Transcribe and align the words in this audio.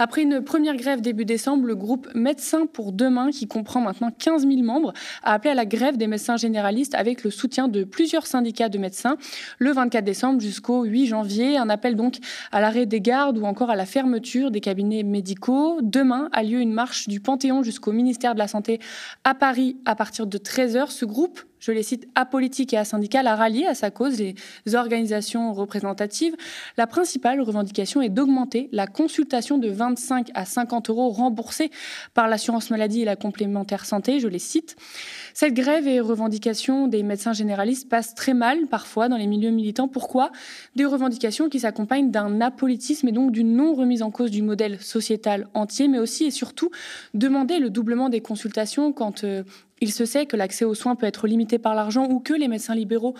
Après 0.00 0.22
une 0.22 0.40
première 0.42 0.76
grève 0.76 1.00
début 1.00 1.24
décembre, 1.24 1.66
le 1.66 1.74
groupe 1.74 2.08
Médecins 2.14 2.66
pour 2.66 2.92
demain, 2.92 3.30
qui 3.30 3.48
comprend 3.48 3.80
maintenant 3.80 4.12
15 4.16 4.46
000 4.46 4.62
membres, 4.62 4.92
a 5.24 5.34
appelé 5.34 5.50
à 5.50 5.54
la 5.54 5.66
grève 5.66 5.96
des 5.96 6.06
médecins 6.06 6.36
généralistes 6.36 6.94
avec 6.94 7.24
le 7.24 7.30
soutien 7.30 7.66
de 7.66 7.82
plusieurs 7.82 8.26
syndicats 8.26 8.68
de 8.68 8.78
médecins 8.78 9.16
le 9.58 9.72
24 9.72 10.04
décembre 10.04 10.40
jusqu'au 10.40 10.84
8 10.84 11.06
janvier. 11.06 11.56
Un 11.56 11.68
appel 11.68 11.96
donc 11.96 12.18
à 12.52 12.60
l'arrêt 12.60 12.86
des 12.86 13.00
gardes 13.00 13.38
ou 13.38 13.44
encore 13.44 13.70
à 13.70 13.76
la 13.76 13.86
fermeture 13.86 14.52
des 14.52 14.60
cabinets 14.60 15.02
médicaux. 15.02 15.80
Demain 15.82 16.28
a 16.32 16.44
lieu 16.44 16.60
une 16.60 16.72
marche 16.72 17.08
du 17.08 17.18
Panthéon 17.18 17.64
jusqu'au 17.64 17.90
ministère 17.90 18.34
de 18.34 18.38
la 18.38 18.46
Santé 18.46 18.78
à 19.24 19.34
Paris 19.34 19.78
à 19.84 19.96
partir 19.96 20.28
de 20.28 20.38
13h. 20.38 20.90
Ce 20.90 21.04
groupe 21.04 21.40
je 21.60 21.72
les 21.72 21.82
cite, 21.82 22.08
apolitique 22.14 22.72
et 22.72 22.76
asyndical, 22.76 23.26
a 23.26 23.36
rallié 23.36 23.66
à 23.66 23.74
sa 23.74 23.90
cause 23.90 24.18
les 24.18 24.34
organisations 24.74 25.52
représentatives. 25.52 26.36
La 26.76 26.86
principale 26.86 27.40
revendication 27.40 28.00
est 28.02 28.08
d'augmenter 28.08 28.68
la 28.72 28.86
consultation 28.86 29.58
de 29.58 29.68
25 29.68 30.30
à 30.34 30.44
50 30.44 30.90
euros 30.90 31.08
remboursée 31.10 31.70
par 32.14 32.28
l'assurance 32.28 32.70
maladie 32.70 33.02
et 33.02 33.04
la 33.04 33.16
complémentaire 33.16 33.84
santé. 33.84 34.20
Je 34.20 34.28
les 34.28 34.38
cite. 34.38 34.76
Cette 35.34 35.54
grève 35.54 35.86
et 35.86 36.00
revendications 36.00 36.88
des 36.88 37.02
médecins 37.02 37.32
généralistes 37.32 37.88
passent 37.88 38.14
très 38.14 38.34
mal 38.34 38.66
parfois 38.66 39.08
dans 39.08 39.16
les 39.16 39.26
milieux 39.26 39.50
militants. 39.50 39.88
Pourquoi? 39.88 40.30
Des 40.76 40.84
revendications 40.84 41.48
qui 41.48 41.60
s'accompagnent 41.60 42.10
d'un 42.10 42.40
apolitisme 42.40 43.08
et 43.08 43.12
donc 43.12 43.32
d'une 43.32 43.54
non-remise 43.54 44.02
en 44.02 44.10
cause 44.10 44.30
du 44.30 44.42
modèle 44.42 44.80
sociétal 44.80 45.48
entier, 45.54 45.88
mais 45.88 45.98
aussi 45.98 46.24
et 46.24 46.30
surtout 46.30 46.70
demander 47.14 47.58
le 47.58 47.70
doublement 47.70 48.08
des 48.08 48.20
consultations 48.20 48.92
quand 48.92 49.24
euh, 49.24 49.42
il 49.80 49.92
se 49.92 50.04
sait 50.04 50.26
que 50.26 50.36
l'accès 50.36 50.64
aux 50.64 50.74
soins 50.74 50.96
peut 50.96 51.06
être 51.06 51.26
limité 51.26 51.58
par 51.58 51.74
l'argent 51.74 52.08
ou 52.08 52.20
que 52.20 52.34
les 52.34 52.48
médecins 52.48 52.74
libéraux 52.74 53.14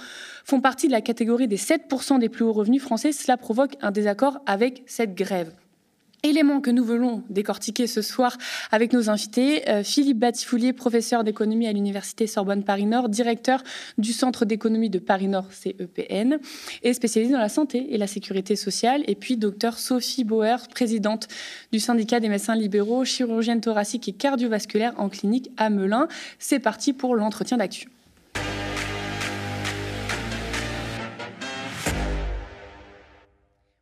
font 0.45 0.61
partie 0.61 0.87
de 0.87 0.93
la 0.93 1.01
catégorie 1.01 1.49
des 1.49 1.57
7% 1.57 2.19
des 2.19 2.29
plus 2.29 2.45
hauts 2.45 2.53
revenus 2.53 2.83
français. 2.83 3.13
Cela 3.13 3.37
provoque 3.37 3.77
un 3.81 3.91
désaccord 3.91 4.39
avec 4.47 4.83
cette 4.87 5.15
grève. 5.15 5.53
Élément 6.25 6.61
que 6.61 6.71
nous 6.71 6.85
voulons 6.85 7.23
décortiquer 7.31 7.87
ce 7.87 8.03
soir 8.03 8.37
avec 8.73 8.93
nos 8.93 9.09
invités. 9.09 9.69
Euh, 9.69 9.85
Philippe 9.85 10.19
Batifoulier, 10.19 10.73
professeur 10.73 11.23
d'économie 11.23 11.69
à 11.69 11.73
l'Université 11.73 12.27
Sorbonne 12.27 12.65
Paris-Nord, 12.65 13.09
directeur 13.09 13.63
du 13.99 14.13
Centre 14.13 14.45
d'économie 14.45 14.91
de 14.91 14.99
Paris-Nord, 14.99 15.47
CEPN, 15.53 16.39
et 16.83 16.93
spécialisé 16.93 17.33
dans 17.33 17.39
la 17.39 17.49
santé 17.49 17.95
et 17.95 17.99
la 17.99 18.09
sécurité 18.09 18.57
sociale. 18.57 19.05
Et 19.07 19.15
puis 19.15 19.37
docteur 19.37 19.79
Sophie 19.79 20.25
Bauer, 20.25 20.67
présidente 20.69 21.29
du 21.71 21.79
syndicat 21.79 22.19
des 22.19 22.29
médecins 22.29 22.57
libéraux, 22.57 23.05
chirurgienne 23.05 23.61
thoracique 23.61 24.09
et 24.09 24.13
cardiovasculaire 24.13 24.95
en 24.99 25.09
clinique 25.09 25.51
à 25.57 25.71
Melun. 25.71 26.09
C'est 26.41 26.59
parti 26.59 26.93
pour 26.93 27.15
l'entretien 27.15 27.59
d'actu. 27.59 27.89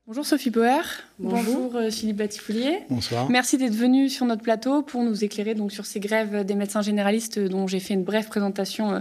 Bonjour 0.09 0.25
Sophie 0.25 0.51
Bauer. 0.51 1.03
Bonjour, 1.19 1.75
euh, 1.75 1.91
Philippe 1.91 2.19
Batifoulier. 2.19 2.85
Bonsoir. 2.89 3.29
Merci 3.29 3.59
d'être 3.59 3.75
venu 3.75 4.09
sur 4.09 4.25
notre 4.25 4.43
plateau 4.43 4.83
pour 4.83 5.03
nous 5.03 5.25
éclairer 5.25 5.57
donc 5.57 5.73
sur 5.73 5.85
ces 5.85 5.99
grèves 5.99 6.45
des 6.45 6.55
médecins 6.55 6.81
généralistes 6.81 7.41
dont 7.41 7.67
j'ai 7.67 7.81
fait 7.81 7.95
une 7.95 8.05
brève 8.05 8.29
présentation 8.29 8.93
euh, 8.93 9.01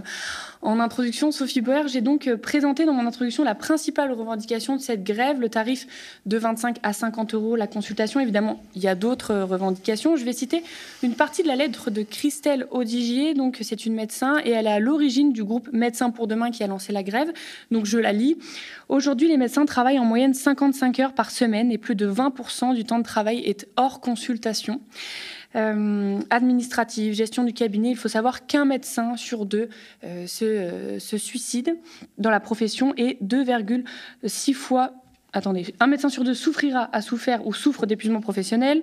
en 0.62 0.80
introduction. 0.80 1.30
Sophie 1.30 1.60
Bauer, 1.60 1.86
j'ai 1.86 2.00
donc 2.00 2.26
euh, 2.26 2.36
présenté 2.36 2.86
dans 2.86 2.92
mon 2.92 3.06
introduction 3.06 3.44
la 3.44 3.54
principale 3.54 4.10
revendication 4.10 4.74
de 4.74 4.80
cette 4.80 5.04
grève, 5.04 5.38
le 5.38 5.48
tarif 5.48 5.86
de 6.26 6.38
25 6.38 6.78
à 6.82 6.92
50 6.92 7.34
euros 7.34 7.54
la 7.54 7.68
consultation. 7.68 8.18
Évidemment, 8.18 8.60
il 8.74 8.82
y 8.82 8.88
a 8.88 8.96
d'autres 8.96 9.32
revendications. 9.42 10.16
Je 10.16 10.24
vais 10.24 10.32
citer 10.32 10.64
une 11.04 11.14
partie 11.14 11.44
de 11.44 11.48
la 11.48 11.54
lettre 11.54 11.92
de 11.92 12.02
Christelle 12.02 12.66
Audigier. 12.72 13.34
Donc, 13.34 13.58
c'est 13.62 13.86
une 13.86 13.94
médecin 13.94 14.38
et 14.44 14.50
elle 14.50 14.66
est 14.66 14.70
à 14.70 14.80
l'origine 14.80 15.32
du 15.32 15.44
groupe 15.44 15.68
Médecins 15.72 16.10
pour 16.10 16.26
demain 16.26 16.50
qui 16.50 16.64
a 16.64 16.66
lancé 16.66 16.92
la 16.92 17.04
grève. 17.04 17.32
Donc, 17.70 17.86
je 17.86 17.98
la 17.98 18.12
lis. 18.12 18.36
Aujourd'hui, 18.88 19.28
les 19.28 19.36
médecins 19.36 19.66
travaillent 19.66 20.00
en 20.00 20.04
moyenne 20.04 20.34
55 20.34 20.95
heures 21.00 21.14
par 21.14 21.30
semaine 21.30 21.70
et 21.70 21.78
plus 21.78 21.94
de 21.94 22.10
20% 22.10 22.74
du 22.74 22.84
temps 22.84 22.98
de 22.98 23.04
travail 23.04 23.38
est 23.38 23.68
hors 23.76 24.00
consultation. 24.00 24.80
Euh, 25.54 26.20
administrative, 26.28 27.14
gestion 27.14 27.44
du 27.44 27.54
cabinet, 27.54 27.90
il 27.90 27.96
faut 27.96 28.08
savoir 28.08 28.46
qu'un 28.46 28.66
médecin 28.66 29.16
sur 29.16 29.46
deux 29.46 29.70
euh, 30.04 30.26
se, 30.26 30.44
euh, 30.44 30.98
se, 30.98 31.16
suicide 31.16 31.78
dans 32.18 32.30
la 32.30 32.40
profession 32.40 32.92
et 32.96 33.16
2,6 33.22 34.52
fois 34.52 34.92
attendez, 35.36 35.74
un 35.80 35.86
médecin 35.86 36.08
sur 36.08 36.24
deux 36.24 36.34
souffrira, 36.34 36.88
a 36.92 37.02
souffert 37.02 37.46
ou 37.46 37.52
souffre 37.52 37.86
d'épuisement 37.86 38.20
professionnel. 38.20 38.82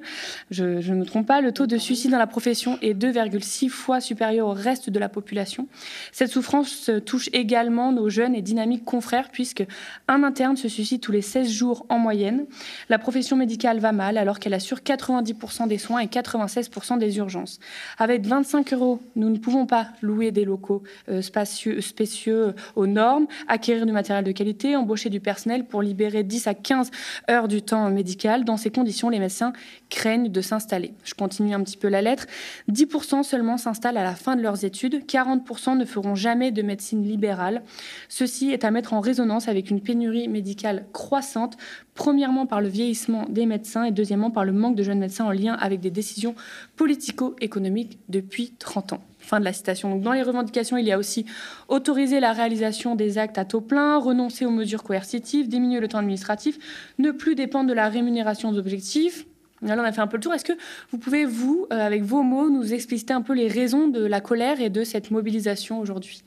Je, 0.52 0.64
ne 0.64 0.96
me 0.96 1.06
trompe 1.06 1.28
pas, 1.28 1.42
le 1.42 1.52
taux 1.52 1.66
de 1.66 1.78
suicide 1.78 2.12
dans 2.12 2.18
la 2.18 2.28
profession 2.28 2.78
est 2.82 2.94
2,6 2.94 3.70
fois 3.70 4.00
supérieur 4.00 4.48
au 4.48 4.54
reste 4.54 4.90
de 4.90 5.00
la 5.00 5.10
population. 5.10 5.68
Cette 6.12 6.30
souffrance 6.30 6.92
touche 7.06 7.30
également 7.34 7.92
nos 7.92 8.10
jeunes 8.10 8.36
et 8.36 8.42
dynamiques 8.42 8.86
confrères, 8.86 9.30
puisque 9.32 9.66
un 10.08 10.24
interne 10.24 10.56
se 10.56 10.68
suicide 10.68 11.02
tous 11.02 11.12
les 11.12 11.22
16 11.22 11.50
jours 11.50 11.86
en 11.90 11.98
moyenne. 11.98 12.46
La 12.90 13.00
profession 13.00 13.36
médicale 13.36 13.80
va 13.80 13.92
mal, 13.92 14.18
alors 14.18 14.40
qu'elle 14.40 14.54
assure 14.54 14.80
90% 14.80 15.68
des 15.68 15.78
soins 15.78 16.00
et 16.00 16.08
96% 16.08 17.00
des 17.00 17.18
urgences. 17.18 17.60
Avec 17.98 18.26
25 18.26 18.74
euros, 18.74 19.02
nous 19.16 19.30
ne 19.30 19.38
pouvons 19.38 19.66
pas 19.66 19.88
louer 20.02 20.32
des 20.32 20.46
locaux 20.46 20.84
euh, 21.10 21.22
spacieux, 21.22 21.82
spécieux 21.82 22.54
aux 22.76 22.88
normes, 22.88 23.28
acquérir 23.48 23.86
du 23.86 23.92
matériel 23.92 24.24
de 24.24 24.32
qualité, 24.32 24.76
embaucher 24.76 25.10
du 25.10 25.20
personnel 25.20 25.66
pour 25.66 25.82
libérer 25.82 26.24
10 26.24 26.43
à 26.48 26.54
15 26.54 26.92
heures 27.30 27.48
du 27.48 27.62
temps 27.62 27.90
médical. 27.90 28.46
Dans 28.46 28.58
ces 28.58 28.70
conditions, 28.70 29.10
les 29.10 29.20
médecins 29.20 29.54
craignent 29.90 30.30
de 30.30 30.42
s'installer. 30.42 30.94
Je 31.04 31.14
continue 31.14 31.54
un 31.54 31.62
petit 31.64 31.78
peu 31.78 31.88
la 31.88 32.02
lettre. 32.02 32.26
10% 32.72 33.24
seulement 33.24 33.58
s'installent 33.58 33.98
à 33.98 34.04
la 34.04 34.16
fin 34.16 34.36
de 34.36 34.42
leurs 34.42 34.66
études, 34.66 35.06
40% 35.06 35.78
ne 35.78 35.86
feront 35.86 36.16
jamais 36.16 36.52
de 36.52 36.62
médecine 36.62 37.04
libérale. 37.04 37.64
Ceci 38.10 38.52
est 38.52 38.64
à 38.64 38.72
mettre 38.72 38.94
en 38.94 39.00
résonance 39.00 39.48
avec 39.48 39.70
une 39.70 39.82
pénurie 39.82 40.28
médicale 40.28 40.86
croissante, 40.94 41.58
premièrement 41.94 42.46
par 42.46 42.62
le 42.62 42.68
vieillissement 42.68 43.26
des 43.30 43.46
médecins 43.46 43.84
et 43.84 43.92
deuxièmement 43.92 44.32
par 44.32 44.46
le 44.46 44.52
manque 44.52 44.76
de 44.76 44.84
jeunes 44.84 45.00
médecins 45.00 45.26
en 45.26 45.32
lien 45.32 45.54
avec 45.54 45.80
des 45.80 45.92
décisions 45.92 46.36
politico-économiques 46.76 48.00
depuis 48.10 48.54
30 48.60 48.94
ans. 48.94 49.02
De 49.40 49.46
la 49.46 49.54
citation. 49.54 49.96
Dans 49.98 50.12
les 50.12 50.22
revendications, 50.22 50.78
il 50.78 50.86
y 50.86 50.92
a 50.92 50.98
aussi 50.98 51.26
autoriser 51.68 52.20
la 52.20 52.34
réalisation 52.34 52.96
des 52.96 53.18
actes 53.18 53.38
à 53.38 53.46
taux 53.46 53.62
plein, 53.62 53.98
renoncer 53.98 54.46
aux 54.46 54.52
mesures 54.52 54.84
coercitives, 54.84 55.48
diminuer 55.48 55.80
le 55.80 55.88
temps 55.88 55.98
administratif, 55.98 56.58
ne 57.00 57.12
plus 57.12 57.36
dépendre 57.36 57.70
de 57.70 57.74
la 57.74 57.90
rémunération 57.90 58.52
d'objectifs. 58.52 59.26
Là, 59.62 59.76
on 59.78 59.84
a 59.84 59.92
fait 59.92 60.02
un 60.02 60.08
peu 60.08 60.18
le 60.18 60.24
tour. 60.24 60.34
Est-ce 60.34 60.46
que 60.46 60.54
vous 60.92 60.98
pouvez, 60.98 61.26
vous, 61.26 61.68
euh, 61.72 61.78
avec 61.78 62.04
vos 62.04 62.22
mots, 62.22 62.50
nous 62.50 62.74
expliciter 62.74 63.14
un 63.14 63.22
peu 63.22 63.34
les 63.34 63.48
raisons 63.48 63.88
de 63.88 64.04
la 64.04 64.22
colère 64.22 64.60
et 64.62 64.70
de 64.70 64.84
cette 64.84 65.10
mobilisation 65.10 65.80
aujourd'hui? 65.80 66.24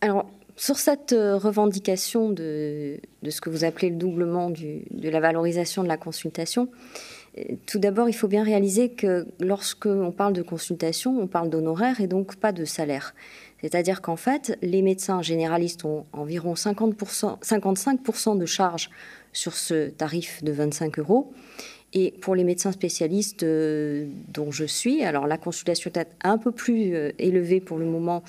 Alors, 0.00 0.30
sur 0.56 0.78
cette 0.78 1.12
euh, 1.12 1.36
revendication 1.36 2.30
de, 2.30 2.98
ce 3.28 3.40
que 3.40 3.50
vous 3.50 3.64
appelez 3.64 3.90
le 3.90 3.96
doublement 3.96 4.50
de 4.50 5.08
la 5.08 5.20
valorisation 5.20 5.82
de 5.82 5.88
la 5.88 5.96
consultation, 5.96 6.68
tout 7.66 7.78
d'abord, 7.78 8.08
il 8.08 8.12
faut 8.12 8.28
bien 8.28 8.42
réaliser 8.42 8.90
que 8.90 9.26
lorsqu'on 9.40 10.12
parle 10.12 10.32
de 10.32 10.42
consultation, 10.42 11.18
on 11.18 11.26
parle 11.26 11.50
d'honoraires 11.50 12.00
et 12.00 12.06
donc 12.06 12.36
pas 12.36 12.52
de 12.52 12.64
salaire. 12.64 13.14
C'est-à-dire 13.60 14.00
qu'en 14.00 14.16
fait, 14.16 14.56
les 14.62 14.82
médecins 14.82 15.22
généralistes 15.22 15.84
ont 15.84 16.06
environ 16.12 16.54
50%, 16.54 17.40
55% 17.42 18.38
de 18.38 18.46
charges 18.46 18.90
sur 19.32 19.54
ce 19.54 19.88
tarif 19.88 20.42
de 20.42 20.52
25 20.52 20.98
euros 20.98 21.32
et 21.94 22.10
pour 22.20 22.34
les 22.34 22.44
médecins 22.44 22.72
spécialistes 22.72 23.44
euh, 23.44 24.06
dont 24.28 24.50
je 24.50 24.64
suis, 24.64 25.02
alors 25.04 25.26
la 25.26 25.38
consultation 25.38 25.90
est 25.94 26.06
un 26.22 26.36
peu 26.36 26.52
plus 26.52 26.94
euh, 26.94 27.12
élevée 27.18 27.60
pour 27.60 27.78
le 27.78 27.86
moment 27.86 28.22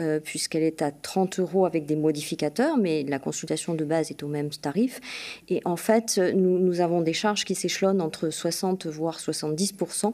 euh, 0.00 0.18
puisqu'elle 0.18 0.64
est 0.64 0.82
à 0.82 0.90
30 0.90 1.38
euros 1.38 1.64
avec 1.64 1.86
des 1.86 1.94
modificateurs, 1.94 2.76
mais 2.76 3.04
la 3.04 3.20
consultation 3.20 3.74
de 3.74 3.84
base 3.84 4.10
est 4.10 4.24
au 4.24 4.28
même 4.28 4.50
tarif. 4.50 5.00
Et 5.48 5.60
en 5.64 5.76
fait, 5.76 6.18
nous, 6.34 6.80
avons 6.80 7.02
des 7.02 7.12
charges 7.12 7.44
qui 7.44 7.54
s'échelonnent 7.54 8.00
entre 8.00 8.30
60 8.30 8.86
voire 8.86 9.18
70% 9.18 10.12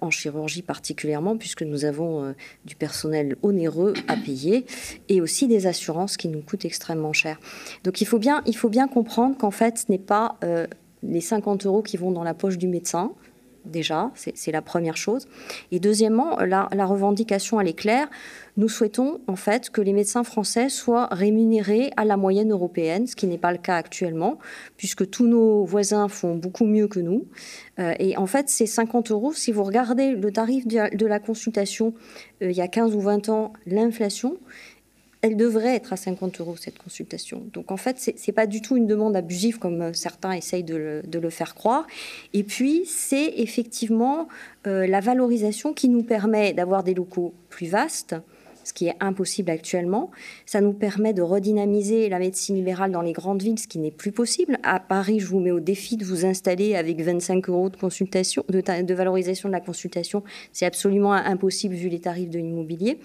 en 0.00 0.10
chirurgie 0.10 0.62
particulièrement, 0.62 1.36
puisque 1.36 1.62
nous 1.62 1.84
avons 1.84 2.34
du 2.64 2.74
personnel 2.74 3.36
onéreux 3.42 3.94
à 4.08 4.16
payer 4.16 4.66
et 5.08 5.20
aussi 5.20 5.46
des 5.46 5.66
assurances 5.66 6.16
qui 6.16 6.28
nous 6.28 6.40
coûtent 6.40 6.64
extrêmement 6.64 7.12
cher. 7.12 7.38
Donc 7.84 8.00
il 8.00 8.06
faut 8.06 8.18
bien, 8.18 8.42
il 8.46 8.56
faut 8.56 8.68
bien 8.68 8.88
comprendre 8.88 9.36
qu'en 9.36 9.52
fait, 9.52 9.78
ce 9.78 9.92
n'est 9.92 9.98
pas 9.98 10.38
les 11.04 11.20
50 11.20 11.66
euros 11.66 11.82
qui 11.82 11.96
vont 11.96 12.10
dans 12.10 12.24
la 12.24 12.34
poche 12.34 12.58
du 12.58 12.68
médecin, 12.68 13.12
déjà, 13.64 14.10
c'est 14.14 14.52
la 14.52 14.62
première 14.62 14.96
chose. 14.96 15.26
Et 15.72 15.80
deuxièmement, 15.80 16.38
la, 16.40 16.68
revendication, 16.86 17.60
elle 17.60 17.68
est 17.68 17.78
claire. 17.78 18.08
Nous 18.56 18.68
souhaitons 18.68 19.20
en 19.26 19.36
fait 19.36 19.70
que 19.70 19.80
les 19.80 19.92
médecins 19.92 20.22
français 20.22 20.68
soient 20.68 21.08
rémunérés 21.10 21.90
à 21.96 22.04
la 22.04 22.16
moyenne 22.16 22.52
européenne, 22.52 23.06
ce 23.06 23.16
qui 23.16 23.26
n'est 23.26 23.38
pas 23.38 23.52
le 23.52 23.58
cas 23.58 23.76
actuellement, 23.76 24.38
puisque 24.76 25.08
tous 25.10 25.26
nos 25.26 25.64
voisins 25.64 26.08
font 26.08 26.36
beaucoup 26.36 26.66
mieux 26.66 26.86
que 26.86 27.00
nous. 27.00 27.26
Euh, 27.78 27.94
et 27.98 28.16
en 28.16 28.26
fait, 28.26 28.48
ces 28.48 28.66
50 28.66 29.10
euros, 29.10 29.32
si 29.32 29.50
vous 29.50 29.64
regardez 29.64 30.12
le 30.12 30.30
tarif 30.30 30.66
de, 30.66 31.06
la 31.06 31.18
consultation 31.18 31.94
euh, 32.42 32.50
il 32.50 32.56
y 32.56 32.60
a 32.60 32.68
15 32.68 32.94
ou 32.94 33.00
20 33.00 33.28
ans, 33.28 33.52
l'inflation, 33.66 34.36
elle 35.24 35.38
devrait 35.38 35.74
être 35.74 35.94
à 35.94 35.96
50 35.96 36.42
euros, 36.42 36.54
cette 36.54 36.76
consultation. 36.76 37.46
Donc 37.54 37.72
en 37.72 37.78
fait, 37.78 37.98
ce 37.98 38.10
n'est 38.10 38.34
pas 38.34 38.46
du 38.46 38.60
tout 38.60 38.76
une 38.76 38.86
demande 38.86 39.16
abusive 39.16 39.58
comme 39.58 39.80
euh, 39.80 39.92
certains 39.94 40.32
essayent 40.32 40.64
de 40.64 40.76
le, 40.76 41.30
faire 41.30 41.54
croire. 41.54 41.86
Et 42.34 42.42
puis, 42.42 42.82
c'est 42.84 43.32
effectivement 43.38 44.28
euh, 44.66 44.86
la 44.86 45.00
valorisation 45.00 45.72
qui 45.72 45.88
nous 45.88 46.02
permet 46.02 46.52
d'avoir 46.52 46.84
des 46.84 46.92
locaux 46.92 47.32
plus 47.48 47.68
vastes, 47.68 48.14
ce 48.64 48.72
qui 48.72 48.88
est 48.88 48.96
impossible 49.00 49.50
actuellement. 49.50 50.10
Ça 50.46 50.60
nous 50.60 50.72
permet 50.72 51.12
de 51.12 51.22
redynamiser 51.22 52.08
la 52.08 52.18
médecine 52.18 52.56
libérale 52.56 52.90
dans 52.90 53.02
les 53.02 53.12
grandes 53.12 53.42
villes, 53.42 53.58
ce 53.58 53.68
qui 53.68 53.78
n'est 53.78 53.90
plus 53.90 54.12
possible. 54.12 54.58
À 54.62 54.80
Paris, 54.80 55.20
je 55.20 55.26
vous 55.26 55.40
mets 55.40 55.50
au 55.50 55.60
défi 55.60 55.96
de 55.96 56.04
vous 56.04 56.24
installer 56.26 56.74
avec 56.74 57.00
25 57.00 57.48
euros 57.48 57.70
de 57.70 57.76
consultation, 57.76 58.44
de, 58.48 58.94
valorisation 58.94 59.48
de 59.48 59.54
la 59.54 59.60
consultation. 59.60 60.22
C'est 60.52 60.66
absolument 60.66 61.12
impossible 61.12 61.74
vu 61.74 61.88
les 61.88 62.00
tarifs 62.00 62.30
de 62.30 62.38
l'immobilier. 62.38 62.98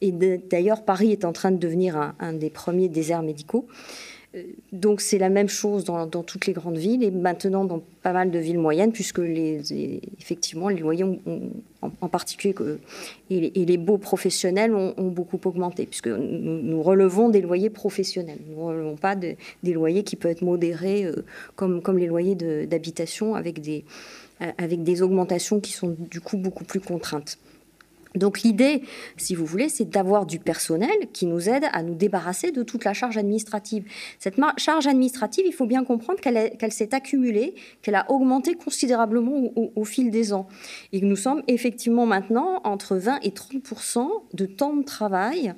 Et 0.00 0.12
d'ailleurs, 0.12 0.84
Paris 0.84 1.12
est 1.12 1.24
en 1.24 1.32
train 1.32 1.50
de 1.50 1.58
devenir 1.58 2.14
un, 2.18 2.32
des 2.32 2.50
premiers 2.50 2.88
déserts 2.88 3.22
médicaux. 3.22 3.66
Euh, 4.36 4.42
donc 4.72 5.00
c'est 5.00 5.18
la 5.18 5.28
même 5.28 5.48
chose 5.48 5.84
dans, 5.84 6.06
toutes 6.06 6.46
les 6.46 6.52
grandes 6.52 6.78
villes 6.78 7.02
et 7.02 7.10
maintenant 7.10 7.64
dans 7.64 7.82
pas 8.02 8.12
mal 8.12 8.30
de 8.30 8.38
villes 8.38 8.58
moyennes, 8.58 8.92
puisque 8.92 9.18
les, 9.18 9.60
effectivement 10.20 10.68
les 10.68 10.78
loyers, 10.78 11.04
en, 11.82 12.08
particulier 12.08 12.54
et, 13.28 13.64
les, 13.64 13.76
beaux 13.76 13.98
professionnels, 13.98 14.74
ont, 14.74 14.94
beaucoup 15.08 15.40
augmenté, 15.44 15.84
puisque 15.86 16.08
nous, 16.08 16.82
relevons 16.82 17.28
des 17.28 17.40
loyers 17.40 17.70
professionnels. 17.70 18.38
Nous 18.48 18.56
ne 18.56 18.68
relevons 18.68 18.96
pas 18.96 19.16
des 19.16 19.36
loyers 19.64 20.04
qui 20.04 20.16
peuvent 20.16 20.30
être 20.30 20.42
modérés 20.42 21.04
euh, 21.04 21.24
comme, 21.56 21.98
les 21.98 22.06
loyers 22.06 22.36
d'habitation 22.36 23.34
avec 23.34 23.60
des 23.60 25.02
augmentations 25.02 25.60
qui 25.60 25.72
sont 25.72 25.96
du 25.98 26.20
coup 26.20 26.36
beaucoup 26.36 26.64
plus 26.64 26.80
contraintes. 26.80 27.36
Donc 28.14 28.42
l'idée, 28.42 28.82
si 29.16 29.34
vous 29.34 29.46
voulez, 29.46 29.68
c'est 29.68 29.88
d'avoir 29.88 30.26
du 30.26 30.38
personnel 30.38 30.90
qui 31.12 31.26
nous 31.26 31.48
aide 31.48 31.64
à 31.72 31.82
nous 31.82 31.94
débarrasser 31.94 32.50
de 32.50 32.62
toute 32.62 32.84
la 32.84 32.92
charge 32.92 33.16
administrative. 33.16 33.84
Cette 34.18 34.36
charge 34.56 34.86
administrative, 34.86 35.44
il 35.46 35.52
faut 35.52 35.66
bien 35.66 35.84
comprendre 35.84 36.20
qu'elle 36.20 36.72
s'est 36.72 36.94
accumulée, 36.94 37.54
qu'elle 37.82 37.94
a 37.94 38.10
augmenté 38.10 38.54
considérablement 38.54 39.52
au, 39.54 39.84
fil 39.84 40.10
des 40.10 40.32
ans. 40.32 40.48
Et 40.92 41.00
que 41.00 41.06
nous 41.06 41.16
sommes 41.16 41.42
effectivement 41.46 42.06
maintenant 42.06 42.60
entre 42.64 42.96
20 42.96 43.20
et 43.22 43.30
30% 43.30 44.08
de 44.34 44.46
temps 44.46 44.74
de 44.74 44.82
travail 44.82 45.54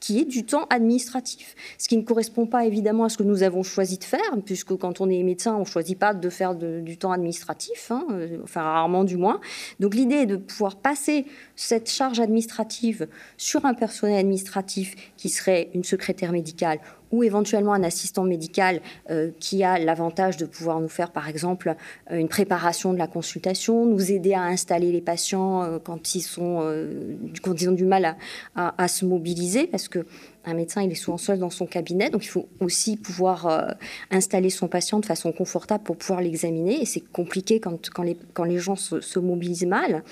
qui 0.00 0.20
est 0.20 0.24
du 0.24 0.44
temps 0.44 0.66
administratif. 0.70 1.54
Ce 1.78 1.88
qui 1.88 1.96
ne 1.96 2.02
correspond 2.02 2.46
pas 2.46 2.64
évidemment 2.64 3.04
à 3.04 3.08
ce 3.08 3.18
que 3.18 3.22
nous 3.22 3.42
avons 3.42 3.62
choisi 3.62 3.98
de 3.98 4.04
faire, 4.04 4.20
puisque 4.44 4.76
quand 4.76 5.00
on 5.00 5.08
est 5.08 5.22
médecin, 5.22 5.54
on 5.56 5.60
ne 5.60 5.64
choisit 5.64 5.98
pas 5.98 6.14
de 6.14 6.28
faire 6.28 6.54
du 6.54 6.96
temps 6.96 7.12
administratif, 7.12 7.90
hein, 7.90 8.06
euh, 8.12 8.38
enfin 8.42 8.62
rarement 8.62 9.04
du 9.04 9.16
moins. 9.16 9.40
Donc 9.80 9.94
l'idée 9.94 10.16
est 10.16 10.26
de 10.26 10.36
pouvoir 10.36 10.76
passer 10.76 11.26
cette 11.56 11.90
charge 11.90 12.20
administrative 12.20 13.08
sur 13.36 13.64
un 13.64 13.74
personnel 13.74 14.18
administratif 14.18 14.94
qui 15.16 15.28
serait 15.28 15.70
une 15.74 15.84
secrétaire 15.84 16.32
médicale 16.32 16.80
ou 17.12 17.22
éventuellement 17.22 17.72
un 17.72 17.82
assistant 17.82 18.24
médical 18.24 18.80
euh, 19.10 19.30
qui 19.40 19.64
a 19.64 19.78
l'avantage 19.78 20.36
de 20.36 20.46
pouvoir 20.46 20.80
nous 20.80 20.88
faire, 20.88 21.10
par 21.10 21.28
exemple, 21.28 21.74
euh, 22.10 22.18
une 22.18 22.28
préparation 22.28 22.92
de 22.92 22.98
la 22.98 23.06
consultation, 23.06 23.86
nous 23.86 24.12
aider 24.12 24.34
à 24.34 24.42
installer 24.42 24.92
les 24.92 25.00
patients 25.00 25.62
euh, 25.62 25.78
quand, 25.78 26.14
ils 26.14 26.38
ont 26.38 27.72
du 27.72 27.84
mal 27.84 28.16
à, 28.54 28.88
se 28.88 29.04
mobiliser, 29.04 29.66
parce 29.66 29.88
que 29.88 30.06
un 30.44 30.54
médecin, 30.54 30.82
il 30.82 30.90
est 30.90 30.94
souvent 30.94 31.18
seul 31.18 31.38
dans 31.38 31.50
son 31.50 31.66
cabinet, 31.66 32.08
donc 32.08 32.24
il 32.24 32.28
faut 32.28 32.48
aussi 32.60 32.96
pouvoir 32.96 33.76
installer 34.10 34.48
son 34.48 34.66
patient 34.66 34.98
de 34.98 35.04
façon 35.04 35.30
confortable 35.30 35.84
pour 35.84 35.96
pouvoir 35.96 36.22
l'examiner. 36.22 36.80
Et 36.80 36.86
c'est 36.86 37.00
compliqué 37.00 37.60
quand, 37.60 37.90
quand, 37.90 38.02
les, 38.02 38.16
quand 38.32 38.44
les 38.44 38.58
gens 38.58 38.76
se, 38.76 39.18
mobilisent 39.18 39.66
mal. 39.66 40.02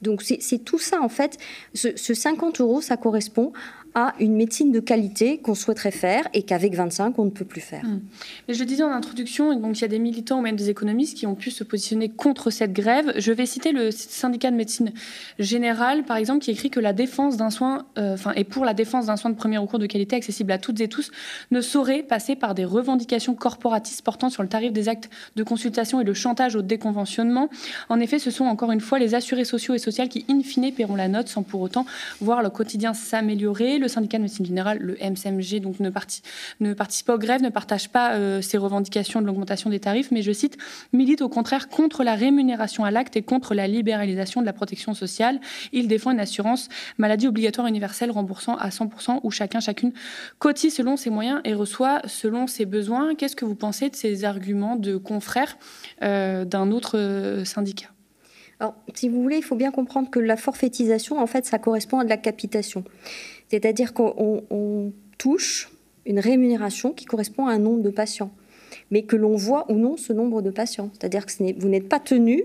Donc 0.00 0.22
c'est 0.22 0.64
tout 0.64 0.78
ça, 0.78 1.00
en 1.00 1.08
fait. 1.08 1.38
Ce, 1.74 1.96
ce 1.96 2.14
50 2.14 2.60
euros, 2.60 2.80
ça 2.80 2.96
correspond 2.96 3.52
à 3.94 4.14
une 4.20 4.34
médecine 4.34 4.72
de 4.72 4.80
qualité 4.80 5.38
qu'on 5.38 5.54
souhaiterait 5.54 5.90
faire 5.90 6.28
et 6.34 6.42
qu'avec 6.42 6.74
25, 6.74 7.18
on 7.18 7.24
ne 7.24 7.30
peut 7.30 7.44
plus 7.44 7.60
faire. 7.60 7.84
Hmm. 7.84 8.00
Mais 8.46 8.54
je 8.54 8.60
le 8.60 8.66
disais 8.66 8.82
en 8.82 8.90
introduction, 8.90 9.58
donc 9.58 9.78
il 9.78 9.82
y 9.82 9.84
a 9.84 9.88
des 9.88 9.98
militants 9.98 10.38
ou 10.38 10.42
même 10.42 10.56
des 10.56 10.70
économistes 10.70 11.16
qui 11.16 11.26
ont 11.26 11.34
pu 11.34 11.50
se 11.50 11.64
positionner 11.64 12.08
contre 12.08 12.50
cette 12.50 12.72
grève. 12.72 13.12
Je 13.16 13.32
vais 13.32 13.46
citer 13.46 13.72
le 13.72 13.90
syndicat 13.90 14.50
de 14.50 14.56
médecine 14.56 14.92
générale, 15.38 16.04
par 16.04 16.16
exemple, 16.16 16.44
qui 16.44 16.50
écrit 16.50 16.70
que 16.70 16.80
la 16.80 16.92
défense 16.92 17.36
d'un 17.36 17.50
soin, 17.50 17.86
euh, 17.98 18.14
enfin, 18.14 18.32
et 18.36 18.44
pour 18.44 18.64
la 18.64 18.74
défense 18.74 19.06
d'un 19.06 19.16
soin 19.16 19.30
de 19.30 19.36
premier 19.36 19.58
recours 19.58 19.78
de 19.78 19.86
qualité 19.86 20.16
accessible 20.16 20.52
à 20.52 20.58
toutes 20.58 20.80
et 20.80 20.88
tous, 20.88 21.10
ne 21.50 21.60
saurait 21.60 22.02
passer 22.02 22.36
par 22.36 22.54
des 22.54 22.64
revendications 22.64 23.34
corporatistes 23.34 24.02
portant 24.02 24.30
sur 24.30 24.42
le 24.42 24.48
tarif 24.48 24.72
des 24.72 24.88
actes 24.88 25.10
de 25.36 25.42
consultation 25.42 26.00
et 26.00 26.04
le 26.04 26.14
chantage 26.14 26.54
au 26.54 26.62
déconventionnement. 26.62 27.48
En 27.88 28.00
effet, 28.00 28.18
ce 28.18 28.30
sont 28.30 28.44
encore 28.44 28.72
une 28.72 28.80
fois 28.80 28.98
les 28.98 29.14
assurés 29.14 29.44
sociaux 29.44 29.74
et 29.74 29.78
sociaux 29.78 30.06
qui, 30.08 30.24
in 30.28 30.42
fine, 30.42 30.72
paieront 30.72 30.96
la 30.96 31.08
note 31.08 31.28
sans 31.28 31.42
pour 31.42 31.60
autant 31.60 31.86
voir 32.20 32.42
le 32.42 32.50
quotidien 32.50 32.94
s'améliorer 32.94 33.79
le 33.80 33.88
syndicat 33.88 34.18
de 34.18 34.22
médecine 34.22 34.46
générale, 34.46 34.78
le 34.78 34.94
MCMG, 34.94 35.60
ne, 36.60 36.72
participe 36.74 37.06
pas 37.06 37.14
aux 37.14 37.18
grèves, 37.18 37.42
ne 37.42 37.48
partage 37.48 37.88
pas 37.88 38.14
euh, 38.14 38.40
ces 38.42 38.58
revendications 38.58 39.20
de 39.20 39.26
l'augmentation 39.26 39.70
des 39.70 39.80
tarifs, 39.80 40.10
mais 40.10 40.22
je 40.22 40.32
cite, 40.32 40.56
milite 40.92 41.22
au 41.22 41.28
contraire 41.28 41.68
contre 41.68 42.04
la 42.04 42.14
rémunération 42.14 42.84
à 42.84 42.90
l'acte 42.90 43.16
et 43.16 43.22
contre 43.22 43.54
la 43.54 43.66
libéralisation 43.66 44.40
de 44.40 44.46
la 44.46 44.52
protection 44.52 44.94
sociale. 44.94 45.40
Il 45.72 45.88
défend 45.88 46.10
une 46.10 46.20
assurance 46.20 46.68
maladie 46.98 47.26
obligatoire 47.26 47.66
universelle 47.66 48.10
remboursant 48.10 48.56
à 48.56 48.68
100% 48.68 49.20
où 49.22 49.30
chacun, 49.30 49.60
chacune 49.60 49.92
cotise 50.38 50.74
selon 50.74 50.96
ses 50.96 51.10
moyens 51.10 51.40
et 51.44 51.54
reçoit 51.54 52.02
selon 52.06 52.46
ses 52.46 52.66
besoins. 52.66 53.14
Qu'est-ce 53.14 53.36
que 53.36 53.44
vous 53.44 53.54
pensez 53.54 53.90
de 53.90 53.96
ces 53.96 54.24
arguments 54.24 54.76
de 54.76 54.96
confrères 54.96 55.56
euh, 56.02 56.44
d'un 56.44 56.70
autre 56.70 56.98
euh, 56.98 57.44
syndicat? 57.44 57.88
Alors, 58.60 58.74
si 58.94 59.08
vous 59.08 59.22
voulez, 59.22 59.38
il 59.38 59.42
faut 59.42 59.56
bien 59.56 59.70
comprendre 59.70 60.10
que 60.10 60.18
la 60.18 60.36
forfaitisation, 60.36 61.18
en 61.18 61.26
fait, 61.26 61.46
ça 61.46 61.58
correspond 61.58 61.98
à 61.98 62.04
de 62.04 62.10
la 62.10 62.18
capitation. 62.18 62.84
C'est-à-dire 63.50 63.92
qu'on 63.92 64.92
touche 65.18 65.70
une 66.06 66.20
rémunération 66.20 66.92
qui 66.92 67.04
correspond 67.04 67.46
à 67.46 67.52
un 67.52 67.58
nombre 67.58 67.82
de 67.82 67.90
patients, 67.90 68.30
mais 68.90 69.02
que 69.02 69.16
l'on 69.16 69.36
voit 69.36 69.70
ou 69.70 69.74
non 69.74 69.96
ce 69.96 70.12
nombre 70.12 70.42
de 70.42 70.50
patients. 70.50 70.90
C'est-à-dire 70.94 71.26
que 71.26 71.32
vous 71.58 71.68
n'êtes 71.68 71.88
pas 71.88 72.00
tenu, 72.00 72.44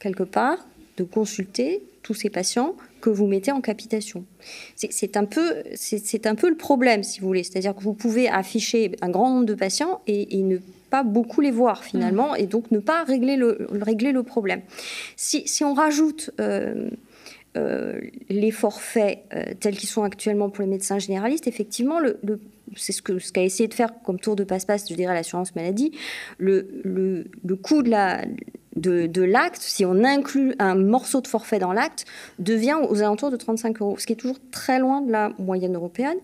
quelque 0.00 0.22
part, 0.22 0.66
de 0.96 1.04
consulter 1.04 1.82
tous 2.02 2.14
ces 2.14 2.30
patients 2.30 2.74
que 3.00 3.10
vous 3.10 3.26
mettez 3.26 3.52
en 3.52 3.60
capitation. 3.60 4.24
C'est 4.76 5.16
un, 5.16 5.24
peu, 5.24 5.62
un 6.24 6.34
peu 6.34 6.48
le 6.48 6.56
problème, 6.56 7.02
si 7.02 7.20
vous 7.20 7.26
voulez. 7.26 7.44
C'est-à-dire 7.44 7.74
que 7.74 7.82
vous 7.82 7.94
pouvez 7.94 8.28
afficher 8.28 8.92
un 9.00 9.10
grand 9.10 9.30
nombre 9.30 9.46
de 9.46 9.54
patients 9.54 10.00
et, 10.06 10.42
ne 10.42 10.58
pas 10.90 11.02
beaucoup 11.04 11.40
les 11.40 11.52
voir 11.52 11.84
finalement, 11.84 12.32
mmh. 12.32 12.38
et 12.38 12.46
donc 12.46 12.70
ne 12.72 12.80
pas 12.80 13.04
régler 13.04 13.36
le, 13.36 13.68
régler 13.70 14.12
le 14.12 14.22
problème. 14.22 14.62
Si, 15.16 15.44
on 15.64 15.74
rajoute... 15.74 16.30
Euh, 16.40 16.90
les 17.54 18.50
forfaits 18.52 19.24
euh, 19.34 19.54
tels 19.58 19.76
qu'ils 19.76 19.88
sont 19.88 20.04
actuellement 20.04 20.50
pour 20.50 20.62
les 20.62 20.70
médecins 20.70 20.98
généralistes, 20.98 21.48
effectivement, 21.48 21.98
le, 21.98 22.18
c'est 22.76 22.92
ce 22.92 23.02
qu'a 23.02 23.18
ce 23.18 23.38
essayé 23.40 23.68
de 23.68 23.74
faire 23.74 23.90
comme 24.02 24.18
tour 24.18 24.36
de 24.36 24.44
passe-passe, 24.44 24.88
je 24.88 24.94
dirais, 24.94 25.14
l'assurance 25.14 25.54
maladie, 25.54 25.92
le, 26.38 26.68
le, 26.84 27.26
le 27.44 27.56
coût 27.56 27.82
de 27.82 27.90
la, 27.90 28.22
de, 28.76 29.22
l'acte, 29.22 29.60
si 29.60 29.84
on 29.84 30.04
inclut 30.04 30.54
un 30.58 30.74
morceau 30.74 31.20
de 31.20 31.26
forfait 31.26 31.58
dans 31.58 31.72
l'acte, 31.72 32.04
devient 32.38 32.76
aux 32.88 33.00
alentours 33.00 33.30
de 33.30 33.36
35 33.36 33.80
euros, 33.80 33.98
ce 33.98 34.06
qui 34.06 34.12
est 34.12 34.16
toujours 34.16 34.38
très 34.50 34.78
loin 34.78 35.00
de 35.00 35.10
la 35.10 35.32
moyenne 35.38 35.74
européenne. 35.74 36.16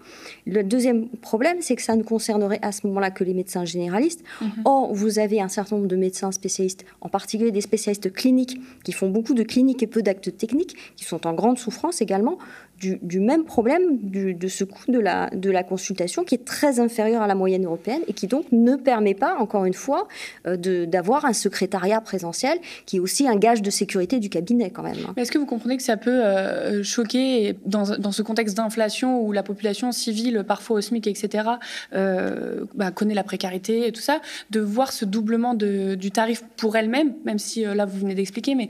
Le 0.47 0.63
deuxième 0.63 1.09
problème, 1.09 1.59
c'est 1.61 1.77
que 1.77 1.83
ça 1.83 1.97
ne 1.97 2.03
concernerait 2.03 2.61
à 2.63 2.73
ce 2.73 2.87
moment-là 2.87 3.11
que 3.11 3.25
les 3.25 3.35
médecins 3.35 3.65
généralistes. 3.65 4.23
Mhm. 4.41 4.51
Or, 4.65 4.95
vous 4.95 5.19
avez 5.19 5.41
un 5.41 5.49
certain 5.49 5.77
nombre 5.77 5.89
de 5.89 5.97
médecins 5.97 6.33
spécialistes, 6.33 6.85
en 7.01 7.09
particulier 7.09 7.51
des 7.51 7.61
spécialistes 7.61 8.13
cliniques, 8.13 8.61
qui 8.85 8.93
font 8.93 9.11
beaucoup 9.11 9.35
de 9.35 9.43
cliniques 9.43 9.83
et 9.83 9.87
peu 9.87 10.03
d'actes 10.03 10.37
techniques, 10.37 10.77
qui 10.97 11.05
sont 11.05 11.27
en 11.27 11.35
grande 11.35 11.59
souffrance 11.59 12.01
également 12.01 12.39
du, 12.81 13.21
même 13.21 13.45
problème 13.45 13.99
de 14.03 14.49
ce 14.49 14.65
coût 14.65 14.91
de 14.91 14.99
la, 14.99 15.31
de 15.31 15.51
la 15.51 15.63
consultation 15.63 16.25
qui 16.25 16.35
est 16.35 16.45
très 16.45 16.81
inférieur 16.81 17.23
à 17.23 17.27
la 17.27 17.35
moyenne 17.35 17.65
européenne 17.65 18.03
et 18.07 18.13
qui 18.13 18.27
donc 18.27 18.47
ne 18.53 18.77
permet 18.77 19.15
pas, 19.15 19.37
encore 19.39 19.65
une 19.65 19.75
fois, 19.75 20.09
euh, 20.47 20.57
d'avoir 20.87 21.25
un 21.25 21.33
secrétariat 21.33 22.01
présentiel 22.01 22.59
qui 22.85 22.97
est 22.97 23.01
aussi 23.01 23.29
un 23.29 23.37
gage 23.37 23.63
de 23.63 23.71
sécurité 23.71 24.19
du 24.19 24.29
cabinet 24.29 24.71
quand 24.71 24.83
même. 24.83 24.97
Est-ce 25.17 25.33
que 25.33 25.39
vous 25.39 25.47
comprenez 25.47 25.77
que 25.77 25.83
ça 25.83 25.97
peut 25.97 26.25
euh, 26.25 26.83
choquer 26.83 27.57
dans, 27.65 27.97
dans, 27.99 28.13
ce 28.13 28.23
contexte 28.23 28.57
d'inflation 28.57 29.23
où 29.23 29.33
la 29.33 29.43
population 29.43 29.93
civile, 29.93 30.45
parfois 30.47 30.79
au 30.79 30.81
SMIC, 30.81 31.07
etc., 31.07 31.49
euh, 31.95 32.65
bah, 32.75 32.91
connaît 32.91 33.15
la 33.15 33.25
précarité 33.25 33.87
et 33.87 33.93
tout 33.93 34.01
ça, 34.01 34.21
de 34.51 34.61
voir 34.61 34.93
ce 34.93 35.05
doublement 35.05 35.55
de, 35.55 35.95
du 35.95 36.11
tarif 36.11 36.45
pour 36.57 36.77
elle-même, 36.77 37.15
même 37.25 37.39
si 37.39 37.63
là 37.65 37.87
vous 37.87 37.99
venez 37.99 38.15
d'expliquer, 38.15 38.55
mais 38.55 38.69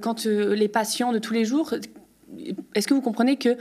quand 0.00 0.26
les 0.26 0.68
patients 0.68 1.12
de 1.12 1.18
tous 1.18 1.32
les 1.32 1.44
jours 1.44 1.74
est-ce 2.74 2.86
que 2.86 2.94
vous 2.94 3.00
comprenez 3.00 3.36
que 3.36 3.56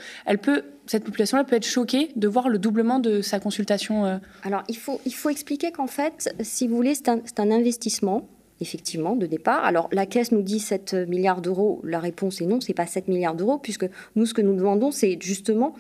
cette 0.86 1.04
population-là 1.04 1.44
peut 1.44 1.56
être 1.56 1.66
choquée 1.66 2.12
de 2.16 2.28
voir 2.28 2.50
le 2.50 2.60
doublement 2.60 3.00
de 3.00 3.22
sa 3.22 3.40
consultation 3.40 4.06
euh 4.06 4.18
Alors, 4.44 4.64
il 4.68 4.78
faut, 4.78 5.00
il 5.06 5.14
faut 5.14 5.30
expliquer 5.30 5.72
qu'en 5.72 5.88
fait, 5.88 6.34
si 6.42 6.68
vous 6.68 6.76
voulez, 6.76 6.96
c'est 6.96 7.10
un, 7.10 7.22
un, 7.38 7.52
investissement, 7.52 8.28
effectivement, 8.62 9.16
de 9.16 9.26
départ. 9.26 9.64
Alors, 9.64 9.90
la 9.92 10.06
Caisse 10.06 10.32
nous 10.32 10.42
dit 10.42 10.60
7 10.60 10.94
milliards 11.08 11.42
d'euros. 11.42 11.82
La 11.84 12.00
réponse 12.00 12.42
est 12.42 12.46
non, 12.46 12.62
c'est 12.62 12.74
pas 12.74 12.86
7 12.86 13.08
milliards 13.08 13.36
d'euros, 13.36 13.58
puisque 13.58 13.88
nous, 14.16 14.26
ce 14.26 14.34
que 14.34 14.42
nous 14.42 14.56
demandons, 14.56 14.92
c'est 14.92 15.18
justement 15.22 15.74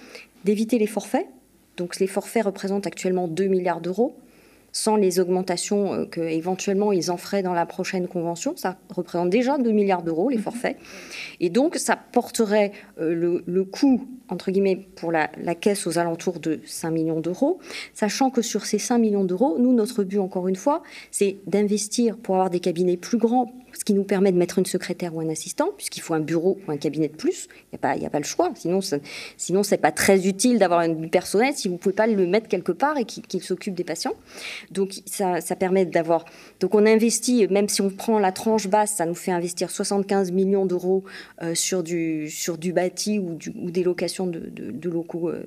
d'éviter 0.45 0.79
les 0.79 0.87
forfaits. 0.87 1.27
Donc, 1.77 1.99
les 1.99 2.07
forfaits 2.07 2.45
représentent 2.45 2.87
actuellement 2.87 3.27
2 3.27 3.45
milliards 3.45 3.81
d'euros 3.81 4.17
sans 4.77 4.95
les 4.95 5.19
augmentations 5.19 5.93
euh, 5.93 6.05
qu'éventuellement 6.05 6.91
ils 6.91 7.09
en 7.09 7.17
feraient 7.17 7.41
dans 7.41 7.53
la 7.53 7.65
prochaine 7.65 8.07
convention. 8.07 8.53
Ça 8.55 8.77
représente 8.93 9.31
déjà 9.31 9.57
2 9.57 9.71
milliards 9.71 10.03
d'euros, 10.03 10.29
les 10.29 10.37
mhm. 10.37 10.43
forfaits. 10.43 10.77
Et 11.39 11.49
donc, 11.49 11.77
ça 11.77 11.95
porterait 11.95 12.71
euh, 12.99 13.41
le, 13.43 13.63
coût, 13.63 14.07
entre 14.29 14.51
guillemets, 14.51 14.87
pour 14.95 15.11
la, 15.11 15.27
caisse 15.55 15.87
aux 15.87 15.97
alentours 15.97 16.39
de 16.39 16.59
5 16.65 16.91
millions 16.91 17.19
d'euros, 17.19 17.57
sachant 17.95 18.29
que 18.29 18.43
sur 18.43 18.65
ces 18.65 18.77
5 18.77 18.99
millions 18.99 19.23
d'euros, 19.23 19.57
nous, 19.57 19.73
notre 19.73 20.03
but, 20.03 20.19
encore 20.19 20.47
une 20.47 20.55
fois, 20.55 20.83
c'est 21.09 21.37
d'investir 21.47 22.15
pour 22.15 22.35
avoir 22.35 22.51
des 22.51 22.59
cabinets 22.59 22.97
plus 22.97 23.17
grands, 23.17 23.51
ce 23.77 23.85
qui 23.85 23.93
nous 23.93 24.03
permet 24.03 24.31
de 24.31 24.37
mettre 24.37 24.57
une 24.57 24.65
secrétaire 24.65 25.15
ou 25.15 25.19
un 25.19 25.29
assistant, 25.29 25.69
puisqu'il 25.77 26.01
faut 26.01 26.13
un 26.13 26.19
bureau 26.19 26.57
ou 26.67 26.71
un 26.71 26.77
cabinet 26.77 27.07
de 27.07 27.15
plus. 27.15 27.47
Il 27.71 27.79
n'y 27.79 28.05
a, 28.05 28.07
a 28.07 28.09
pas 28.09 28.19
le 28.19 28.25
choix. 28.25 28.51
Sinon, 28.55 28.79
sinon 29.37 29.63
c'est 29.63 29.77
pas 29.77 29.91
très 29.91 30.27
utile 30.27 30.57
d'avoir 30.57 30.79
un 30.79 30.93
personnel 31.07 31.53
si 31.55 31.67
vous 31.67 31.75
ne 31.75 31.79
pouvez 31.79 31.95
pas 31.95 32.07
le 32.07 32.25
mettre 32.25 32.47
quelque 32.47 32.71
part 32.71 32.97
et 32.97 33.05
qu'il 33.05 33.41
s'occupe 33.41 33.75
des 33.75 33.83
patients. 33.83 34.13
Donc, 34.71 34.93
ça, 35.05 35.41
ça 35.41 35.55
permet 35.55 35.85
d'avoir. 35.85 36.25
Donc, 36.59 36.73
on 36.75 36.85
investit, 36.85 37.47
même 37.47 37.69
si 37.69 37.81
on 37.81 37.89
prend 37.89 38.19
la 38.19 38.31
tranche 38.31 38.67
basse, 38.67 38.95
ça 38.95 39.05
nous 39.05 39.15
fait 39.15 39.31
investir 39.31 39.69
75 39.69 40.31
millions 40.31 40.65
d'euros 40.65 41.03
euh, 41.41 41.53
sur, 41.53 41.83
du, 41.83 42.29
sur 42.29 42.57
du 42.57 42.73
bâti 42.73 43.19
ou, 43.19 43.35
du, 43.35 43.53
ou 43.59 43.69
des 43.69 43.83
locations 43.83 44.27
de, 44.27 44.39
de, 44.39 44.89
locaux, 44.89 45.29
euh, 45.29 45.45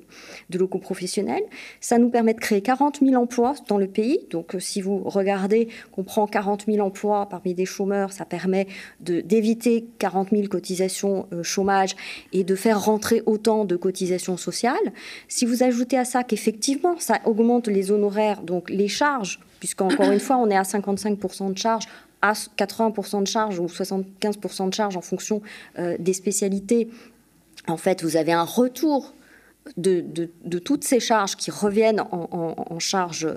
de 0.49 0.57
locaux 0.57 0.79
professionnels. 0.79 1.43
Ça 1.79 1.97
nous 1.97 2.09
permet 2.09 2.33
de 2.33 2.39
créer 2.39 2.61
40 2.61 2.99
000 3.01 3.21
emplois 3.21 3.55
dans 3.67 3.77
le 3.77 3.87
pays. 3.87 4.19
Donc, 4.29 4.55
euh, 4.55 4.59
si 4.59 4.81
vous 4.81 4.99
regardez 5.03 5.67
qu'on 5.91 6.03
prend 6.03 6.27
40 6.27 6.65
000 6.67 6.85
emplois 6.85 7.27
parmi 7.29 7.53
des 7.53 7.65
chômeurs, 7.65 8.11
ça 8.21 8.25
permet 8.25 8.67
d'éviter 8.99 9.87
40 9.97 10.29
000 10.29 10.43
cotisations 10.47 11.27
euh, 11.33 11.41
chômage 11.41 11.95
et 12.33 12.43
de 12.43 12.53
faire 12.53 12.79
rentrer 12.79 13.23
autant 13.25 13.65
de 13.65 13.75
cotisations 13.75 14.37
sociales. 14.37 14.75
Si 15.27 15.43
vous 15.43 15.63
ajoutez 15.63 15.97
à 15.97 16.05
ça 16.05 16.23
qu'effectivement, 16.23 16.99
ça 16.99 17.19
augmente 17.25 17.67
les 17.67 17.89
honoraires, 17.89 18.43
donc 18.43 18.69
les 18.69 18.87
charges, 18.87 19.39
puisqu'encore 19.59 20.11
une 20.11 20.19
fois, 20.19 20.37
on 20.37 20.51
est 20.51 20.55
à 20.55 20.61
55% 20.61 21.53
de 21.53 21.57
charges 21.57 21.85
à 22.21 22.33
80% 22.33 23.23
de 23.23 23.27
charges 23.27 23.57
ou 23.57 23.65
75% 23.65 24.69
de 24.69 24.73
charges 24.75 24.97
en 24.97 25.01
fonction 25.01 25.41
euh, 25.79 25.95
des 25.97 26.13
spécialités, 26.13 26.89
en 27.67 27.77
fait, 27.77 28.03
vous 28.03 28.17
avez 28.17 28.33
un 28.33 28.43
retour 28.43 29.15
de, 29.77 30.59
toutes 30.59 30.83
ces 30.83 30.99
charges 30.99 31.35
qui 31.35 31.51
reviennent 31.51 32.01
en, 32.11 32.79
charge, 32.79 33.27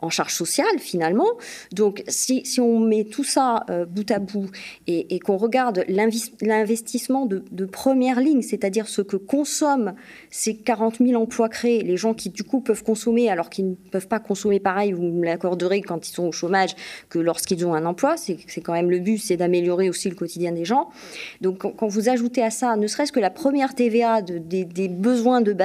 en 0.00 0.08
charge 0.08 0.32
sociale 0.32 0.78
finalement. 0.78 1.26
Donc 1.72 2.02
si, 2.08 2.44
on 2.60 2.78
met 2.78 3.04
tout 3.04 3.24
ça 3.24 3.64
euh, 3.70 3.84
bout 3.84 4.08
à 4.10 4.18
bout 4.18 4.48
et, 4.86 5.18
qu'on 5.18 5.36
regarde 5.36 5.84
l'investissement 5.88 7.26
de, 7.26 7.64
première 7.66 8.20
ligne, 8.20 8.42
c'est-à-dire 8.42 8.88
ce 8.88 9.02
que 9.02 9.16
consomment 9.16 9.94
ces 10.30 10.56
40 10.56 10.98
000 10.98 11.20
emplois 11.20 11.48
créés, 11.48 11.82
les 11.82 11.96
gens 11.96 12.14
qui 12.14 12.30
du 12.30 12.44
coup 12.44 12.60
peuvent 12.60 12.84
consommer 12.84 13.28
alors 13.28 13.50
qu'ils 13.50 13.70
ne 13.70 13.74
peuvent 13.74 14.08
pas 14.08 14.20
consommer 14.20 14.60
pareil, 14.60 14.92
vous 14.92 15.02
me 15.02 15.24
l'accorderez 15.24 15.80
quand 15.82 16.08
ils 16.08 16.12
sont 16.12 16.24
au 16.24 16.32
chômage 16.32 16.74
que 17.08 17.18
lorsqu'ils 17.18 17.66
ont 17.66 17.74
un 17.74 17.84
emploi, 17.84 18.16
c'est 18.16 18.60
quand 18.60 18.74
même 18.74 18.90
le 18.90 19.00
but, 19.00 19.18
c'est 19.18 19.36
d'améliorer 19.36 19.88
aussi 19.88 20.08
le 20.08 20.14
quotidien 20.14 20.52
des 20.52 20.64
gens. 20.64 20.90
Donc 21.40 21.58
quand, 21.58 21.88
vous 21.88 22.08
ajoutez 22.08 22.42
à 22.42 22.50
ça, 22.50 22.76
ne 22.76 22.86
serait-ce 22.86 23.12
que 23.12 23.20
la 23.20 23.30
première 23.30 23.74
TVA 23.74 24.22
des, 24.22 24.64
des 24.64 24.88
besoins 24.88 25.40
de 25.40 25.52
base, 25.52 25.63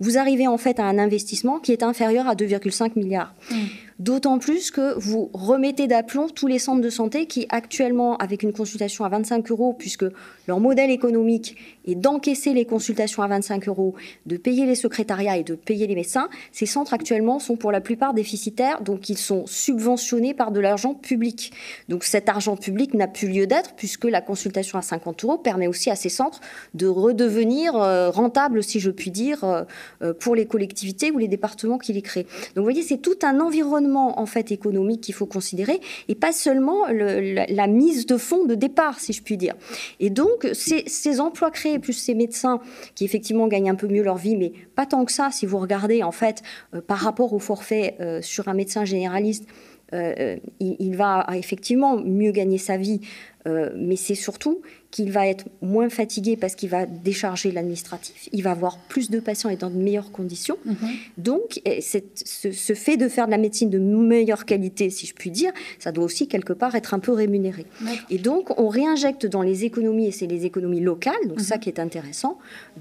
vous 0.00 0.18
arrivez 0.18 0.46
en 0.46 0.58
fait 0.58 0.78
à 0.80 0.84
un 0.84 0.98
investissement 0.98 1.58
qui 1.58 1.72
est 1.72 1.82
inférieur 1.82 2.28
à 2.28 2.34
2,5 2.34 2.92
milliards. 2.96 3.34
Mmh. 3.50 3.54
D'autant 3.98 4.38
plus 4.38 4.70
que 4.70 4.98
vous 4.98 5.30
remettez 5.32 5.86
d'aplomb 5.86 6.28
tous 6.28 6.46
les 6.46 6.58
centres 6.58 6.82
de 6.82 6.90
santé 6.90 7.24
qui 7.24 7.46
actuellement, 7.48 8.18
avec 8.18 8.42
une 8.42 8.52
consultation 8.52 9.06
à 9.06 9.08
25 9.08 9.50
euros, 9.50 9.72
puisque 9.72 10.04
leur 10.46 10.60
modèle 10.60 10.90
économique 10.90 11.56
est 11.86 11.94
d'encaisser 11.94 12.52
les 12.52 12.66
consultations 12.66 13.22
à 13.22 13.26
25 13.26 13.68
euros, 13.68 13.94
de 14.26 14.36
payer 14.36 14.66
les 14.66 14.74
secrétariats 14.74 15.38
et 15.38 15.44
de 15.44 15.54
payer 15.54 15.86
les 15.86 15.94
médecins, 15.94 16.28
ces 16.52 16.66
centres 16.66 16.92
actuellement 16.92 17.38
sont 17.38 17.56
pour 17.56 17.72
la 17.72 17.80
plupart 17.80 18.12
déficitaires, 18.12 18.82
donc 18.82 19.08
ils 19.08 19.16
sont 19.16 19.46
subventionnés 19.46 20.34
par 20.34 20.50
de 20.50 20.60
l'argent 20.60 20.92
public. 20.92 21.52
Donc 21.88 22.04
cet 22.04 22.28
argent 22.28 22.56
public 22.58 22.92
n'a 22.92 23.08
plus 23.08 23.28
lieu 23.28 23.46
d'être 23.46 23.72
puisque 23.76 24.04
la 24.04 24.20
consultation 24.20 24.78
à 24.78 24.82
50 24.82 25.24
euros 25.24 25.38
permet 25.38 25.68
aussi 25.68 25.88
à 25.88 25.96
ces 25.96 26.10
centres 26.10 26.40
de 26.74 26.86
redevenir 26.86 27.74
euh, 27.74 28.10
rentables, 28.10 28.62
si 28.62 28.78
je 28.78 28.90
puis 28.90 29.10
dire, 29.10 29.42
euh, 29.44 29.62
euh, 30.02 30.12
pour 30.12 30.34
les 30.34 30.44
collectivités 30.44 31.10
ou 31.12 31.18
les 31.18 31.28
départements 31.28 31.78
qui 31.78 31.94
les 31.94 32.02
créent. 32.02 32.24
Donc 32.24 32.58
vous 32.58 32.62
voyez, 32.64 32.82
c'est 32.82 32.98
tout 32.98 33.16
un 33.22 33.40
environnement 33.40 33.85
en 33.94 34.26
fait 34.26 34.50
économique 34.50 35.00
qu'il 35.00 35.14
faut 35.14 35.26
considérer 35.26 35.80
et 36.08 36.14
pas 36.14 36.32
seulement 36.32 36.86
la, 36.88 37.66
mise 37.66 38.06
de 38.06 38.16
fonds 38.16 38.44
de 38.44 38.54
départ, 38.54 39.00
si 39.00 39.12
je 39.12 39.22
puis 39.22 39.36
dire. 39.36 39.54
Et 40.00 40.10
donc 40.10 40.48
ces, 40.52 41.20
emplois 41.20 41.50
créés 41.50 41.78
plus 41.78 41.92
ces 41.92 42.14
médecins 42.14 42.60
qui 42.94 43.04
effectivement 43.04 43.48
gagnent 43.48 43.70
un 43.70 43.74
peu 43.74 43.88
mieux 43.88 44.02
leur 44.02 44.16
vie, 44.16 44.36
mais 44.36 44.52
pas 44.74 44.86
tant 44.86 45.04
que 45.04 45.12
ça 45.12 45.30
si 45.30 45.46
vous 45.46 45.58
regardez 45.58 46.02
en 46.02 46.12
fait 46.12 46.42
euh, 46.74 46.80
par 46.80 46.98
rapport 46.98 47.32
au 47.32 47.38
forfait 47.38 47.96
euh, 48.00 48.20
sur 48.22 48.48
un 48.48 48.54
médecin 48.54 48.84
généraliste. 48.84 49.46
Euh, 49.92 50.36
il, 50.58 50.96
va 50.96 51.24
effectivement 51.34 51.96
mieux 51.96 52.32
gagner 52.32 52.58
sa 52.58 52.76
vie, 52.76 53.00
mais 53.76 53.96
c'est 53.96 54.14
surtout 54.14 54.60
qu'il 54.90 55.10
va 55.10 55.26
être 55.26 55.44
moins 55.60 55.88
fatigué 55.88 56.36
parce 56.36 56.54
qu'il 56.54 56.70
va 56.70 56.86
décharger 56.86 57.52
l'administratif, 57.52 58.28
il 58.32 58.42
va 58.42 58.52
avoir 58.52 58.78
plus 58.78 59.10
de 59.10 59.20
patients 59.20 59.50
et 59.50 59.56
dans 59.56 59.70
de 59.70 59.76
meilleures 59.76 60.10
conditions. 60.10 60.56
Mhm. 60.64 60.76
Donc, 61.18 61.60
ce, 62.24 62.74
fait 62.74 62.96
de 62.96 63.08
faire 63.08 63.26
de 63.26 63.30
la 63.30 63.38
médecine 63.38 63.68
de 63.68 63.78
meilleure 63.78 64.44
qualité, 64.44 64.90
si 64.90 65.06
je 65.06 65.14
puis 65.14 65.30
dire, 65.30 65.52
ça 65.78 65.92
doit 65.92 66.04
aussi 66.04 66.28
quelque 66.28 66.52
part 66.52 66.74
être 66.74 66.94
un 66.94 66.98
peu 66.98 67.12
rémunéré. 67.12 67.66
Et 68.10 68.18
donc, 68.18 68.58
on 68.58 68.68
réinjecte 68.68 69.26
dans 69.26 69.42
les 69.42 69.64
économies, 69.64 70.06
et 70.06 70.12
c'est 70.12 70.26
les 70.26 70.46
économies 70.46 70.80
locales, 70.80 71.14
donc 71.26 71.40
ça 71.40 71.56
mhm. 71.56 71.60
qui 71.60 71.68
est 71.68 71.78
intéressant, 71.78 72.38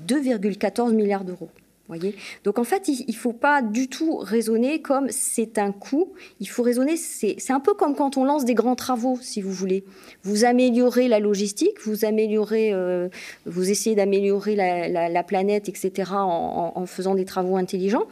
2,14 0.07 0.93
milliards 0.93 1.25
d'euros. 1.25 1.49
Voyez 1.87 2.15
Donc 2.43 2.57
en 2.57 2.63
fait, 2.63 2.87
il 2.87 3.05
ne 3.07 3.13
faut 3.13 3.33
pas 3.33 3.61
du 3.61 3.87
tout 3.87 4.17
raisonner 4.17 4.81
comme 4.81 5.07
c'est 5.11 5.59
un 5.59 5.71
coût. 5.71 6.13
Il 6.39 6.49
faut 6.49 6.63
raisonner, 6.63 6.97
c'est 6.97 7.51
un 7.51 7.59
peu 7.59 7.75
comme 7.75 7.95
quand 7.95 8.17
on 8.17 8.25
lance 8.25 8.43
des 8.43 8.55
grands 8.55 8.75
travaux, 8.75 9.19
si 9.21 9.39
vous 9.39 9.51
voulez. 9.51 9.83
Vous 10.23 10.45
améliorez 10.45 11.07
la 11.07 11.19
logistique, 11.19 11.79
vous 11.85 12.03
améliorez, 12.03 12.73
euh, 12.73 13.09
vous 13.45 13.69
essayez 13.69 13.95
d'améliorer 13.95 14.55
la, 14.55 15.23
planète, 15.23 15.69
etc. 15.69 16.11
En, 16.15 16.85
faisant 16.87 17.13
des 17.13 17.25
travaux 17.25 17.55
intelligents. 17.55 18.05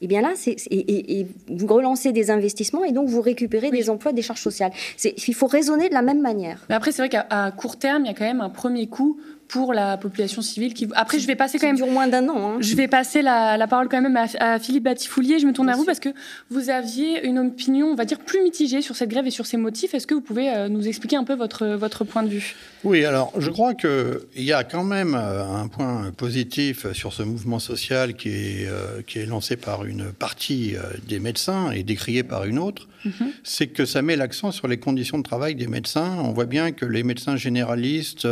Et 0.00 0.06
eh 0.06 0.08
bien 0.08 0.20
là, 0.20 0.32
c'est 0.34 0.56
et, 0.70 1.26
vous 1.48 1.66
relancez 1.68 2.10
des 2.10 2.32
investissements 2.32 2.82
et 2.82 2.90
donc 2.90 3.08
vous 3.08 3.20
récupérez 3.20 3.70
des 3.70 3.88
emplois, 3.88 4.12
des 4.12 4.22
charges 4.22 4.40
sociales. 4.40 4.72
Il 5.04 5.34
faut 5.34 5.46
raisonner 5.46 5.88
de 5.88 5.94
la 5.94 6.02
même 6.02 6.20
manière. 6.20 6.64
Mais 6.68 6.74
après, 6.74 6.90
c'est 6.90 7.02
vrai 7.02 7.08
qu'à 7.08 7.52
court 7.56 7.78
terme, 7.78 8.04
il 8.04 8.08
y 8.08 8.10
a 8.10 8.14
quand 8.14 8.24
même 8.24 8.40
un 8.40 8.50
premier 8.50 8.88
coût 8.88 9.20
pour 9.52 9.74
la 9.74 9.98
population 9.98 10.40
civile. 10.40 10.72
Qui... 10.72 10.88
Après, 10.94 11.18
je 11.18 11.26
vais 11.26 11.36
passer 11.36 11.58
quand 11.58 11.66
même. 11.66 11.76
dure 11.76 11.86
moins 11.86 12.08
d'un 12.08 12.26
an. 12.30 12.54
Hein. 12.54 12.56
Je 12.60 12.74
vais 12.74 12.88
passer 12.88 13.20
la, 13.20 13.66
parole 13.68 13.88
quand 13.90 14.00
même 14.00 14.18
à, 14.40 14.58
Philippe 14.58 14.84
Batifoulier. 14.84 15.38
Je 15.38 15.46
me 15.46 15.52
tourne 15.52 15.68
à 15.68 15.76
vous 15.76 15.84
parce 15.84 16.00
que 16.00 16.08
vous 16.50 16.70
aviez 16.70 17.26
une 17.26 17.38
opinion, 17.38 17.88
on 17.88 17.94
va 17.94 18.06
dire, 18.06 18.18
plus 18.18 18.42
mitigée 18.42 18.80
sur 18.80 18.96
cette 18.96 19.10
grève 19.10 19.26
et 19.26 19.30
sur 19.30 19.44
ses 19.44 19.58
motifs. 19.58 19.92
Est-ce 19.92 20.06
que 20.06 20.14
vous 20.14 20.22
pouvez 20.22 20.48
euh, 20.48 20.70
nous 20.70 20.88
expliquer 20.88 21.16
un 21.16 21.24
peu 21.24 21.34
votre, 21.34 21.66
votre 21.66 22.02
point 22.04 22.22
de 22.22 22.30
vue? 22.30 22.56
Oui, 22.82 23.04
alors 23.04 23.30
je 23.36 23.50
crois 23.50 23.74
qu'il 23.74 24.20
y 24.36 24.54
a 24.54 24.64
quand 24.64 24.84
même 24.84 25.14
euh, 25.14 25.44
un 25.44 25.68
point 25.68 26.10
positif 26.16 26.90
sur 26.92 27.12
ce 27.12 27.22
mouvement 27.22 27.58
social 27.58 28.14
qui 28.14 28.30
est, 28.30 28.66
euh, 28.66 29.02
qui 29.06 29.18
est 29.18 29.26
lancé 29.26 29.56
par 29.56 29.84
une 29.84 30.12
partie 30.12 30.76
des 31.06 31.20
médecins 31.20 31.72
et 31.72 31.82
décrié 31.82 32.22
par 32.22 32.44
une 32.44 32.58
autre. 32.58 32.88
Mhm. 33.04 33.32
C'est 33.44 33.68
que 33.68 33.84
ça 33.84 34.02
met 34.02 34.16
l'accent 34.16 34.52
sur 34.52 34.68
les 34.68 34.78
conditions 34.78 35.18
de 35.18 35.22
travail 35.22 35.54
des 35.54 35.66
médecins. 35.66 36.18
On 36.20 36.32
voit 36.32 36.46
bien 36.46 36.72
que 36.72 36.86
les 36.86 37.02
médecins 37.02 37.36
généralistes 37.36 38.26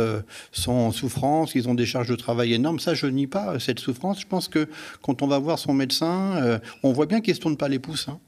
sont 0.51 0.71
en 0.71 0.91
souffrance 0.91 1.21
ils 1.55 1.67
ont 1.69 1.73
des 1.73 1.85
charges 1.85 2.09
de 2.09 2.15
travail 2.15 2.53
énormes. 2.53 2.79
Ça, 2.79 2.93
je 2.93 3.07
nie 3.07 3.27
pas 3.27 3.59
cette 3.59 3.79
souffrance. 3.79 4.21
Je 4.21 4.27
pense 4.27 4.47
que 4.47 4.67
quand 5.01 5.21
on 5.21 5.27
va 5.27 5.39
voir 5.39 5.59
son 5.59 5.73
médecin, 5.73 6.35
euh, 6.37 6.59
on 6.83 6.91
voit 6.91 7.05
bien 7.05 7.21
qu'il 7.21 7.31
ne 7.31 7.35
se 7.35 7.41
tourne 7.41 7.57
pas 7.57 7.67
les 7.67 7.79
pouces. 7.79 8.07
Hein. 8.07 8.19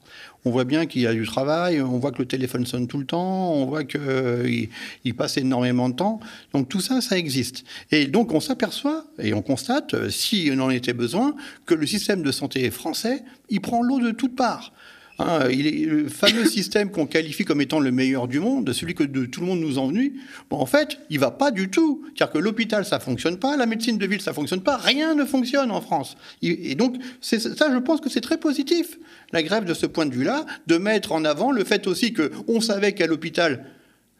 On 0.44 0.50
voit 0.50 0.64
bien 0.64 0.86
qu'il 0.86 1.02
y 1.02 1.06
a 1.06 1.14
du 1.14 1.26
travail, 1.26 1.80
on 1.80 1.98
voit 1.98 2.12
que 2.12 2.18
le 2.18 2.28
téléphone 2.28 2.66
sonne 2.66 2.86
tout 2.86 2.98
le 2.98 3.06
temps, 3.06 3.52
on 3.52 3.64
voit 3.66 3.84
qu'il 3.84 4.00
euh, 4.00 4.66
il 5.04 5.14
passe 5.14 5.36
énormément 5.38 5.88
de 5.88 5.94
temps. 5.94 6.20
Donc 6.52 6.68
tout 6.68 6.80
ça, 6.80 7.00
ça 7.00 7.16
existe. 7.16 7.64
Et 7.90 8.06
donc 8.06 8.32
on 8.32 8.40
s'aperçoit 8.40 9.04
et 9.18 9.32
on 9.32 9.42
constate, 9.42 9.94
euh, 9.94 10.10
si 10.10 10.52
en 10.52 10.70
était 10.70 10.92
besoin, 10.92 11.34
que 11.66 11.74
le 11.74 11.86
système 11.86 12.22
de 12.22 12.30
santé 12.30 12.70
français, 12.70 13.22
il 13.48 13.60
prend 13.60 13.82
l'eau 13.82 14.00
de 14.00 14.10
toutes 14.10 14.36
parts. 14.36 14.72
Hein, 15.20 15.48
il 15.48 15.66
est 15.68 15.86
le 15.86 16.08
fameux 16.08 16.44
système 16.44 16.90
qu'on 16.90 17.06
qualifie 17.06 17.44
comme 17.44 17.60
étant 17.60 17.78
le 17.78 17.92
meilleur 17.92 18.26
du 18.26 18.40
monde, 18.40 18.72
celui 18.72 18.94
que 18.94 19.04
tout 19.04 19.40
le 19.40 19.46
monde 19.46 19.60
nous 19.60 19.78
ennuie. 19.78 20.14
Bon, 20.50 20.58
en 20.58 20.66
fait, 20.66 20.98
il 21.08 21.20
va 21.20 21.30
pas 21.30 21.52
du 21.52 21.70
tout. 21.70 22.02
C'est-à-dire 22.06 22.32
que 22.32 22.38
l'hôpital, 22.38 22.84
ça 22.84 22.98
fonctionne 22.98 23.38
pas, 23.38 23.56
la 23.56 23.66
médecine 23.66 23.96
de 23.96 24.06
ville, 24.06 24.20
ça 24.20 24.32
fonctionne 24.32 24.62
pas, 24.62 24.76
rien 24.76 25.14
ne 25.14 25.24
fonctionne 25.24 25.70
en 25.70 25.80
France. 25.80 26.16
Et 26.42 26.74
donc, 26.74 26.96
ça, 27.20 27.38
je 27.38 27.78
pense 27.78 28.00
que 28.00 28.10
c'est 28.10 28.20
très 28.20 28.38
positif, 28.38 28.98
la 29.32 29.44
grève 29.44 29.64
de 29.64 29.74
ce 29.74 29.86
point 29.86 30.06
de 30.06 30.14
vue-là, 30.14 30.46
de 30.66 30.78
mettre 30.78 31.12
en 31.12 31.24
avant 31.24 31.52
le 31.52 31.62
fait 31.62 31.86
aussi 31.86 32.12
que 32.12 32.32
on 32.48 32.60
savait 32.60 32.92
qu'à 32.92 33.06
l'hôpital, 33.06 33.66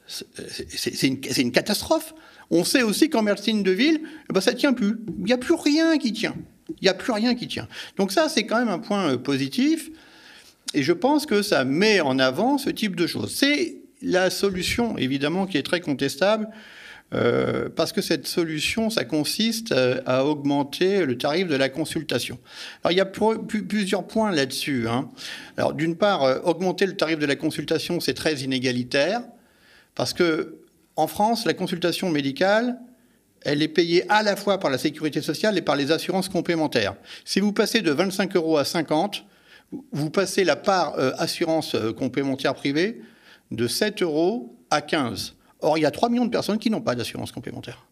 c'est 0.07 1.03
une, 1.03 1.19
une, 1.39 1.51
catastrophe. 1.51 2.15
On 2.51 2.63
sait 2.63 2.83
aussi 2.83 3.09
qu'en 3.09 3.23
médecine 3.23 3.63
de 3.63 3.71
ville, 3.71 4.01
eh 4.31 4.33
ben, 4.33 4.41
ça 4.41 4.53
tient 4.53 4.75
plus. 4.75 4.97
Il 5.19 5.25
n'y 5.25 5.33
a 5.33 5.39
plus 5.39 5.55
rien 5.55 5.97
qui 5.99 6.13
tient. 6.13 6.35
Il 6.69 6.83
n'y 6.83 6.89
a 6.89 6.95
plus 6.95 7.13
rien 7.13 7.35
qui 7.35 7.49
tient. 7.49 7.69
Donc 7.97 8.13
ça, 8.13 8.29
c'est 8.29 8.45
quand 8.45 8.59
même 8.59 8.69
un 8.69 8.79
point 8.79 9.13
euh, 9.13 9.17
positif. 9.17 9.91
Et 10.73 10.83
je 10.83 10.93
pense 10.93 11.27
que 11.27 11.43
ça 11.43 11.65
met 11.65 12.01
en 12.01 12.19
avant 12.19 12.59
ce 12.59 12.71
type 12.71 12.97
de 12.97 13.07
choses. 13.07 13.35
C'est 13.35 13.77
la 14.03 14.31
solution, 14.31 14.97
évidemment, 14.99 15.47
qui 15.47 15.59
est 15.59 15.63
très 15.63 15.81
contestable. 15.81 16.49
Euh, 17.13 17.69
parce 17.69 17.93
que 17.93 18.01
cette 18.01 18.27
solution, 18.27 18.91
ça 18.91 19.05
consiste 19.05 19.73
à, 19.73 20.25
augmenter 20.25 21.05
le 21.05 21.17
tarif 21.17 21.47
de 21.47 21.55
la 21.55 21.69
consultation. 21.69 22.39
Alors, 22.83 22.93
il 22.93 22.97
y 22.97 23.01
a 23.01 23.05
plusieurs 23.05 24.07
points 24.07 24.33
là-dessus. 24.33 24.89
Hein. 24.89 25.11
Alors, 25.57 25.75
d'une 25.75 25.97
part, 25.97 26.25
euh, 26.25 26.41
augmenter 26.45 26.87
le 26.87 26.97
tarif 26.97 27.19
de 27.19 27.27
la 27.27 27.37
consultation, 27.37 28.01
c'est 28.01 28.15
très 28.15 28.35
inégalitaire, 28.37 29.23
parce 29.95 30.13
que 30.13 30.57
en 30.97 31.07
France, 31.07 31.45
la 31.45 31.55
consultation 31.55 32.11
médicale, 32.11 32.79
elle 33.43 33.63
est 33.63 33.69
payée 33.69 34.05
à 34.09 34.23
la 34.23 34.37
fois 34.37 34.59
par 34.59 34.71
la 34.71 34.79
sécurité 34.79 35.21
sociale 35.21 35.59
et 35.59 35.63
par 35.63 35.77
les 35.77 35.93
assurances 35.93 36.29
complémentaires. 36.29 36.95
Si 37.25 37.41
vous 37.41 37.53
passez 37.53 37.81
de 37.81 37.91
25 37.93 38.35
euros 38.37 38.57
à 38.57 38.65
50, 38.65 39.25
vous 39.93 40.11
passez 40.11 40.45
la 40.45 40.57
part 40.57 40.99
euh, 40.99 41.13
assurance 41.19 41.75
euh, 41.75 41.93
complémentaire 41.93 42.55
privée 42.55 43.01
de 43.51 43.67
7 43.67 44.03
euros 44.03 44.57
à 44.71 44.81
15. 44.81 45.35
Or, 45.61 45.79
il 45.79 45.83
y 45.83 45.87
a 45.87 45.91
3 45.91 46.09
millions 46.09 46.27
de 46.27 46.31
personnes 46.31 46.59
qui 46.59 46.71
n'ont 46.71 46.81
pas 46.81 46.95
d'assurance 46.95 47.33
complémentaire. 47.33 47.87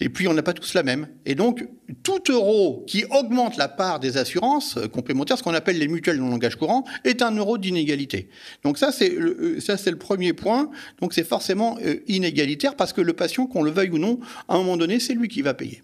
Et 0.00 0.08
puis, 0.08 0.28
on 0.28 0.34
n'a 0.34 0.42
pas 0.42 0.52
tous 0.52 0.74
la 0.74 0.82
même. 0.82 1.08
Et 1.26 1.34
donc, 1.34 1.66
tout 2.02 2.22
euro 2.30 2.84
qui 2.86 3.04
augmente 3.10 3.56
la 3.56 3.68
part 3.68 3.98
des 3.98 4.16
assurances 4.16 4.76
euh, 4.76 4.86
complémentaires, 4.86 5.38
ce 5.38 5.42
qu'on 5.42 5.54
appelle 5.54 5.78
les 5.78 5.88
mutuelles 5.88 6.18
dans 6.18 6.26
le 6.26 6.30
langage 6.30 6.56
courant, 6.56 6.84
est 7.04 7.20
un 7.20 7.32
euro 7.32 7.58
d'inégalité. 7.58 8.28
Donc 8.62 8.78
ça, 8.78 8.92
c'est 8.92 9.08
le, 9.08 9.36
euh, 9.40 9.60
ça, 9.60 9.76
c'est 9.76 9.90
le 9.90 9.98
premier 9.98 10.32
point. 10.32 10.70
Donc 11.00 11.14
c'est 11.14 11.24
forcément 11.24 11.78
euh, 11.84 11.96
inégalitaire 12.06 12.76
parce 12.76 12.92
que 12.92 13.00
le 13.00 13.12
patient, 13.12 13.46
qu'on 13.46 13.62
le 13.62 13.70
veuille 13.70 13.90
ou 13.90 13.98
non, 13.98 14.20
à 14.46 14.54
un 14.54 14.58
moment 14.58 14.76
donné, 14.76 15.00
c'est 15.00 15.14
lui 15.14 15.28
qui 15.28 15.42
va 15.42 15.54
payer. 15.54 15.82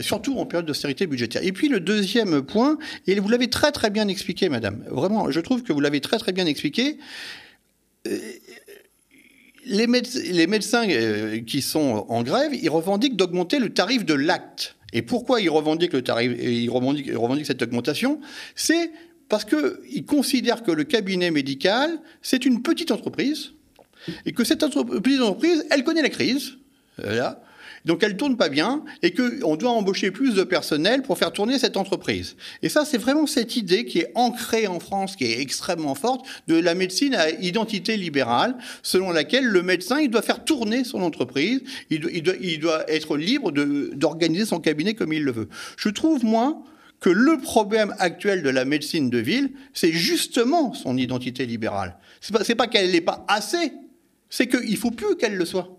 Surtout 0.00 0.38
en 0.38 0.46
période 0.46 0.66
d'austérité 0.66 1.06
budgétaire. 1.06 1.42
Et 1.44 1.52
puis 1.52 1.68
le 1.68 1.80
deuxième 1.80 2.42
point, 2.42 2.78
et 3.06 3.18
vous 3.20 3.28
l'avez 3.28 3.48
très 3.48 3.72
très 3.72 3.90
bien 3.90 4.08
expliqué, 4.08 4.48
madame, 4.48 4.84
vraiment, 4.88 5.30
je 5.30 5.40
trouve 5.40 5.62
que 5.62 5.72
vous 5.72 5.80
l'avez 5.80 6.00
très 6.00 6.18
très 6.18 6.32
bien 6.32 6.46
expliqué, 6.46 6.98
les, 9.66 10.46
médecins 10.46 10.88
euh, 10.88 11.40
qui 11.40 11.60
sont 11.60 12.06
en 12.08 12.22
grève, 12.22 12.54
ils 12.54 12.70
revendiquent 12.70 13.16
d'augmenter 13.16 13.58
le 13.58 13.70
tarif 13.70 14.04
de 14.04 14.14
l'acte. 14.14 14.76
Et 14.92 15.02
pourquoi 15.02 15.40
ils 15.40 15.50
revendiquent, 15.50 15.92
le 15.92 16.02
tarif, 16.02 16.32
ils 16.40 16.70
revendiquent 16.70 17.46
cette 17.46 17.62
augmentation? 17.62 18.20
C'est 18.54 18.90
parce 19.28 19.44
qu'ils 19.44 20.04
considèrent 20.06 20.62
que 20.62 20.70
le 20.70 20.84
cabinet 20.84 21.30
médical, 21.30 21.98
c'est 22.22 22.46
une 22.46 22.62
petite 22.62 22.92
entreprise, 22.92 23.52
et 24.24 24.32
que 24.32 24.44
cette 24.44 24.60
petite 24.60 25.20
entreprise, 25.20 25.66
elle 25.70 25.82
connaît 25.82 26.02
la 26.02 26.10
crise. 26.10 26.52
Là, 26.98 27.42
donc 27.86 28.02
elle 28.02 28.16
tourne 28.16 28.36
pas 28.36 28.48
bien 28.48 28.84
et 29.02 29.12
qu'on 29.12 29.56
doit 29.56 29.70
embaucher 29.70 30.10
plus 30.10 30.34
de 30.34 30.42
personnel 30.42 31.02
pour 31.02 31.16
faire 31.16 31.32
tourner 31.32 31.58
cette 31.58 31.76
entreprise. 31.76 32.36
Et 32.62 32.68
ça, 32.68 32.84
c'est 32.84 32.98
vraiment 32.98 33.26
cette 33.26 33.56
idée 33.56 33.86
qui 33.86 34.00
est 34.00 34.10
ancrée 34.14 34.66
en 34.66 34.80
France, 34.80 35.16
qui 35.16 35.24
est 35.24 35.40
extrêmement 35.40 35.94
forte, 35.94 36.26
de 36.48 36.56
la 36.56 36.74
médecine 36.74 37.14
à 37.14 37.30
identité 37.30 37.96
libérale, 37.96 38.56
selon 38.82 39.12
laquelle 39.12 39.46
le 39.46 39.62
médecin, 39.62 40.00
il 40.00 40.10
doit 40.10 40.22
faire 40.22 40.44
tourner 40.44 40.84
son 40.84 41.00
entreprise, 41.00 41.62
il 41.88 42.58
doit 42.60 42.90
être 42.90 43.16
libre 43.16 43.52
d'organiser 43.52 44.44
son 44.44 44.58
cabinet 44.58 44.94
comme 44.94 45.12
il 45.12 45.22
le 45.22 45.32
veut. 45.32 45.48
Je 45.76 45.88
trouve, 45.88 46.24
moi, 46.24 46.62
que 47.00 47.10
le 47.10 47.38
problème 47.38 47.94
actuel 47.98 48.42
de 48.42 48.50
la 48.50 48.64
médecine 48.64 49.10
de 49.10 49.18
ville, 49.18 49.52
c'est 49.74 49.92
justement 49.92 50.74
son 50.74 50.96
identité 50.96 51.46
libérale. 51.46 51.98
C'est 52.20 52.32
pas, 52.32 52.64
pas 52.64 52.66
qu'elle 52.66 52.90
n'est 52.90 53.00
pas 53.00 53.24
assez, 53.28 53.72
c'est 54.28 54.48
qu'il 54.48 54.76
faut 54.76 54.90
plus 54.90 55.16
qu'elle 55.16 55.36
le 55.36 55.44
soit. 55.44 55.76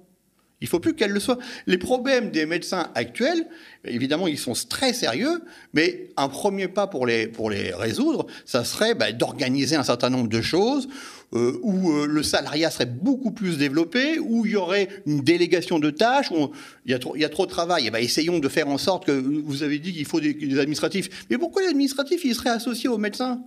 Il 0.59 0.67
faut 0.67 0.79
plus 0.79 0.95
qu'elle 0.95 1.11
le 1.11 1.19
soit. 1.19 1.37
Les 1.67 1.77
problèmes 1.77 2.31
des 2.31 2.47
médecins 2.47 2.89
actuels, 2.95 3.47
évidemment, 3.85 4.27
ils 4.27 4.39
sont 4.39 4.53
très 4.67 4.91
sérieux, 4.91 5.43
mais 5.73 6.09
un 6.17 6.29
premier 6.29 6.67
pas 6.67 6.87
pour 6.87 7.05
les, 7.05 7.27
pour 7.27 7.51
les 7.51 7.73
résoudre, 7.73 8.25
ça 8.43 8.63
serait 8.63 8.95
bah, 8.95 9.11
d'organiser 9.11 9.75
un 9.75 9.83
certain 9.83 10.09
nombre 10.09 10.29
de 10.29 10.41
choses 10.41 10.87
euh, 11.33 11.59
où 11.61 11.91
euh, 11.91 12.07
le 12.07 12.23
salariat 12.23 12.71
serait 12.71 12.87
beaucoup 12.87 13.31
plus 13.31 13.57
développé, 13.57 14.17
où 14.17 14.47
il 14.47 14.53
y 14.53 14.55
aurait 14.55 14.87
une 15.05 15.21
délégation 15.21 15.77
de 15.77 15.91
tâches, 15.91 16.31
où 16.31 16.51
il 16.85 16.91
y 16.91 16.95
a 16.95 16.99
trop, 16.99 17.15
y 17.15 17.25
a 17.25 17.29
trop 17.29 17.45
de 17.45 17.51
travail. 17.51 17.83
Eh 17.87 17.91
ben, 17.91 17.99
essayons 17.99 18.39
de 18.39 18.49
faire 18.49 18.67
en 18.67 18.79
sorte 18.79 19.05
que 19.05 19.11
vous 19.11 19.61
avez 19.61 19.77
dit 19.77 19.93
qu'il 19.93 20.05
faut 20.05 20.19
des, 20.19 20.33
des 20.33 20.57
administratifs. 20.57 21.27
Mais 21.29 21.37
pourquoi 21.37 21.61
les 21.61 21.67
administratifs, 21.67 22.25
ils 22.25 22.33
seraient 22.33 22.49
associés 22.49 22.89
aux 22.89 22.97
médecins? 22.97 23.43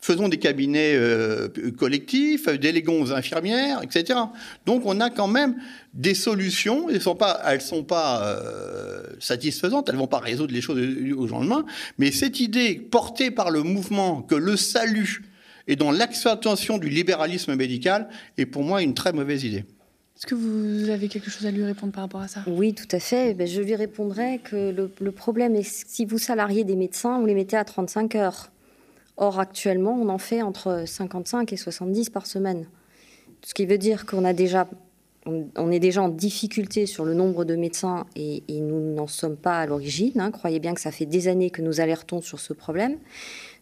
Faisons 0.00 0.28
des 0.28 0.38
cabinets 0.38 0.94
euh, 0.94 1.48
collectifs, 1.76 2.48
déléguons 2.48 3.02
aux 3.02 3.12
infirmières, 3.12 3.82
etc. 3.82 4.18
Donc 4.66 4.82
on 4.84 5.00
a 5.00 5.10
quand 5.10 5.28
même 5.28 5.56
des 5.94 6.14
solutions, 6.14 6.88
elles 6.88 6.96
ne 6.96 7.00
sont 7.00 7.16
pas, 7.16 7.40
elles 7.46 7.60
sont 7.60 7.82
pas 7.82 8.22
euh, 8.22 9.02
satisfaisantes, 9.18 9.88
elles 9.88 9.96
ne 9.96 10.00
vont 10.00 10.06
pas 10.06 10.20
résoudre 10.20 10.52
les 10.52 10.60
choses 10.60 10.78
au 10.78 11.26
jour 11.26 11.38
lendemain, 11.38 11.64
mais 11.98 12.12
cette 12.12 12.40
idée 12.40 12.74
portée 12.74 13.30
par 13.30 13.50
le 13.50 13.62
mouvement 13.62 14.22
que 14.22 14.34
le 14.34 14.56
salut 14.56 15.24
est 15.66 15.76
dans 15.76 15.90
l'accentuation 15.90 16.78
du 16.78 16.88
libéralisme 16.88 17.54
médical 17.54 18.08
est 18.38 18.46
pour 18.46 18.62
moi 18.62 18.82
une 18.82 18.94
très 18.94 19.12
mauvaise 19.12 19.44
idée. 19.44 19.64
Est-ce 20.16 20.26
que 20.26 20.34
vous 20.34 20.90
avez 20.90 21.06
quelque 21.06 21.30
chose 21.30 21.46
à 21.46 21.52
lui 21.52 21.62
répondre 21.62 21.92
par 21.92 22.02
rapport 22.02 22.20
à 22.20 22.26
ça? 22.26 22.42
Oui, 22.48 22.74
tout 22.74 22.88
à 22.90 22.98
fait. 22.98 23.34
Ben, 23.34 23.46
je 23.46 23.60
lui 23.60 23.76
répondrai 23.76 24.40
que 24.42 24.70
le, 24.72 24.90
le 25.00 25.12
problème 25.12 25.54
est 25.54 25.62
si 25.62 26.04
vous 26.04 26.18
salariez 26.18 26.64
des 26.64 26.74
médecins, 26.74 27.20
vous 27.20 27.26
les 27.26 27.34
mettez 27.34 27.56
à 27.56 27.64
35 27.64 28.16
heures. 28.16 28.50
Or, 29.20 29.40
actuellement, 29.40 29.98
on 30.00 30.08
en 30.10 30.18
fait 30.18 30.42
entre 30.42 30.84
55 30.86 31.52
et 31.52 31.56
70 31.56 32.08
par 32.10 32.26
semaine. 32.26 32.68
Ce 33.44 33.52
qui 33.52 33.66
veut 33.66 33.76
dire 33.76 34.06
qu'on 34.06 34.24
a 34.24 34.32
déjà, 34.32 34.68
on, 35.26 35.72
est 35.72 35.80
déjà 35.80 36.02
en 36.02 36.08
difficulté 36.08 36.86
sur 36.86 37.04
le 37.04 37.14
nombre 37.14 37.44
de 37.44 37.56
médecins 37.56 38.06
et, 38.14 38.42
nous 38.48 38.94
n'en 38.94 39.08
sommes 39.08 39.36
pas 39.36 39.58
à 39.58 39.66
l'origine. 39.66 40.20
Hein. 40.20 40.30
Croyez 40.30 40.60
bien 40.60 40.72
que 40.72 40.80
ça 40.80 40.92
fait 40.92 41.04
des 41.04 41.26
années 41.26 41.50
que 41.50 41.62
nous 41.62 41.80
alertons 41.80 42.22
sur 42.22 42.38
ce 42.38 42.52
problème. 42.52 42.96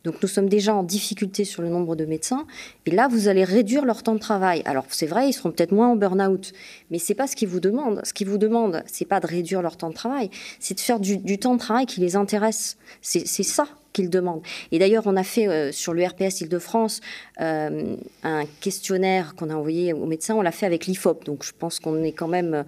Donc 0.06 0.22
nous 0.22 0.28
sommes 0.28 0.48
déjà 0.48 0.72
en 0.72 0.84
difficulté 0.84 1.44
sur 1.44 1.62
le 1.62 1.68
nombre 1.68 1.96
de 1.96 2.04
médecins. 2.04 2.46
Et 2.86 2.92
là, 2.92 3.08
vous 3.08 3.26
allez 3.26 3.42
réduire 3.42 3.84
leur 3.84 4.04
temps 4.04 4.14
de 4.14 4.20
travail. 4.20 4.62
Alors 4.64 4.86
c'est 4.88 5.06
vrai, 5.06 5.28
ils 5.28 5.32
seront 5.32 5.50
peut-être 5.50 5.72
moins 5.72 5.88
en 5.88 5.96
burn-out, 5.96 6.52
mais 6.92 7.00
c'est 7.00 7.16
pas 7.16 7.26
ce 7.26 7.34
qu'ils 7.34 7.48
vous 7.48 7.58
demandent. 7.58 8.00
Ce 8.04 8.12
qu'ils 8.12 8.28
vous 8.28 8.38
demandent, 8.38 8.84
c'est 8.86 9.04
pas 9.04 9.18
de 9.18 9.26
réduire 9.26 9.62
leur 9.62 9.76
temps 9.76 9.90
de 9.90 9.94
travail, 9.94 10.30
c'est 10.60 10.74
de 10.74 10.80
faire 10.80 11.00
du, 11.00 11.38
temps 11.38 11.54
de 11.54 11.58
travail 11.58 11.86
qui 11.86 12.00
les 12.00 12.14
intéresse. 12.14 12.76
C'est 13.02 13.26
ça 13.26 13.66
qu'ils 13.92 14.08
demandent. 14.08 14.42
Et 14.70 14.78
d'ailleurs, 14.78 15.06
on 15.06 15.16
a 15.16 15.24
fait 15.24 15.48
euh, 15.48 15.72
sur 15.72 15.92
le 15.92 16.06
RPS 16.06 16.42
Île-de-France 16.42 17.00
euh, 17.40 17.96
un 18.22 18.44
questionnaire 18.60 19.34
qu'on 19.34 19.50
a 19.50 19.54
envoyé 19.56 19.92
aux 19.92 20.06
médecins. 20.06 20.36
On 20.36 20.42
l'a 20.42 20.52
fait 20.52 20.66
avec 20.66 20.86
l'IFOP. 20.86 21.24
Donc, 21.24 21.42
je 21.42 21.52
pense 21.58 21.80
qu'on 21.80 22.04
est 22.04 22.12
quand 22.12 22.28
même. 22.28 22.64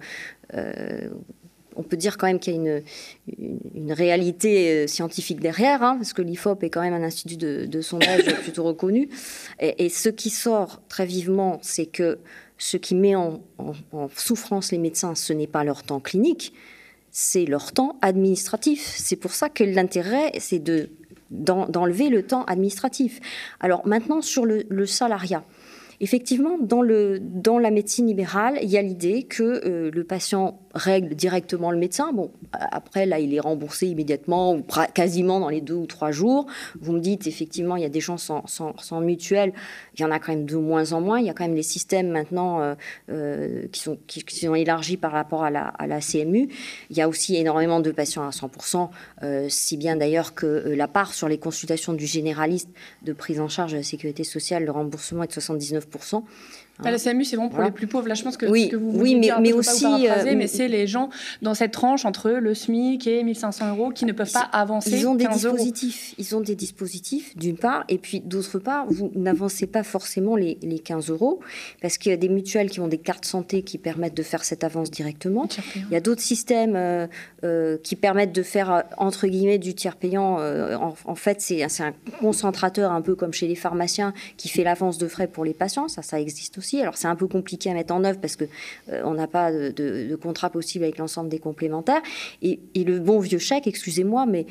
Euh, 0.55 1.09
on 1.79 1.83
peut 1.83 1.97
dire 1.97 2.17
quand 2.17 2.27
même 2.27 2.39
qu'il 2.39 2.53
y 2.53 2.57
a 2.57 2.81
une, 3.75 3.93
réalité 3.93 4.85
scientifique 4.87 5.39
derrière, 5.39 5.81
hein, 5.81 5.95
parce 5.95 6.13
que 6.13 6.21
l'IFOP 6.21 6.63
est 6.63 6.69
quand 6.69 6.81
même 6.81 6.93
un 6.93 7.03
institut 7.03 7.37
de, 7.37 7.81
sondage 7.81 8.25
plutôt 8.43 8.63
reconnu. 8.63 9.09
Et, 9.59 9.89
ce 9.89 10.09
qui 10.09 10.29
sort 10.29 10.81
très 10.89 11.05
vivement, 11.05 11.59
c'est 11.63 11.85
que 11.85 12.19
ce 12.57 12.77
qui 12.77 12.95
met 12.95 13.15
en, 13.15 13.41
souffrance 14.15 14.71
les 14.71 14.77
médecins, 14.77 15.15
ce 15.15 15.31
n'est 15.33 15.47
pas 15.47 15.63
leur 15.63 15.83
temps 15.83 16.01
clinique, 16.01 16.53
c'est 17.11 17.45
leur 17.45 17.71
temps 17.71 17.97
administratif. 18.01 18.93
C'est 18.97 19.15
pour 19.15 19.31
ça 19.31 19.49
que 19.49 19.63
l'intérêt, 19.63 20.31
c'est 20.39 20.59
de 20.59 20.89
d'enlever 21.31 22.09
le 22.09 22.23
temps 22.23 22.43
administratif. 22.45 23.19
Alors 23.59 23.85
maintenant, 23.87 24.21
sur 24.21 24.47
le 24.47 24.85
salariat. 24.87 25.43
Effectivement, 26.01 26.57
dans, 26.61 26.81
la 27.59 27.71
médecine 27.71 28.07
libérale, 28.07 28.57
il 28.61 28.69
y 28.69 28.77
a 28.77 28.81
l'idée 28.81 29.23
que 29.23 29.43
euh, 29.43 29.91
le 29.91 30.03
patient 30.05 30.61
règle 30.73 31.13
directement 31.13 31.71
le 31.71 31.77
médecin. 31.77 32.13
Bon, 32.13 32.31
après, 32.53 33.05
là, 33.05 33.19
il 33.19 33.33
est 33.33 33.39
remboursé 33.41 33.87
immédiatement 33.87 34.53
ou 34.53 34.63
quasiment 34.93 35.41
dans 35.41 35.49
les 35.49 35.59
deux 35.59 35.73
ou 35.73 35.87
trois 35.87 36.11
jours. 36.11 36.45
Vous 36.79 36.93
me 36.93 37.01
dites, 37.01 37.27
effectivement, 37.27 37.75
il 37.75 37.81
y 37.81 37.85
a 37.85 37.89
des 37.89 37.99
gens 37.99 38.17
sans, 38.17 39.01
mutuelle. 39.01 39.51
Il 39.95 40.01
y 40.01 40.05
en 40.05 40.11
a 40.11 40.19
quand 40.19 40.31
même 40.31 40.45
de 40.45 40.55
moins 40.55 40.93
en 40.93 41.01
moins. 41.01 41.19
Il 41.19 41.25
y 41.25 41.29
a 41.29 41.33
quand 41.33 41.43
même 41.43 41.55
les 41.55 41.63
systèmes 41.63 42.09
maintenant 42.09 42.61
euh, 42.61 42.75
euh, 43.09 43.67
qui, 43.73 43.81
sont, 43.81 43.97
qui, 44.07 44.23
sont 44.39 44.55
élargis 44.55 44.95
par 44.95 45.11
rapport 45.11 45.43
à 45.43 45.49
la, 45.49 45.63
à 45.63 45.85
la, 45.85 45.99
CMU. 45.99 46.47
Il 46.91 46.97
y 46.97 47.01
a 47.01 47.09
aussi 47.09 47.35
énormément 47.35 47.81
de 47.81 47.91
patients 47.91 48.25
à 48.25 48.29
100%, 48.29 48.89
si 49.49 49.75
bien 49.75 49.97
d'ailleurs 49.97 50.33
que 50.33 50.45
la 50.45 50.87
part 50.87 51.13
sur 51.13 51.27
les 51.27 51.37
consultations 51.37 51.91
du 51.91 52.05
généraliste 52.05 52.69
de 53.01 53.11
prise 53.11 53.41
en 53.41 53.49
charge 53.49 53.73
de 53.73 53.77
la 53.77 53.83
sécurité 53.83 54.23
sociale, 54.23 54.63
le 54.63 54.71
remboursement 54.71 55.23
est 55.23 55.35
de 55.35 55.41
79%. 55.41 55.88
19%. 55.89 56.23
Ah, 56.83 56.91
la 56.91 56.97
CMU, 56.97 57.25
c'est 57.25 57.35
bon 57.35 57.49
pour 57.49 57.61
les 57.61 57.71
plus 57.71 57.87
pauvres. 57.87 58.07
Là, 58.07 58.13
je 58.13 58.23
pense 58.23 58.37
que 58.37 58.45
oui, 58.45 58.65
ce 58.65 58.71
que 58.71 58.75
vous 58.77 58.91
oui, 58.93 59.15
mais, 59.15 59.29
mais 59.41 59.51
aussi, 59.51 59.85
euh, 59.85 60.35
mais 60.35 60.47
c'est 60.47 60.69
les 60.69 60.87
gens 60.87 61.09
dans 61.41 61.53
cette 61.53 61.71
tranche 61.71 62.05
entre 62.05 62.29
le 62.29 62.53
SMIC 62.53 63.05
et 63.05 63.23
1500 63.23 63.75
euros 63.75 63.89
qui 63.89 64.05
ne 64.05 64.13
peuvent 64.13 64.31
pas 64.31 64.47
avancer. 64.53 64.91
Ils 64.91 65.07
ont 65.07 65.15
des 65.15 65.27
dispositifs. 65.27 66.15
Ils 66.17 66.35
ont 66.35 66.39
des 66.39 66.55
dispositifs, 66.55 67.35
d'une 67.35 67.57
part, 67.57 67.83
et 67.89 67.97
puis 67.97 68.21
d'autre 68.21 68.59
part, 68.59 68.85
vous 68.87 69.11
n'avancez 69.13 69.67
pas 69.67 69.83
forcément 69.83 70.37
les, 70.37 70.57
les 70.61 70.79
15 70.79 71.09
euros 71.09 71.41
parce 71.81 71.97
qu'il 71.97 72.11
y 72.11 72.13
a 72.13 72.17
des 72.17 72.29
mutuelles 72.29 72.69
qui 72.69 72.79
ont 72.79 72.87
des 72.87 72.97
cartes 72.97 73.25
santé 73.25 73.61
qui 73.61 73.77
permettent 73.77 74.15
de 74.15 74.23
faire 74.23 74.45
cette 74.45 74.63
avance 74.63 74.89
directement. 74.89 75.47
Il 75.75 75.91
y 75.91 75.97
a 75.97 76.01
d'autres 76.01 76.21
systèmes 76.21 76.75
euh, 76.75 77.07
euh, 77.43 77.77
qui 77.83 77.97
permettent 77.97 78.33
de 78.33 78.43
faire 78.43 78.85
entre 78.97 79.27
guillemets 79.27 79.57
du 79.57 79.73
tiers 79.73 79.97
payant. 79.97 80.37
En, 80.39 80.95
en, 81.05 81.15
fait, 81.15 81.41
c'est 81.41 81.63
un 81.63 81.93
concentrateur 82.19 82.91
un 82.91 83.01
peu 83.01 83.15
comme 83.15 83.33
chez 83.33 83.47
les 83.47 83.55
pharmaciens 83.55 84.13
qui 84.37 84.47
fait 84.47 84.63
l'avance 84.63 84.97
de 84.97 85.07
frais 85.07 85.27
pour 85.27 85.43
les 85.43 85.53
patients. 85.53 85.89
Ça, 85.89 86.01
ça 86.01 86.21
existe 86.21 86.57
aussi. 86.57 86.68
Alors 86.77 86.97
c'est 86.97 87.07
un 87.07 87.15
peu 87.15 87.27
compliqué 87.27 87.69
à 87.71 87.73
mettre 87.73 87.93
en 87.93 88.03
œuvre 88.03 88.19
parce 88.19 88.35
que 88.35 88.45
euh, 88.91 89.01
on 89.05 89.13
n'a 89.13 89.27
pas 89.27 89.51
de, 89.51 90.17
contrat 90.21 90.49
possible 90.49 90.83
avec 90.83 90.97
l'ensemble 90.97 91.29
des 91.29 91.39
complémentaires. 91.39 92.01
Et, 92.41 92.59
le 92.75 92.99
bon 92.99 93.19
vieux 93.19 93.39
chèque, 93.39 93.67
excusez-moi, 93.67 94.25
mais 94.25 94.47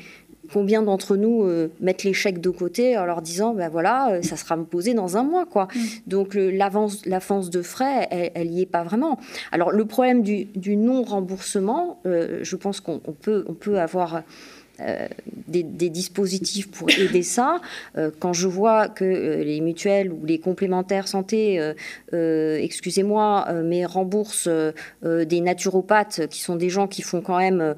combien 0.53 0.81
d'entre 0.81 1.17
nous 1.17 1.43
euh, 1.43 1.69
mettent 1.81 2.03
les 2.03 2.13
chèques 2.13 2.39
de 2.39 2.49
côté 2.49 2.97
en 2.97 3.05
leur 3.05 3.21
disant 3.21 3.53
ben 3.53 3.69
voilà 3.69 4.13
euh, 4.13 4.21
ça 4.21 4.37
sera 4.37 4.57
posé 4.57 4.93
dans 4.93 5.17
un 5.17 5.23
mois 5.23 5.45
quoi 5.45 5.67
mm. 5.75 5.79
donc 6.07 6.33
l'avance 6.33 7.05
l'avance 7.05 7.49
de 7.49 7.61
frais 7.61 8.07
elle, 8.09 8.49
n'y 8.49 8.61
est 8.61 8.65
pas 8.65 8.83
vraiment 8.83 9.19
alors 9.51 9.71
le 9.71 9.85
problème 9.85 10.23
du, 10.23 10.45
du 10.45 10.75
non 10.75 11.03
remboursement 11.03 12.01
je 12.05 12.55
pense 12.55 12.79
qu'on 12.79 12.99
peut 12.99 13.45
on 13.47 13.53
peut 13.53 13.79
avoir 13.79 14.23
euh, 14.81 15.07
des, 15.47 15.89
dispositifs 15.89 16.69
pour 16.69 16.91
aider 16.91 17.23
ça. 17.23 17.59
Euh, 17.97 18.11
quand 18.19 18.33
je 18.33 18.47
vois 18.47 18.87
que 18.87 19.03
euh, 19.03 19.43
les 19.43 19.61
mutuelles 19.61 20.11
ou 20.11 20.23
les 20.23 20.39
complémentaires 20.39 21.07
santé, 21.07 21.59
excusez-moi, 22.11 23.47
mais 23.63 23.85
remboursent 23.85 24.49
des 25.03 25.41
naturopathes 25.41 26.27
qui 26.27 26.41
sont 26.41 26.55
des 26.55 26.69
gens 26.69 26.87
qui 26.87 27.01
font 27.01 27.21
quand 27.21 27.37
même 27.37 27.75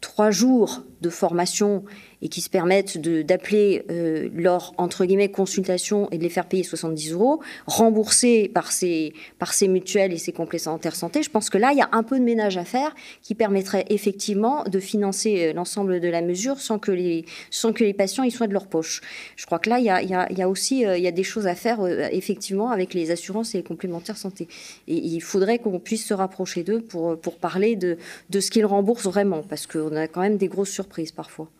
trois 0.00 0.30
jours 0.30 0.82
de 1.00 1.10
formation 1.10 1.84
et 2.24 2.28
qui 2.28 2.40
se 2.40 2.48
permettent 2.48 2.98
d'appeler 2.98 3.84
euh, 3.90 4.30
leur 4.34 4.72
entre 4.78 5.04
guillemets 5.04 5.30
consultation 5.30 6.08
et 6.10 6.18
de 6.18 6.22
les 6.22 6.30
faire 6.30 6.46
payer 6.46 6.64
70 6.64 7.12
euros, 7.12 7.40
remboursés 7.66 8.50
par 8.52 8.72
ces, 8.72 9.12
par 9.38 9.52
ces 9.52 9.68
mutuelles 9.68 10.12
et 10.12 10.18
ces 10.18 10.32
complémentaires 10.32 10.96
santé, 10.96 11.22
je 11.22 11.30
pense 11.30 11.50
que 11.50 11.58
là, 11.58 11.72
il 11.72 11.78
y 11.78 11.82
a 11.82 11.88
un 11.92 12.02
peu 12.02 12.18
de 12.18 12.24
ménage 12.24 12.56
à 12.56 12.64
faire 12.64 12.94
qui 13.22 13.34
permettrait 13.34 13.84
effectivement 13.90 14.64
de 14.64 14.80
financer 14.80 15.48
euh, 15.48 15.52
l'ensemble 15.52 16.00
de 16.00 16.08
la 16.08 16.22
mesure 16.22 16.58
sans 16.60 16.78
que 16.78 16.90
les, 16.90 17.26
sans 17.50 17.74
que 17.74 17.84
les 17.84 17.92
patients 17.92 18.24
y 18.24 18.30
soient 18.30 18.46
de 18.46 18.54
leur 18.54 18.66
poche. 18.66 19.02
Je 19.36 19.44
crois 19.44 19.58
que 19.58 19.68
là, 19.68 19.78
il 19.78 19.84
y 19.84 19.90
a, 19.90 20.00
il 20.02 20.38
y 20.38 20.42
a, 20.42 20.48
aussi 20.48 20.86
euh, 20.86 20.96
il 20.96 21.04
y 21.04 21.08
a 21.08 21.12
des 21.12 21.24
choses 21.24 21.46
à 21.46 21.54
faire 21.54 21.86
effectivement 22.10 22.70
avec 22.70 22.94
les 22.94 23.10
assurances 23.10 23.54
et 23.54 23.58
les 23.58 23.64
complémentaires 23.64 24.16
santé. 24.16 24.48
Et 24.88 24.96
il 24.96 25.20
faudrait 25.20 25.58
qu'on 25.58 25.78
puisse 25.78 26.06
se 26.06 26.14
rapprocher 26.14 26.62
d'eux 26.62 26.80
pour, 26.80 27.18
pour 27.18 27.36
parler 27.36 27.76
de, 27.76 27.98
de 28.30 28.40
ce 28.40 28.50
qu'ils 28.50 28.64
remboursent 28.64 29.04
vraiment, 29.04 29.42
parce 29.42 29.66
qu'on 29.66 29.94
a 29.94 30.08
quand 30.08 30.22
même 30.22 30.38
des 30.38 30.48
grosses 30.48 30.70
surprises 30.70 31.12
parfois. 31.12 31.50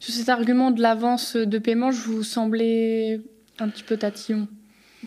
Sur 0.00 0.14
cet 0.14 0.30
argument 0.30 0.70
de 0.70 0.80
l'avance 0.80 1.36
de 1.36 1.58
paiement, 1.58 1.92
je 1.92 2.00
vous 2.00 2.22
semblais 2.22 3.20
un 3.58 3.68
petit 3.68 3.82
peu 3.82 3.98
tatillon. 3.98 4.48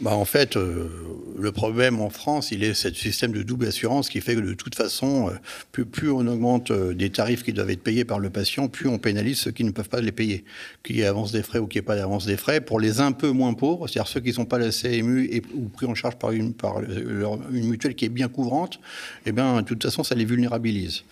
Bah 0.01 0.15
en 0.15 0.25
fait, 0.25 0.58
euh, 0.58 0.89
le 1.38 1.51
problème 1.51 2.01
en 2.01 2.10
France, 2.10 2.51
il 2.51 2.63
est 2.63 2.73
ce 2.73 2.91
système 2.91 3.32
de 3.32 3.43
double 3.43 3.67
assurance 3.67 4.10
qui 4.10 4.21
fait 4.21 4.34
que 4.34 4.39
de 4.39 4.56
toute 4.56 4.73
façon, 4.73 5.29
euh, 5.29 5.84
plus, 5.86 6.10
on 6.10 6.25
augmente 6.25 6.71
euh, 6.71 6.95
des 6.95 7.12
tarifs 7.12 7.43
qui 7.43 7.53
doivent 7.53 7.69
être 7.69 7.84
payés 7.84 8.03
par 8.03 8.17
le 8.17 8.32
patient, 8.32 8.69
plus 8.69 8.88
on 8.88 8.97
pénalise 8.97 9.38
ceux 9.38 9.51
qui 9.51 9.63
ne 9.63 9.69
peuvent 9.69 9.89
pas 9.89 10.01
les 10.01 10.12
payer. 10.12 10.45
Qu'il 10.84 10.95
y 10.95 11.01
ait 11.01 11.06
avance 11.06 11.32
des 11.32 11.43
frais 11.43 11.60
ou 11.60 11.67
qu'il 11.67 11.82
n'y 11.82 11.86
pas 11.86 11.95
d'avance 11.95 12.25
des 12.25 12.38
frais. 12.38 12.60
Pour 12.60 12.79
les 12.79 13.01
un 13.01 13.12
peu 13.12 13.29
moins 13.29 13.53
pauvres, 13.53 13.88
c'est-à-dire 13.88 14.08
ceux 14.08 14.19
qui 14.19 14.29
ne 14.29 14.34
sont 14.34 14.45
pas 14.45 14.58
la 14.58 14.71
CMU 14.71 15.43
ou 15.53 15.69
pris 15.69 15.86
en 15.86 15.93
charge 15.93 16.15
par 16.15 16.32
une, 16.32 16.56
par 16.56 16.82
une 16.82 17.67
mutuelle 17.67 17.93
qui 17.93 18.06
est 18.06 18.10
bien 18.10 18.29
couvrante, 18.29 18.79
eh 19.27 19.32
bien, 19.32 19.62
de 19.62 19.67
toute 19.67 19.84
façon, 19.84 20.03
ça 20.03 20.15
les 20.15 20.25
vulnérabilise. 20.25 21.03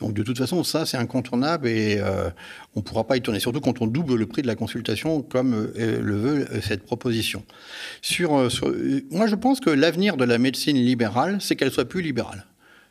Donc 0.00 0.12
de 0.12 0.22
toute 0.22 0.36
façon, 0.36 0.62
ça, 0.62 0.84
c'est 0.84 0.98
incontournable 0.98 1.68
et 1.68 1.98
euh, 1.98 2.28
on 2.74 2.80
ne 2.80 2.84
pourra 2.84 3.04
pas 3.04 3.16
y 3.16 3.22
tourner, 3.22 3.40
surtout 3.40 3.60
quand 3.60 3.80
on 3.80 3.86
double 3.86 4.14
le 4.14 4.26
prix 4.26 4.42
de 4.42 4.46
la 4.46 4.54
consultation 4.54 5.22
comme 5.22 5.54
euh, 5.54 6.00
le 6.00 6.16
veut 6.16 6.48
euh, 6.52 6.60
cette 6.60 6.84
proposition. 6.84 7.44
Sur, 8.02 8.32
moi, 9.10 9.26
je 9.26 9.34
pense 9.34 9.60
que 9.60 9.70
l'avenir 9.70 10.16
de 10.16 10.24
la 10.24 10.38
médecine 10.38 10.76
libérale, 10.76 11.38
c'est 11.40 11.56
qu'elle 11.56 11.72
soit 11.72 11.88
plus 11.88 12.02
libérale. 12.02 12.44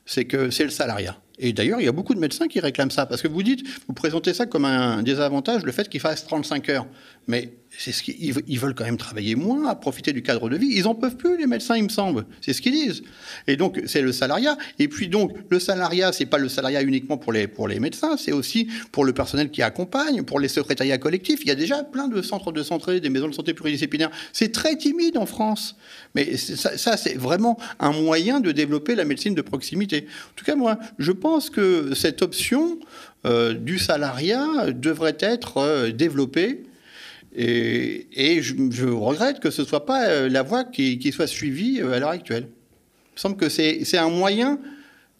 C'est 0.07 0.25
que 0.25 0.49
c'est 0.49 0.63
le 0.63 0.69
salariat. 0.69 1.17
Et 1.37 1.53
d'ailleurs, 1.53 1.81
il 1.81 1.85
y 1.85 1.89
a 1.89 1.91
beaucoup 1.91 2.13
de 2.13 2.19
médecins 2.19 2.47
qui 2.47 2.59
réclament 2.59 2.91
ça, 2.91 3.05
parce 3.05 3.21
que 3.21 3.27
vous 3.27 3.43
dites, 3.43 3.65
vous 3.87 3.93
présentez 3.93 4.33
ça 4.33 4.45
comme 4.45 4.65
un 4.65 5.03
désavantage, 5.03 5.63
le 5.63 5.71
fait 5.71 5.89
qu'il 5.89 5.99
fasse 5.99 6.25
35 6.25 6.69
heures. 6.69 6.87
Mais 7.27 7.53
c'est 7.77 7.91
ce 7.91 8.03
qu'ils 8.03 8.35
ils 8.47 8.59
veulent 8.59 8.75
quand 8.75 8.85
même 8.85 8.97
travailler 8.97 9.35
moins, 9.35 9.73
profiter 9.75 10.13
du 10.13 10.21
cadre 10.21 10.47
de 10.49 10.57
vie. 10.57 10.69
Ils 10.71 10.87
en 10.87 10.95
peuvent 10.95 11.17
plus, 11.17 11.37
les 11.37 11.47
médecins, 11.47 11.75
il 11.75 11.83
me 11.83 11.89
semble. 11.89 12.25
C'est 12.39 12.53
ce 12.53 12.61
qu'ils 12.61 12.71
disent. 12.71 13.03
Et 13.47 13.57
donc, 13.57 13.81
c'est 13.85 14.01
le 14.01 14.11
salariat. 14.11 14.57
Et 14.79 14.87
puis 14.87 15.07
donc, 15.07 15.35
le 15.49 15.59
salariat, 15.59 16.13
c'est 16.13 16.25
pas 16.25 16.37
le 16.37 16.47
salariat 16.47 16.83
uniquement 16.83 17.17
pour 17.17 17.33
les, 17.33 17.47
pour 17.47 17.67
les 17.67 17.79
médecins, 17.79 18.15
c'est 18.17 18.31
aussi 18.31 18.69
pour 18.91 19.03
le 19.05 19.13
personnel 19.13 19.49
qui 19.49 19.61
accompagne, 19.61 20.23
pour 20.23 20.39
les 20.39 20.47
secrétariats 20.47 20.97
collectifs. 20.97 21.41
Il 21.41 21.47
y 21.47 21.51
a 21.51 21.55
déjà 21.55 21.83
plein 21.83 22.07
de 22.07 22.21
centres 22.21 22.51
de 22.51 22.63
santé, 22.63 22.99
des 22.99 23.09
maisons 23.09 23.27
de 23.27 23.33
santé 23.33 23.53
pluridisciplinaires. 23.53 24.11
C'est 24.31 24.51
très 24.51 24.77
timide 24.77 25.17
en 25.17 25.25
France. 25.25 25.75
Mais 26.13 26.37
ça, 26.37 26.77
ça 26.77 26.95
c'est 26.95 27.15
vraiment 27.15 27.57
un 27.79 27.91
moyen 27.91 28.39
de 28.39 28.51
développer 28.51 28.95
la 28.95 29.03
médecine 29.03 29.35
de 29.35 29.41
proximité. 29.41 30.05
En 30.29 30.35
tout 30.35 30.45
cas, 30.45 30.55
moi, 30.55 30.77
je 30.99 31.11
pense 31.11 31.24
que 31.51 31.93
cette 31.95 32.21
option 32.21 32.79
euh, 33.25 33.53
du 33.53 33.79
salariat 33.79 34.71
devrait 34.71 35.17
être 35.19 35.57
euh, 35.57 35.91
développée 35.91 36.63
et, 37.37 38.41
je, 38.41 38.85
regrette 38.85 39.39
que 39.39 39.51
ce 39.51 39.63
ne 39.63 39.67
soit 39.67 39.85
pas 39.85 40.07
euh, 40.07 40.29
la 40.29 40.41
voie 40.41 40.63
qui, 40.63 41.11
soit 41.11 41.27
suivie 41.27 41.81
à 41.81 41.99
l'heure 41.99 42.09
actuelle. 42.09 42.43
Il 42.43 43.15
me 43.15 43.19
semble 43.19 43.35
que 43.35 43.49
c'est 43.49 43.97
un 43.97 44.09
moyen 44.09 44.59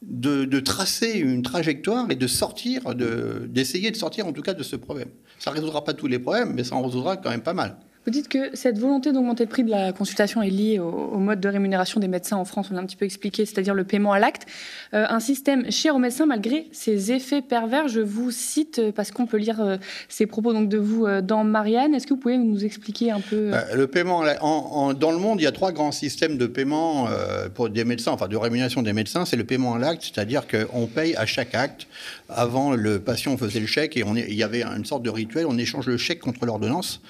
de, 0.01 0.59
tracer 0.59 1.13
une 1.13 1.41
trajectoire 1.41 2.05
et 2.09 2.15
de 2.15 2.27
sortir, 2.27 2.95
d'essayer 2.95 3.91
de, 3.91 3.97
sortir 3.97 4.27
en 4.27 4.31
tout 4.31 4.43
cas 4.43 4.53
de 4.53 4.63
ce 4.63 4.75
problème. 4.75 5.09
Ça 5.39 5.51
ne 5.51 5.55
résoudra 5.55 5.83
pas 5.83 5.93
tous 5.93 6.07
les 6.07 6.19
problèmes, 6.19 6.53
mais 6.53 6.63
ça 6.63 6.75
en 6.75 6.83
résoudra 6.83 7.17
quand 7.17 7.31
même 7.31 7.41
pas 7.41 7.53
mal. 7.53 7.75
Vous 8.05 8.11
dites 8.11 8.29
que 8.29 8.55
cette 8.55 8.77
volonté 8.77 9.11
d'augmenter 9.11 9.45
le 9.45 9.49
prix 9.49 9.63
de 9.63 9.71
la 9.71 9.91
consultation 9.91 10.43
est 10.43 10.51
liée 10.51 10.77
au, 10.77 11.17
mode 11.17 11.39
de 11.39 11.49
rémunération 11.49 11.99
des 11.99 12.07
médecins 12.07 12.37
en 12.37 12.45
France, 12.45 12.67
on 12.69 12.75
l'a 12.75 12.81
un 12.81 12.85
petit 12.85 12.95
peu 12.95 13.05
expliqué, 13.05 13.47
c'est-à-dire 13.47 13.73
le 13.73 13.83
paiement 13.83 14.11
à 14.11 14.19
l'acte. 14.19 14.45
Euh, 14.93 15.07
un 15.09 15.19
système 15.19 15.71
cher 15.71 15.95
aux 15.95 15.99
médecins 15.99 16.27
malgré 16.27 16.67
ses 16.71 17.11
effets 17.11 17.41
pervers. 17.41 17.87
Je 17.87 18.01
vous 18.01 18.29
cite 18.29 18.77
euh, 18.77 18.91
parce 18.91 19.09
qu'on 19.09 19.25
peut 19.25 19.37
lire 19.37 19.59
euh, 19.59 19.77
ces 20.07 20.27
propos 20.27 20.53
donc, 20.53 20.69
de 20.69 20.77
vous 20.77 21.07
dans 21.23 21.43
Marianne. 21.43 21.95
Est-ce 21.95 22.05
que 22.05 22.13
vous 22.13 22.19
pouvez 22.19 22.37
nous 22.37 22.63
expliquer 22.63 23.09
un 23.09 23.21
peu 23.21 23.51
Le 23.73 23.87
paiement, 23.87 24.23
en, 24.41 24.93
dans 24.93 25.11
le 25.11 25.17
monde, 25.17 25.41
il 25.41 25.45
y 25.45 25.47
a 25.47 25.51
trois 25.51 25.71
grands 25.71 25.91
systèmes 25.91 26.37
de 26.37 26.45
paiement 26.45 27.07
pour 27.55 27.69
des 27.69 27.85
médecins, 27.85 28.11
enfin 28.11 28.27
de 28.27 28.37
rémunération 28.37 28.83
des 28.83 28.93
médecins. 28.93 29.25
C'est 29.25 29.35
le 29.35 29.45
paiement 29.45 29.73
à 29.73 29.79
l'acte, 29.79 30.03
c'est-à-dire 30.03 30.43
qu'on 30.47 30.85
paye 30.85 31.15
à 31.15 31.25
chaque 31.25 31.55
acte. 31.55 31.87
Avant, 32.29 32.73
le 32.73 32.99
patient 32.99 33.35
faisait 33.37 33.59
le 33.59 33.67
chèque 33.67 33.97
et 33.97 34.03
il 34.27 34.35
y 34.35 34.43
avait 34.43 34.63
une 34.63 34.85
sorte 34.85 35.01
de 35.03 35.09
rituel, 35.09 35.47
on 35.47 35.57
échange 35.57 35.87
le 35.87 35.97
chèque 35.97 36.19
contre 36.19 36.45
l'ordonnance. 36.45 37.01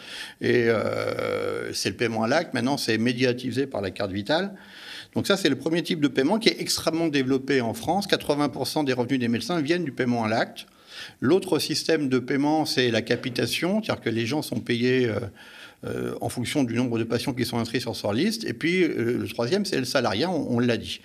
Et 0.42 0.70
euh, 0.86 1.72
c'est 1.74 1.90
le 1.90 1.96
paiement 1.96 2.24
à 2.24 2.28
l'acte. 2.28 2.54
Maintenant, 2.54 2.78
c'est 2.78 2.98
médiatisé 2.98 3.68
par 3.68 3.82
la 3.82 3.92
carte 3.92 4.12
vitale. 4.12 4.56
Donc 5.14 5.28
ça, 5.28 5.38
c'est 5.38 5.50
le 5.50 5.56
premier 5.56 5.82
type 5.82 6.02
de 6.02 6.08
paiement 6.08 6.40
qui 6.40 6.50
est 6.50 6.62
extrêmement 6.62 7.08
développé 7.08 7.62
en 7.62 7.74
France. 7.74 8.08
80% 8.08 8.86
des 8.86 8.94
revenus 8.94 9.20
des 9.20 9.28
médecins 9.28 9.62
viennent 9.62 9.86
du 9.86 9.92
paiement 9.92 10.24
à 10.26 10.28
l'acte. 10.28 10.68
L'autre 11.22 11.60
système 11.60 12.10
de 12.10 12.20
paiement, 12.20 12.66
c'est 12.66 12.92
la 12.92 13.02
capitation, 13.02 13.82
c'est-à-dire 13.84 14.04
que 14.04 14.10
les 14.10 14.26
gens 14.26 14.42
sont 14.42 14.60
payés 14.60 15.08
euh, 15.08 15.20
euh, 15.84 16.16
en 16.22 16.30
fonction 16.30 16.64
du 16.64 16.76
nombre 16.76 16.98
de 16.98 17.04
patients 17.04 17.34
qui 17.34 17.46
sont 17.46 17.58
inscrits 17.58 17.82
sur 17.82 17.94
leur 18.04 18.14
liste. 18.14 18.44
Et 18.46 18.54
puis 18.54 18.84
euh, 18.84 19.20
le 19.20 19.28
troisième, 19.28 19.66
c'est 19.66 19.78
le 19.78 19.86
salariat, 19.86 20.30
on, 20.30 20.60
l'a 20.60 20.78
dit. 20.78 21.02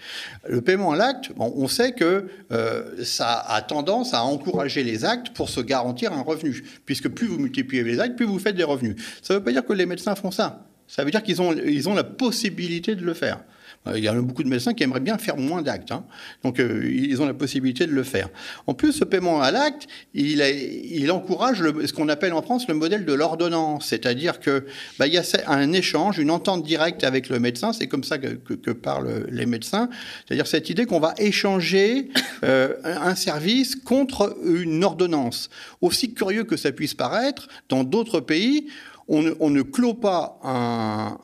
Le 0.48 0.60
paiement 0.60 0.92
à 0.92 0.96
l'acte, 0.96 1.32
on 1.38 1.68
sait 1.68 1.92
que 1.92 2.28
euh, 2.52 3.04
ça 3.04 3.40
a 3.40 3.60
tendance 3.62 4.14
à 4.14 4.24
encourager 4.24 4.82
les 4.82 5.04
actes 5.04 5.30
pour 5.30 5.50
se 5.50 5.60
garantir 5.60 6.12
un 6.12 6.22
revenu, 6.22 6.64
puisque 6.86 7.08
plus 7.08 7.26
vous 7.26 7.38
multipliez 7.38 7.82
les 7.82 8.00
actes, 8.00 8.16
plus 8.16 8.26
vous 8.26 8.38
faites 8.38 8.56
des 8.56 8.64
revenus. 8.64 8.96
Ça 9.22 9.34
ne 9.34 9.38
veut 9.38 9.44
pas 9.44 9.52
dire 9.52 9.64
que 9.64 9.72
les 9.72 9.86
médecins 9.86 10.14
font 10.14 10.30
ça. 10.30 10.66
Ça 10.86 11.04
veut 11.04 11.10
dire 11.10 11.22
qu'ils 11.22 11.42
ont, 11.42 11.52
ils 11.52 11.88
ont 11.88 11.94
la 11.94 12.04
possibilité 12.04 12.94
de 12.94 13.04
le 13.04 13.14
faire. 13.14 13.40
Euh, 13.86 13.96
il 13.96 14.04
y 14.04 14.08
a 14.08 14.14
beaucoup 14.14 14.42
de 14.42 14.48
médecins 14.48 14.74
qui 14.74 14.82
aimeraient 14.82 15.00
bien 15.00 15.16
faire 15.16 15.38
moins 15.38 15.62
d'actes. 15.62 15.90
Hein. 15.90 16.04
Donc, 16.44 16.60
euh, 16.60 16.86
ils 16.86 17.20
ont 17.22 17.26
la 17.26 17.34
possibilité 17.34 17.86
de 17.86 17.92
le 17.92 18.02
faire. 18.02 18.28
En 18.66 18.74
plus, 18.74 18.92
ce 18.92 19.04
paiement 19.04 19.40
à 19.40 19.50
l'acte, 19.50 19.86
il, 20.12 21.10
encourage 21.10 21.58
ce 21.58 21.92
qu'on 21.92 22.08
appelle 22.08 22.34
en 22.34 22.42
France 22.42 22.68
le 22.68 22.74
modèle 22.74 23.04
de 23.04 23.12
l'ordonnance. 23.12 23.86
C'est-à-dire 23.86 24.38
que 24.38 24.66
bah, 24.98 25.06
il 25.06 25.14
y 25.14 25.18
a 25.18 25.22
un 25.46 25.72
échange, 25.72 26.18
une 26.18 26.30
entente 26.30 26.62
directe 26.62 27.04
avec 27.04 27.28
le 27.30 27.40
médecin. 27.40 27.72
C'est 27.72 27.86
comme 27.86 28.04
ça 28.04 28.18
que, 28.18 28.70
parlent 28.70 29.26
les 29.30 29.46
médecins. 29.46 29.88
C'est-à-dire 30.26 30.46
cette 30.46 30.70
idée 30.70 30.86
qu'on 30.86 31.00
va 31.00 31.14
échanger 31.18 32.10
euh, 32.44 32.74
un 32.84 33.14
service 33.14 33.76
contre 33.76 34.36
une 34.44 34.84
ordonnance. 34.84 35.48
Aussi 35.80 36.12
curieux 36.12 36.44
que 36.44 36.56
ça 36.56 36.70
puisse 36.70 36.94
paraître, 36.94 37.48
dans 37.68 37.82
d'autres 37.82 38.20
pays, 38.20 38.68
on 39.08 39.34
on 39.40 39.50
ne 39.50 39.62
clôt 39.62 39.94
pas 39.94 40.38
un, 40.44 41.18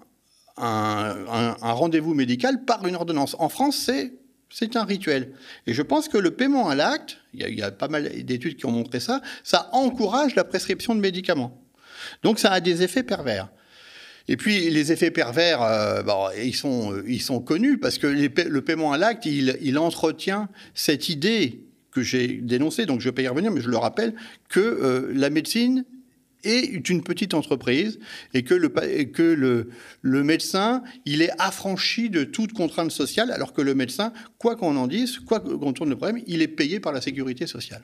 un, 0.57 1.55
rendez-vous 1.61 2.15
médical 2.15 2.65
par 2.65 2.87
une 2.87 2.95
ordonnance. 2.95 3.37
En 3.39 3.49
France, 3.49 3.91
c'est 4.51 4.77
un 4.77 4.85
rituel. 4.85 5.33
Et 5.67 5.75
je 5.75 5.83
pense 5.83 6.09
que 6.09 6.19
le 6.19 6.31
paiement 6.33 6.69
à 6.69 6.75
l'acte, 6.75 7.19
il, 7.35 7.55
y, 7.55 7.63
a 7.63 7.71
pas 7.71 7.89
mal 7.89 8.25
d'études 8.25 8.57
qui 8.57 8.67
ont 8.67 8.73
montré 8.73 9.01
ça, 9.01 9.21
ça 9.45 9.69
encourage 9.73 10.35
la 10.35 10.45
prescription 10.45 10.95
de 10.95 11.01
médicaments. 11.01 11.63
Donc 12.23 12.39
ça 12.39 12.53
a 12.53 12.61
des 12.61 12.83
effets 12.83 13.03
pervers. 13.03 13.49
Et 14.29 14.37
puis 14.37 14.71
les 14.71 14.93
effets 14.93 15.11
pervers, 15.11 15.63
euh, 15.63 16.03
ils, 16.43 16.55
sont, 16.55 17.41
connus 17.41 17.79
parce 17.79 17.99
que 17.99 18.07
le 18.07 18.61
paiement 18.61 18.93
à 18.93 18.99
l'acte, 18.99 19.27
il, 19.27 19.79
entretient 19.79 20.49
cette 20.75 21.09
idée 21.09 21.63
que 21.93 22.03
j'ai 22.03 22.29
dénoncée, 22.29 22.87
donc 22.87 23.01
je 23.01 23.09
pas 23.09 23.23
y 23.23 23.29
revenir, 23.29 23.51
mais 23.51 23.61
je 23.61 23.71
le 23.71 23.77
rappelle, 23.77 24.15
que 24.49 24.61
euh, 24.61 25.13
la 25.15 25.31
médecine 25.31 25.85
est 26.47 26.89
une 26.89 27.03
petite 27.03 27.35
entreprise 27.35 27.99
et 28.35 28.43
que 28.43 28.55
le, 28.55 28.69
que 28.69 29.23
le, 29.23 29.71
le 30.03 30.23
médecin, 30.23 30.83
il 31.05 31.23
est 31.23 31.31
affranchi 31.39 32.11
de 32.11 32.25
toute 32.25 32.53
contrainte 32.53 32.91
sociale, 32.91 33.31
alors 33.31 33.53
que 33.53 33.63
le 33.63 33.75
médecin, 33.75 34.13
quoi 34.39 34.57
qu'on 34.57 34.77
en 34.77 34.87
dise, 34.87 35.19
quoi 35.19 35.41
qu'on 35.41 35.73
tourne 35.73 35.91
le 35.91 35.97
problème, 35.97 36.23
il 36.27 36.43
est 36.43 36.49
payé 36.49 36.81
par 36.81 36.93
la 36.93 37.01
sécurité 37.01 37.47
sociale. 37.47 37.83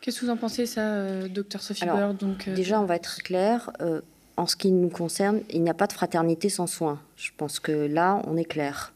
Qu'est-ce 0.00 0.20
que 0.20 0.26
vous 0.26 0.30
en 0.30 0.36
pensez, 0.36 0.66
ça, 0.66 0.80
euh, 0.80 1.28
docteur 1.28 1.60
Sophie 1.60 1.84
Bauer 1.84 2.14
donc, 2.14 2.46
euh, 2.46 2.54
Déjà, 2.54 2.80
on 2.80 2.84
va 2.84 2.96
être 2.96 3.22
clair. 3.22 3.70
Euh, 3.80 4.00
en 4.36 4.46
ce 4.46 4.54
qui 4.54 4.70
nous 4.70 4.88
concerne, 4.88 5.40
il 5.50 5.62
n'y 5.62 5.70
a 5.70 5.74
pas 5.74 5.88
de 5.88 5.92
fraternité 5.92 6.48
sans 6.48 6.68
soins. 6.68 7.00
Je 7.16 7.30
pense 7.36 7.58
que 7.58 7.72
là, 7.72 8.22
on 8.26 8.36
est 8.36 8.44
clair. 8.44 8.92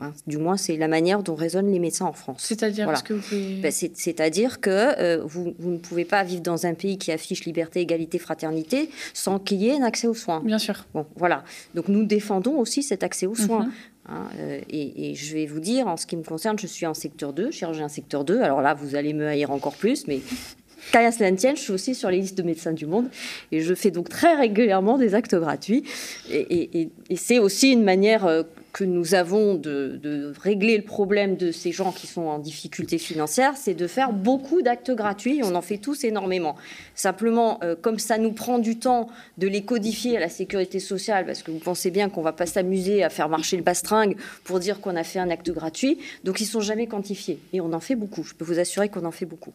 Hein, 0.00 0.12
du 0.26 0.38
moins, 0.38 0.56
c'est 0.56 0.76
la 0.76 0.88
manière 0.88 1.22
dont 1.22 1.34
raisonnent 1.34 1.70
les 1.70 1.78
médecins 1.78 2.06
en 2.06 2.12
France. 2.12 2.42
C'est-à-dire 2.42 3.02
que 3.04 3.14
ben, 3.60 3.70
C'est-à-dire 3.70 4.60
que 4.60 4.70
euh, 4.70 5.22
vous, 5.24 5.54
ne 5.58 5.76
pouvez 5.76 6.06
pas 6.06 6.24
vivre 6.24 6.42
dans 6.42 6.64
un 6.64 6.74
pays 6.74 6.96
qui 6.96 7.12
affiche 7.12 7.44
liberté, 7.44 7.80
égalité, 7.80 8.18
fraternité 8.18 8.90
sans 9.12 9.38
qu'il 9.38 9.58
y 9.58 9.68
ait 9.68 9.76
un 9.76 9.82
accès 9.82 10.06
aux 10.06 10.14
soins. 10.14 10.40
Bien 10.42 10.58
sûr. 10.58 10.86
Bon, 10.94 11.06
voilà. 11.16 11.44
Donc 11.74 11.88
nous 11.88 12.04
défendons 12.04 12.58
aussi 12.58 12.82
cet 12.82 13.02
accès 13.02 13.26
aux 13.26 13.34
soins. 13.34 13.64
Mhm. 13.64 13.72
Hein, 14.08 14.28
euh, 14.38 14.60
et, 14.70 15.14
je 15.14 15.34
vais 15.34 15.46
vous 15.46 15.60
dire, 15.60 15.86
en 15.86 15.98
ce 15.98 16.06
qui 16.06 16.16
me 16.16 16.24
concerne, 16.24 16.58
je 16.58 16.66
suis 16.66 16.86
en 16.86 16.94
secteur 16.94 17.34
2, 17.34 17.50
chirurgien 17.50 17.88
secteur 17.88 18.24
2. 18.24 18.40
Alors 18.40 18.62
là, 18.62 18.72
vous 18.72 18.96
allez 18.96 19.12
me 19.12 19.26
haïr 19.26 19.50
encore 19.50 19.76
plus, 19.76 20.06
mais 20.06 20.20
Qu'à 20.92 21.12
cela 21.12 21.30
tienne, 21.32 21.56
je 21.56 21.62
suis 21.62 21.72
aussi 21.72 21.94
sur 21.94 22.10
les 22.10 22.20
listes 22.20 22.36
de 22.36 22.42
médecins 22.42 22.72
du 22.72 22.86
monde 22.86 23.08
et 23.52 23.60
je 23.60 23.74
fais 23.74 23.90
donc 23.90 24.08
très 24.08 24.34
régulièrement 24.34 24.98
des 24.98 25.14
actes 25.14 25.34
gratuits. 25.34 25.84
Et, 26.30 26.88
c'est 27.16 27.38
aussi 27.38 27.70
une 27.72 27.84
manière 27.84 28.26
euh, 28.26 28.42
que 28.72 28.84
nous 28.84 29.14
avons 29.14 29.54
de, 29.54 30.32
régler 30.40 30.76
le 30.76 30.84
problème 30.84 31.36
de 31.36 31.50
ces 31.50 31.72
gens 31.72 31.92
qui 31.92 32.06
sont 32.06 32.22
en 32.22 32.38
difficulté 32.38 32.98
financière, 32.98 33.54
c'est 33.56 33.74
de 33.74 33.86
faire 33.86 34.12
beaucoup 34.12 34.62
d'actes 34.62 34.90
gratuits. 34.90 35.40
On 35.44 35.54
en 35.54 35.62
fait 35.62 35.78
tous 35.78 36.04
énormément. 36.04 36.56
Simplement, 36.94 37.58
euh, 37.62 37.74
comme 37.80 37.98
ça 37.98 38.18
nous 38.18 38.32
prend 38.32 38.58
du 38.58 38.78
temps 38.78 39.08
de 39.38 39.48
les 39.48 39.62
codifier 39.62 40.16
à 40.16 40.20
la 40.20 40.28
sécurité 40.28 40.78
sociale, 40.78 41.26
parce 41.26 41.42
que 41.42 41.50
vous 41.50 41.58
pensez 41.58 41.90
bien 41.90 42.08
qu'on 42.08 42.20
ne 42.20 42.24
va 42.24 42.32
pas 42.32 42.46
s'amuser 42.46 43.02
à 43.02 43.10
faire 43.10 43.28
marcher 43.28 43.56
le 43.56 43.62
bastringue 43.62 44.16
pour 44.44 44.60
dire 44.60 44.80
qu'on 44.80 44.96
a 44.96 45.04
fait 45.04 45.18
un 45.18 45.30
acte 45.30 45.50
gratuit, 45.50 45.98
donc 46.24 46.40
ils 46.40 46.46
sont 46.46 46.60
jamais 46.60 46.86
quantifiés. 46.86 47.38
Et 47.52 47.60
on 47.60 47.72
en 47.72 47.80
fait 47.80 47.94
beaucoup. 47.96 48.22
Je 48.22 48.34
peux 48.34 48.44
vous 48.44 48.58
assurer 48.58 48.88
qu'on 48.88 49.04
en 49.04 49.10
fait 49.10 49.26
beaucoup. 49.26 49.52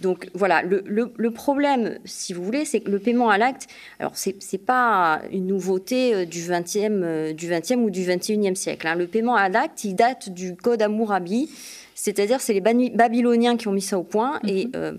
Donc 0.00 0.30
voilà, 0.34 0.62
le, 0.62 1.30
problème, 1.30 1.98
si 2.04 2.32
vous 2.32 2.42
voulez, 2.42 2.64
c'est 2.64 2.80
que 2.80 2.90
le 2.90 2.98
paiement 2.98 3.28
à 3.28 3.38
l'acte, 3.38 3.66
alors 3.98 4.12
c'est 4.14 4.36
n'est 4.52 4.58
pas 4.58 5.20
une 5.30 5.46
nouveauté 5.46 6.14
euh, 6.14 6.24
du 6.24 6.40
20e, 6.40 7.02
euh, 7.02 7.32
du 7.32 7.48
20e 7.48 7.76
ou 7.76 7.90
du 7.90 8.02
21e 8.02 8.39
siècle. 8.54 8.86
Hein. 8.86 8.94
Le 8.94 9.06
paiement 9.06 9.36
à 9.36 9.48
l'acte, 9.48 9.84
il 9.84 9.94
date 9.94 10.30
du 10.30 10.56
code 10.56 10.82
Hammurabi, 10.82 11.50
c'est-à-dire 11.94 12.40
c'est 12.40 12.52
les 12.52 12.60
Babyloniens 12.60 13.56
qui 13.56 13.68
ont 13.68 13.72
mis 13.72 13.82
ça 13.82 13.98
au 13.98 14.02
point. 14.02 14.40
Et 14.46 14.66
mhm. 14.66 14.72
euh, 14.74 14.92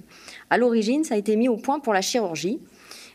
à 0.49 0.57
l'origine, 0.57 1.03
ça 1.03 1.15
a 1.15 1.17
été 1.17 1.35
mis 1.35 1.49
au 1.49 1.57
point 1.57 1.79
pour 1.79 1.93
la 1.93 2.01
chirurgie 2.01 2.59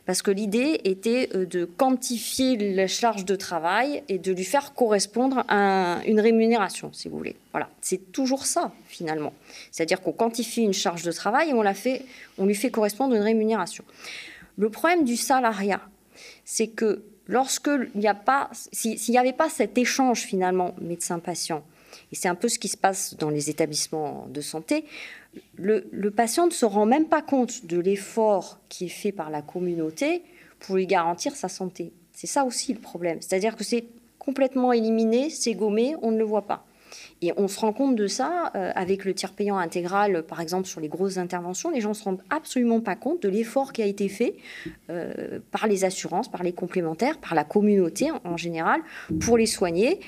parce 0.06 0.22
que 0.22 0.30
l'idée 0.30 0.80
était 0.84 1.28
euh, 1.34 1.44
de 1.44 1.64
quantifier 1.64 2.56
la 2.74 2.86
charge 2.86 3.24
de 3.24 3.34
travail 3.34 4.04
et 4.08 4.18
de 4.18 4.32
lui 4.32 4.44
faire 4.44 4.72
correspondre 4.72 5.44
à 5.48 5.98
une 6.06 6.20
rémunération, 6.20 6.90
si 6.92 7.08
vous 7.08 7.18
voulez. 7.18 7.36
Voilà, 7.50 7.68
c'est 7.80 8.12
toujours 8.12 8.46
ça 8.46 8.72
finalement. 8.86 9.34
C'est-à-dire 9.72 10.00
qu'on 10.00 10.12
quantifie 10.12 10.62
une 10.62 10.72
charge 10.72 11.02
de 11.02 11.12
travail 11.12 11.50
et 11.50 11.54
on, 11.54 11.62
la 11.62 11.74
fait, 11.74 12.02
on 12.38 12.46
lui 12.46 12.54
fait 12.54 12.70
correspondre 12.70 13.14
une 13.14 13.22
rémunération. 13.22 13.84
Le 14.56 14.70
problème 14.70 15.04
du 15.04 15.16
salariat, 15.16 15.82
c'est 16.44 16.68
que 16.68 17.02
lorsque 17.28 17.70
il 17.94 18.00
n'y 18.00 18.08
a 18.08 18.14
pas, 18.14 18.50
s'il 18.72 19.10
n'y 19.10 19.18
avait 19.18 19.32
pas 19.32 19.48
cet 19.48 19.78
échange 19.78 20.20
finalement 20.20 20.74
médecin-patient, 20.80 21.62
et 22.12 22.14
c'est 22.14 22.28
un 22.28 22.34
peu 22.34 22.48
ce 22.48 22.58
qui 22.58 22.68
se 22.68 22.76
passe 22.76 23.16
dans 23.16 23.30
les 23.30 23.50
établissements 23.50 24.26
de 24.28 24.40
santé, 24.40 24.84
le, 25.56 26.08
patient 26.10 26.46
ne 26.46 26.52
se 26.52 26.64
rend 26.64 26.86
même 26.86 27.06
pas 27.06 27.22
compte 27.22 27.66
de 27.66 27.78
l'effort 27.78 28.58
qui 28.68 28.86
est 28.86 28.90
fait 28.90 29.12
par 29.12 29.30
la 29.30 29.42
communauté 29.42 30.22
pour 30.60 30.76
lui 30.76 30.86
garantir 30.86 31.34
sa 31.34 31.48
santé. 31.48 31.92
C'est 32.12 32.26
ça 32.26 32.44
aussi 32.44 32.72
le 32.72 32.80
problème. 32.80 33.18
C'est-à-dire 33.20 33.56
que 33.56 33.64
c'est 33.64 33.84
complètement 34.18 34.72
éliminé, 34.72 35.30
c'est 35.30 35.54
gommé, 35.54 35.94
on 36.02 36.10
ne 36.10 36.18
le 36.18 36.24
voit 36.24 36.46
pas. 36.46 36.64
Et 37.22 37.33
on 37.38 37.48
se 37.48 37.59
rend 37.59 37.72
compte 37.72 37.96
de 37.96 38.07
ça 38.07 38.52
euh, 38.55 38.72
avec 38.74 39.07
le 39.07 39.14
tiers 39.14 39.33
payant 39.33 39.57
intégral, 39.57 40.22
par 40.24 40.40
exemple 40.40 40.68
sur 40.68 40.81
les 40.81 40.88
grosses 40.88 41.16
interventions. 41.16 41.70
Les 41.70 41.81
gens 41.81 41.90
ne 41.90 41.94
se 41.94 42.05
rendent 42.05 42.22
absolument 42.29 42.81
pas 42.81 42.94
compte 42.94 43.22
de 43.22 43.29
l'effort 43.29 43.72
qui 43.72 43.83
a 43.83 43.87
été 43.87 44.09
fait 44.09 44.35
euh, 44.90 45.38
par 45.50 45.66
les 45.66 45.85
assurances, 45.85 46.31
par 46.31 46.42
les 46.42 46.52
complémentaires, 46.52 47.16
par 47.18 47.35
la 47.35 47.44
communauté 47.44 48.11
en, 48.24 48.37
général 48.37 48.83
pour 49.20 49.38
les 49.38 49.46
soigner. 49.46 50.00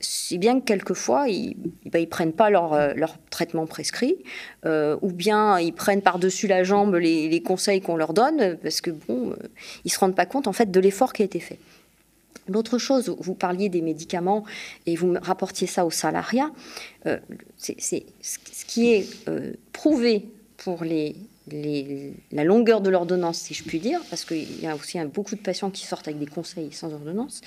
Si 0.00 0.38
bien 0.38 0.58
que 0.58 0.64
quelquefois, 0.64 1.28
ils 1.28 1.56
ne 1.84 1.90
ben, 1.90 2.04
prennent 2.08 2.32
pas 2.32 2.50
leur, 2.50 2.72
euh, 2.72 2.92
leur 2.96 3.16
traitement 3.30 3.66
prescrit, 3.66 4.16
ou 4.64 5.12
bien 5.12 5.60
ils 5.60 5.72
prennent 5.72 6.02
par-dessus 6.02 6.48
la 6.48 6.64
jambe 6.64 6.96
les, 6.96 7.28
les 7.28 7.42
conseils 7.42 7.80
qu'on 7.80 7.96
leur 7.96 8.12
donne, 8.12 8.56
parce 8.60 8.80
que 8.80 8.90
bon, 8.90 9.36
ils 9.84 9.88
ne 9.88 9.90
se 9.90 9.98
rendent 10.00 10.16
pas 10.16 10.26
compte 10.26 10.48
en 10.48 10.52
fait 10.52 10.72
de 10.72 10.80
l'effort 10.80 11.12
qui 11.12 11.22
a 11.22 11.24
été 11.24 11.38
fait. 11.38 11.58
L'autre 12.48 12.78
chose, 12.78 13.14
vous 13.18 13.34
parliez 13.34 13.68
des 13.68 13.82
médicaments 13.82 14.44
et 14.86 14.96
vous 14.96 15.14
rapportiez 15.20 15.66
ça 15.66 15.84
au 15.84 15.90
salariat. 15.90 16.50
Euh, 17.06 17.18
c'est 17.56 17.76
ce 17.80 18.64
qui 18.66 18.92
est 18.92 19.28
euh, 19.28 19.52
prouvé 19.72 20.28
pour 20.56 20.84
la 20.84 22.44
longueur 22.44 22.80
de 22.80 22.90
l'ordonnance, 22.90 23.38
si 23.38 23.54
je 23.54 23.64
puis 23.64 23.78
dire, 23.78 24.00
parce 24.10 24.24
qu'il 24.24 24.60
y 24.60 24.66
a 24.66 24.74
aussi 24.74 24.98
beaucoup 25.12 25.34
de 25.34 25.40
patients 25.40 25.70
qui 25.70 25.86
sortent 25.86 26.08
avec 26.08 26.18
des 26.18 26.26
conseils 26.26 26.72
sans 26.72 26.92
ordonnance, 26.92 27.40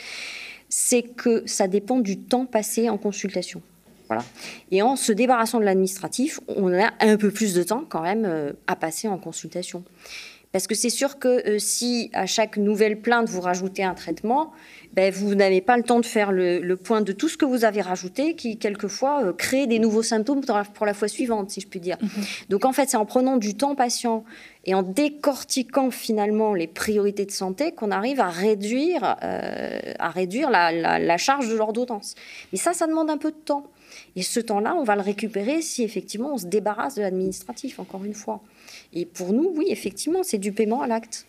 c'est 0.70 1.04
que 1.04 1.44
ça 1.48 1.68
dépend 1.68 2.00
du 2.00 2.18
temps 2.18 2.46
passé 2.46 2.90
en 2.90 2.98
consultation. 2.98 3.62
Voilà. 4.08 4.24
Et 4.72 4.82
en 4.82 4.96
se 4.96 5.12
débarrassant 5.12 5.60
de 5.60 5.66
l'administratif, 5.66 6.40
on 6.48 6.74
a 6.74 6.92
un 7.00 7.16
peu 7.16 7.30
plus 7.30 7.54
de 7.54 7.62
temps 7.62 7.86
quand 7.88 8.02
même 8.02 8.26
euh, 8.26 8.54
à 8.66 8.76
passer 8.76 9.08
en 9.08 9.20
consultation. 9.20 9.84
Parce 10.52 10.66
que 10.66 10.74
c'est 10.74 10.90
sûr 10.90 11.20
que 11.20 11.60
si 11.60 12.10
à 12.14 12.26
chaque 12.26 12.58
nouvelle 12.58 13.02
plainte 13.02 13.30
vous 13.30 13.42
rajoutez 13.42 13.84
un 13.84 13.94
traitement, 13.94 14.52
ben, 14.94 15.14
vous 15.14 15.36
n'avez 15.36 15.62
pas 15.62 15.78
le 15.78 15.84
temps 15.84 16.00
de 16.00 16.06
faire 16.06 16.32
le, 16.32 16.76
point 16.76 17.02
de 17.02 17.12
tout 17.12 17.30
ce 17.30 17.38
que 17.38 17.46
vous 17.46 17.64
avez 17.64 17.82
rajouté, 17.82 18.36
qui 18.36 18.58
quelquefois 18.58 19.24
euh, 19.24 19.34
crée 19.34 19.68
des 19.68 19.78
nouveaux 19.78 20.02
symptômes 20.02 20.42
pour 20.74 20.86
la, 20.86 20.94
fois 20.94 21.08
suivante, 21.08 21.52
si 21.52 21.62
je 21.62 21.68
puis 21.68 21.80
dire. 21.80 21.98
Mhm. 22.02 22.10
Donc 22.50 22.66
en 22.66 22.72
fait, 22.72 22.90
c'est 22.90 22.98
en 22.98 23.06
prenant 23.06 23.38
du 23.38 23.56
temps 23.56 23.76
patient 23.76 24.24
et 24.66 24.74
en 24.74 24.82
décortiquant 24.82 25.92
finalement 25.92 26.56
les 26.56 26.68
priorités 26.68 27.26
de 27.26 27.32
santé 27.32 27.72
qu'on 27.72 27.92
arrive 27.92 28.20
à 28.20 28.30
réduire, 28.30 29.18
euh, 29.24 29.80
à 30.00 30.10
réduire 30.10 30.50
la, 30.50 31.18
charge 31.18 31.50
de 31.50 31.56
l'ordonnance. 31.56 32.16
Mais 32.52 32.58
ça, 32.58 32.74
ça 32.74 32.88
demande 32.88 33.12
un 33.12 33.18
peu 33.18 33.32
de 33.32 33.38
temps. 33.38 33.68
Et 34.16 34.24
ce 34.24 34.40
temps-là, 34.40 34.76
on 34.76 34.84
va 34.84 34.96
le 34.96 35.02
récupérer 35.02 35.62
si 35.62 35.84
effectivement 35.84 36.34
on 36.34 36.38
se 36.38 36.48
débarrasse 36.48 36.96
de 36.96 37.02
l'administratif, 37.02 37.80
encore 37.80 38.04
une 38.04 38.14
fois. 38.14 38.42
Et 38.94 39.06
pour 39.06 39.34
nous, 39.34 39.54
oui, 39.56 39.66
effectivement, 39.70 40.24
c'est 40.24 40.38
du 40.38 40.52
paiement 40.52 40.82
à 40.82 40.88
l'acte. 40.88 41.26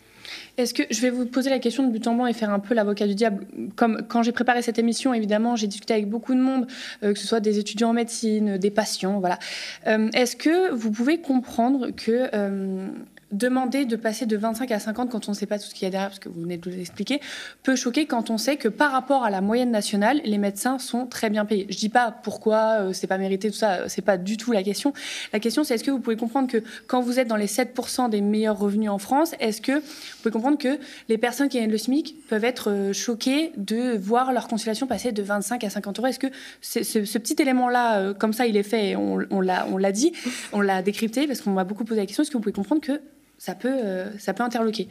Est-ce 0.56 0.74
que 0.74 0.82
je 0.90 1.00
vais 1.00 1.10
vous 1.10 1.26
poser 1.26 1.50
la 1.50 1.58
question 1.58 1.86
de 1.86 1.90
but 1.90 2.06
en 2.06 2.14
blanc 2.14 2.26
et 2.26 2.32
faire 2.32 2.50
un 2.50 2.58
peu 2.58 2.74
l'avocat 2.74 3.06
du 3.06 3.14
diable 3.14 3.46
Comme 3.76 4.02
quand 4.08 4.22
j'ai 4.22 4.32
préparé 4.32 4.62
cette 4.62 4.78
émission, 4.78 5.14
évidemment, 5.14 5.56
j'ai 5.56 5.66
discuté 5.66 5.94
avec 5.94 6.08
beaucoup 6.08 6.34
de 6.34 6.40
monde, 6.40 6.66
euh, 7.02 7.12
que 7.12 7.18
ce 7.18 7.26
soit 7.26 7.40
des 7.40 7.58
étudiants 7.58 7.90
en 7.90 7.94
médecine, 7.94 8.58
des 8.58 8.70
patients, 8.70 9.20
voilà. 9.20 9.38
Euh, 9.86 10.08
est-ce 10.12 10.36
que 10.36 10.72
vous 10.72 10.90
pouvez 10.90 11.18
comprendre 11.18 11.90
que 11.90 12.28
euh, 12.34 12.86
demander 13.32 13.84
de 13.84 13.96
passer 13.96 14.26
de 14.26 14.36
25 14.36 14.70
à 14.72 14.78
50 14.78 15.10
quand 15.10 15.28
on 15.28 15.32
ne 15.32 15.36
sait 15.36 15.46
pas 15.46 15.58
tout 15.58 15.66
ce 15.66 15.74
qu'il 15.74 15.84
y 15.84 15.86
a 15.86 15.90
derrière, 15.90 16.08
parce 16.08 16.18
que 16.18 16.28
vous 16.28 16.42
venez 16.42 16.56
de 16.56 16.70
vous 16.70 16.78
expliquer, 16.78 17.20
peut 17.62 17.76
choquer 17.76 18.06
quand 18.06 18.30
on 18.30 18.38
sait 18.38 18.56
que 18.56 18.68
par 18.68 18.92
rapport 18.92 19.24
à 19.24 19.30
la 19.30 19.40
moyenne 19.40 19.70
nationale, 19.70 20.20
les 20.24 20.38
médecins 20.38 20.78
sont 20.78 21.06
très 21.06 21.30
bien 21.30 21.44
payés. 21.44 21.66
Je 21.68 21.76
dis 21.76 21.88
pas 21.88 22.10
pourquoi 22.10 22.80
euh, 22.80 22.92
c'est 22.92 23.06
pas 23.06 23.18
mérité 23.18 23.50
tout 23.50 23.56
ça, 23.56 23.88
c'est 23.88 24.02
pas 24.02 24.16
du 24.16 24.36
tout 24.36 24.52
la 24.52 24.62
question. 24.62 24.92
La 25.32 25.40
question 25.40 25.64
c'est 25.64 25.74
est-ce 25.74 25.84
que 25.84 25.90
vous 25.90 26.00
pouvez 26.00 26.16
comprendre 26.16 26.48
que 26.48 26.62
quand 26.86 27.00
vous 27.00 27.18
êtes 27.18 27.28
dans 27.28 27.36
les 27.36 27.46
7% 27.46 28.10
des 28.10 28.20
meilleurs 28.20 28.58
revenus 28.58 28.90
en 28.90 28.98
France, 28.98 29.34
est-ce 29.40 29.60
que 29.60 29.72
vous 29.72 30.22
pouvez 30.22 30.32
comprendre 30.32 30.58
que 30.58 30.78
les 31.08 31.18
personnes 31.18 31.48
qui 31.48 31.58
gagnent 31.58 31.70
le 31.70 31.78
SMIC 31.78 32.16
peuvent 32.28 32.44
être 32.44 32.70
euh, 32.70 32.92
choquées 32.92 33.52
de 33.56 33.96
voir 33.96 34.32
leur 34.32 34.48
consultation 34.48 34.86
passer 34.86 35.12
de 35.12 35.22
25 35.22 35.64
à 35.64 35.70
50 35.70 35.98
euros? 35.98 36.08
Est-ce 36.08 36.18
que 36.18 36.28
ce, 36.60 37.18
petit 37.18 37.40
élément-là, 37.40 37.98
euh, 37.98 38.14
comme 38.14 38.32
ça, 38.32 38.46
il 38.46 38.56
est 38.56 38.62
fait, 38.62 38.96
on, 38.96 39.20
on 39.30 39.40
l'a 39.40 39.92
dit, 39.92 40.12
on 40.52 40.60
l'a 40.60 40.82
décrypté? 40.82 41.26
Parce 41.26 41.40
qu'on 41.40 41.50
m'a 41.50 41.64
beaucoup 41.64 41.84
posé 41.84 42.00
la 42.00 42.06
question, 42.06 42.22
est-ce 42.22 42.30
que 42.30 42.36
vous 42.36 42.42
pouvez 42.42 42.52
comprendre 42.52 42.80
que 42.80 43.00
ça 43.40 43.54
peut, 43.54 43.72
euh, 43.72 44.06
ça 44.18 44.34
peut 44.34 44.42
interloquer. 44.42 44.86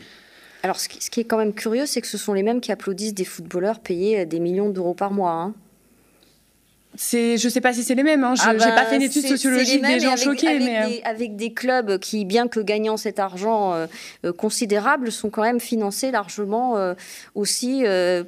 Alors, 0.64 0.80
ce 0.80 0.90
qui, 0.90 1.20
est 1.20 1.24
quand 1.24 1.38
même 1.38 1.54
curieux, 1.54 1.86
c'est 1.86 2.02
que 2.02 2.08
ce 2.08 2.18
sont 2.18 2.34
les 2.34 2.42
mêmes 2.42 2.60
qui 2.60 2.72
applaudissent 2.72 3.14
des 3.14 3.24
footballeurs 3.24 3.80
payés 3.80 4.22
euh, 4.22 4.26
des 4.26 4.40
millions 4.40 4.70
d'euros 4.70 4.96
par 4.96 5.12
mois. 5.12 5.32
Hein. 5.32 5.54
C'est, 6.96 7.38
je 7.38 7.48
sais 7.48 7.62
pas 7.62 7.74
si 7.74 7.84
c'est 7.84 7.94
les 7.94 8.02
mêmes. 8.02 8.24
Hein. 8.24 8.34
Je 8.34 8.50
n'ai 8.50 8.64
ah 8.64 8.72
pas 8.72 8.86
fait 8.86 8.96
une 8.96 9.04
étude 9.04 9.26
sociologique 9.26 9.84
des 9.84 10.00
gens 10.00 10.16
choqués, 10.18 10.48
avec 10.48 10.62
mais 10.64 10.88
des, 10.88 10.98
euh, 10.98 11.10
avec 11.10 11.36
des 11.36 11.54
clubs 11.54 12.00
qui, 12.00 12.26
bien 12.26 12.48
que 12.48 12.60
gagnant 12.60 12.98
cet 12.98 13.20
argent 13.20 13.88
considérable, 14.36 15.12
sont 15.12 15.30
quand 15.30 15.44
même 15.44 15.60
financés 15.60 16.10
largement 16.10 16.76
aussi 17.36 17.84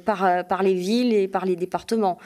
par 0.06 0.46
par 0.46 0.62
les 0.62 0.74
villes 0.74 1.12
et 1.12 1.26
par 1.26 1.44
les 1.44 1.56
départements. 1.56 2.18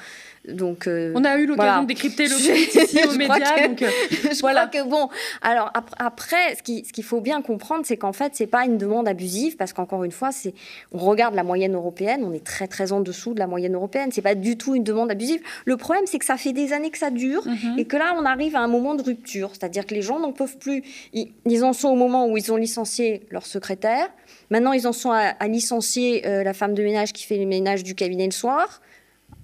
Donc, 0.49 0.87
euh, 0.87 1.13
on 1.15 1.25
a 1.25 1.39
eu 1.39 1.47
l'occasion 1.47 1.83
de 1.83 1.89
décrypter 1.89 2.25
le 2.25 2.31
je, 2.37 2.53
ici 2.53 3.01
aux 3.07 3.17
médias. 3.17 3.67
donc, 3.67 3.83
euh, 3.83 3.91
je 4.11 4.41
voilà. 4.41 4.67
crois 4.67 4.83
que 4.83 4.89
bon. 4.89 5.09
Alors 5.43 5.73
après, 5.99 6.57
ce 6.57 6.63
qu'il 6.63 7.05
faut 7.05 7.21
bien 7.21 7.43
comprendre, 7.43 7.85
c'est 7.85 7.97
qu'en 7.97 8.13
fait, 8.13 8.33
c'est 8.35 8.47
pas 8.47 8.65
une 8.65 8.79
demande 8.79 9.09
abusive, 9.09 9.57
parce 9.57 9.73
qu'encore 9.73 10.05
une 10.05 10.13
fois, 10.13 10.33
c'est 10.33 10.55
on 10.93 10.99
regarde 10.99 11.35
la 11.35 11.43
moyenne 11.43 11.75
européenne, 11.75 12.23
on 12.25 12.33
est 12.33 12.45
très 12.45 12.69
très 12.69 12.93
en 12.93 13.01
dessous 13.01 13.35
de 13.35 13.39
la 13.39 13.47
moyenne 13.47 13.75
européenne. 13.75 14.11
C'est 14.13 14.23
pas 14.23 14.35
du 14.35 14.57
tout 14.57 14.75
une 14.75 14.85
demande 14.85 15.11
abusive. 15.11 15.41
Le 15.65 15.77
problème, 15.77 16.05
c'est 16.07 16.19
que 16.19 16.25
ça 16.25 16.37
fait 16.37 16.53
des 16.53 16.73
années 16.73 16.91
que 16.91 16.99
ça 16.99 17.11
dure 17.11 17.47
mhm. 17.47 17.79
et 17.79 17.85
que 17.85 17.97
là, 17.97 18.15
on 18.19 18.25
arrive 18.25 18.57
à 18.57 18.61
un 18.61 18.69
moment 18.69 18.95
de 18.95 19.03
rupture, 19.03 19.51
c'est-à-dire 19.53 19.87
que 19.87 19.95
les 19.95 20.03
gens 20.03 20.21
n'en 20.21 20.33
peuvent 20.33 20.59
plus. 20.59 20.83
Ils, 21.13 21.65
en 21.65 21.73
sont 21.73 21.89
au 21.89 21.97
moment 21.97 22.27
où 22.27 22.37
ils 22.37 22.53
ont 22.53 22.57
licencié 22.57 23.23
leur 23.31 23.47
secrétaire. 23.47 24.09
Maintenant, 24.51 24.73
ils 24.73 24.87
en 24.87 24.93
sont 24.93 25.11
à, 25.11 25.35
licencier 25.49 26.27
euh, 26.27 26.45
la 26.45 26.53
femme 26.53 26.75
de 26.75 26.83
ménage 26.83 27.13
qui 27.13 27.25
fait 27.25 27.39
le 27.39 27.47
ménage 27.47 27.83
du 27.83 27.95
cabinet 27.95 28.27
le 28.27 28.33
soir. 28.33 28.81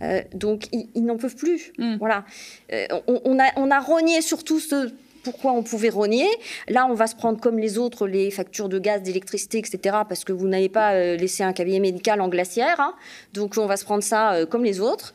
Euh, 0.02 0.22
donc, 0.34 0.66
ils, 0.72 1.04
n'en 1.04 1.16
peuvent 1.16 1.36
plus. 1.36 1.72
Mm. 1.78 1.96
Voilà. 1.98 2.24
Euh, 2.72 2.86
on, 3.06 3.38
a, 3.38 3.50
on 3.56 3.70
a 3.70 3.80
rogné 3.80 4.20
sur 4.20 4.44
tout 4.44 4.60
ce 4.60 4.90
pourquoi 5.22 5.52
on 5.52 5.62
pouvait 5.62 5.88
rogner. 5.88 6.26
Là, 6.68 6.88
on 6.90 6.94
va 6.94 7.06
se 7.06 7.14
prendre 7.14 7.38
comme 7.40 7.56
les 7.56 7.78
autres 7.78 8.08
les 8.08 8.32
factures 8.32 8.68
de 8.68 8.80
gaz, 8.80 9.02
d'électricité, 9.02 9.58
etc. 9.58 9.98
Parce 10.08 10.24
que 10.24 10.32
vous 10.32 10.48
n'avez 10.48 10.68
pas 10.68 10.94
euh, 10.94 11.16
laissé 11.16 11.44
un 11.44 11.52
cabinet 11.52 11.78
médical 11.78 12.20
en 12.20 12.26
glacière. 12.26 12.80
Hein. 12.80 12.94
Donc, 13.32 13.54
on 13.56 13.66
va 13.66 13.76
se 13.76 13.84
prendre 13.84 14.02
ça 14.02 14.44
comme 14.50 14.64
les 14.64 14.80
autres. 14.80 15.14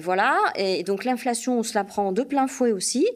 Voilà, 0.00 0.38
et 0.56 0.82
donc 0.82 1.04
l'inflation, 1.04 1.58
on 1.58 1.62
se 1.62 1.74
la 1.74 1.84
prend 1.84 2.10
de 2.12 2.22
plein 2.22 2.46
fouet 2.46 2.72
aussi. 2.72 3.06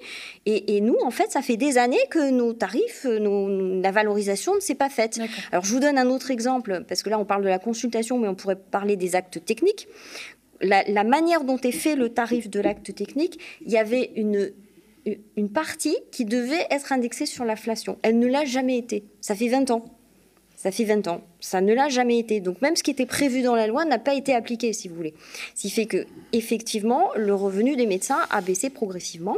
Et, 0.44 0.80
nous, 0.82 0.96
en 1.02 1.10
fait, 1.10 1.30
ça 1.32 1.40
fait 1.40 1.56
des 1.56 1.78
années 1.78 1.96
que 2.10 2.30
nos 2.30 2.52
tarifs, 2.52 3.06
la 3.06 3.90
valorisation 3.90 4.54
ne 4.54 4.60
s'est 4.60 4.74
pas 4.74 4.90
faite. 4.90 5.18
Alors, 5.50 5.64
je 5.64 5.72
vous 5.72 5.80
donne 5.80 5.96
un 5.96 6.08
autre 6.08 6.30
exemple, 6.30 6.84
parce 6.86 7.02
que 7.02 7.08
là, 7.08 7.18
on 7.18 7.24
parle 7.24 7.42
de 7.42 7.48
la 7.48 7.58
consultation, 7.58 8.18
mais 8.18 8.28
on 8.28 8.34
pourrait 8.34 8.56
parler 8.56 8.96
des 8.96 9.16
actes 9.16 9.42
techniques 9.44 9.88
la, 10.60 11.04
manière 11.04 11.44
dont 11.44 11.58
est 11.58 11.72
fait 11.72 11.96
le 11.96 12.08
tarif 12.08 12.48
de 12.48 12.60
l'acte 12.60 12.94
technique, 12.94 13.38
il 13.64 13.70
y 13.70 13.78
avait 13.78 14.12
une, 14.16 14.52
une 15.36 15.50
partie 15.50 15.96
qui 16.10 16.24
devait 16.24 16.66
être 16.70 16.92
indexée 16.92 17.26
sur 17.26 17.44
l'inflation. 17.44 17.98
Elle 18.02 18.18
ne 18.18 18.26
l'a 18.26 18.44
jamais 18.44 18.78
été. 18.78 19.04
Ça 19.20 19.34
fait 19.34 19.48
20 19.48 19.70
ans. 19.70 19.84
Ça 20.56 20.70
fait 20.70 20.84
20 20.84 21.06
ans. 21.08 21.22
Ça 21.40 21.60
ne 21.60 21.72
l'a 21.72 21.88
jamais 21.88 22.18
été. 22.18 22.40
Donc 22.40 22.60
même 22.62 22.76
ce 22.76 22.82
qui 22.82 22.90
était 22.90 23.06
prévu 23.06 23.42
dans 23.42 23.54
la 23.54 23.66
loi 23.66 23.84
n'a 23.84 23.98
pas 23.98 24.14
été 24.14 24.34
appliqué, 24.34 24.72
si 24.72 24.88
vous 24.88 24.94
voulez. 24.94 25.14
Ce 25.54 25.62
qui 25.62 25.70
fait 25.70 25.86
que 25.86 26.06
effectivement, 26.32 27.10
le 27.16 27.34
revenu 27.34 27.76
des 27.76 27.86
médecins 27.86 28.20
a 28.30 28.40
baissé 28.40 28.70
progressivement 28.70 29.36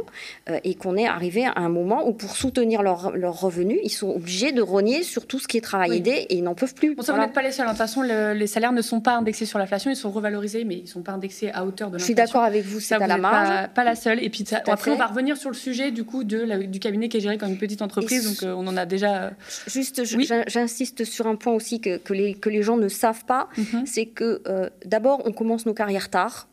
euh, 0.49 0.59
et 0.63 0.75
qu'on 0.75 0.97
est 0.97 1.07
arrivé 1.07 1.45
à 1.45 1.53
un 1.57 1.69
moment 1.69 2.07
où 2.07 2.13
pour 2.13 2.35
soutenir 2.35 2.81
leurs 2.81 3.11
leur 3.11 3.39
revenus, 3.39 3.79
ils 3.83 3.89
sont 3.89 4.09
obligés 4.09 4.51
de 4.51 4.61
rogner 4.61 5.03
sur 5.03 5.25
tout 5.27 5.39
ce 5.39 5.47
qui 5.47 5.57
est 5.57 5.61
travail 5.61 5.97
aidé 5.97 6.25
et 6.29 6.35
ils 6.35 6.43
n'en 6.43 6.55
peuvent 6.55 6.73
plus. 6.73 6.95
Bon, 6.95 7.03
ça, 7.03 7.13
vous 7.13 7.19
n'êtes 7.19 7.33
pas 7.33 7.41
les 7.41 7.51
seuls. 7.51 7.65
Hein. 7.65 7.73
De 7.73 7.77
toute 7.77 7.85
façon, 7.85 8.01
les 8.01 8.47
salaires 8.47 8.71
ne 8.71 8.81
sont 8.81 9.01
pas 9.01 9.15
indexés 9.15 9.45
sur 9.45 9.59
l'inflation, 9.59 9.91
ils 9.91 9.95
sont 9.95 10.11
revalorisés, 10.11 10.63
mais 10.63 10.75
ils 10.77 10.83
ne 10.83 10.87
sont 10.87 11.01
pas 11.01 11.13
indexés 11.13 11.49
à 11.51 11.65
hauteur 11.65 11.89
de 11.89 11.97
l'inflation. 11.97 11.99
Je 11.99 12.03
suis 12.03 12.15
d'accord 12.15 12.43
avec 12.43 12.65
vous, 12.65 12.79
c'est 12.79 12.95
à 12.95 13.07
la 13.07 13.17
marge. 13.17 13.69
Pas, 13.73 13.83
la 13.83 13.95
seule. 13.95 14.23
Et 14.23 14.29
puis 14.29 14.45
après, 14.67 14.91
on 14.91 14.95
va 14.95 15.07
revenir 15.07 15.37
sur 15.37 15.49
le 15.49 15.55
sujet 15.55 15.91
du 15.91 16.03
coup 16.03 16.23
de 16.23 16.41
du 16.65 16.79
cabinet 16.79 17.09
qui 17.09 17.17
est 17.17 17.21
géré 17.21 17.37
comme 17.37 17.49
une 17.49 17.57
petite 17.57 17.81
entreprise, 17.81 18.25
donc 18.25 18.43
euh, 18.43 18.53
on 18.55 18.67
en 18.67 18.77
a 18.77 18.85
déjà. 18.85 19.31
Juste, 19.67 20.03
j'insiste 20.47 21.05
sur 21.05 21.27
un 21.27 21.35
point 21.35 21.53
aussi 21.53 21.79
que, 21.97 22.03
que, 22.03 22.13
les, 22.13 22.33
que 22.33 22.49
les 22.49 22.63
gens 22.63 22.77
ne 22.77 22.87
savent 22.87 23.25
pas, 23.25 23.49
mhm. 23.57 23.85
c'est 23.85 24.05
que 24.05 24.41
euh, 24.47 24.69
d'abord, 24.85 25.21
on 25.25 25.31
commence 25.31 25.65
nos 25.65 25.73
carrières 25.73 26.09
tard. 26.09 26.47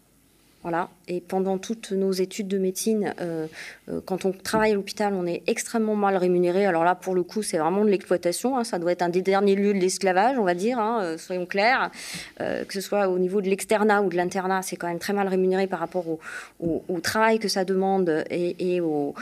Voilà. 0.62 0.88
Et 1.06 1.20
pendant 1.20 1.56
toutes 1.56 1.92
nos 1.92 2.10
études 2.10 2.48
de 2.48 2.58
médecine, 2.58 3.14
euh, 3.20 3.46
euh, 3.88 4.00
quand 4.04 4.24
on 4.24 4.32
travaille 4.32 4.72
à 4.72 4.74
l'hôpital, 4.74 5.14
on 5.14 5.24
est 5.24 5.42
extrêmement 5.46 5.94
mal 5.94 6.16
rémunéré. 6.16 6.66
Alors 6.66 6.82
là, 6.82 6.96
pour 6.96 7.14
le 7.14 7.22
coup, 7.22 7.42
c'est 7.42 7.58
vraiment 7.58 7.84
de 7.84 7.90
l'exploitation. 7.90 8.58
Hein. 8.58 8.64
Ça 8.64 8.80
doit 8.80 8.90
être 8.90 9.02
un 9.02 9.08
des 9.08 9.22
derniers 9.22 9.54
lieux 9.54 9.72
de 9.72 9.78
l'esclavage, 9.78 10.36
on 10.36 10.42
va 10.42 10.54
dire, 10.54 10.80
hein, 10.80 11.16
soyons 11.16 11.46
clairs. 11.46 11.90
que 12.38 12.72
ce 12.72 12.80
soit 12.80 13.08
au 13.08 13.18
niveau 13.18 13.40
de 13.40 13.48
l'externat 13.48 14.02
ou 14.02 14.08
de 14.08 14.16
l'internat, 14.16 14.62
c'est 14.62 14.76
quand 14.76 14.88
même 14.88 14.98
très 14.98 15.12
mal 15.12 15.28
rémunéré 15.28 15.68
par 15.68 15.78
rapport 15.78 16.04
au, 16.08 16.82
travail 17.02 17.38
que 17.38 17.48
ça 17.48 17.64
demande 17.64 18.24
et, 18.30 18.80
aux, 18.80 19.14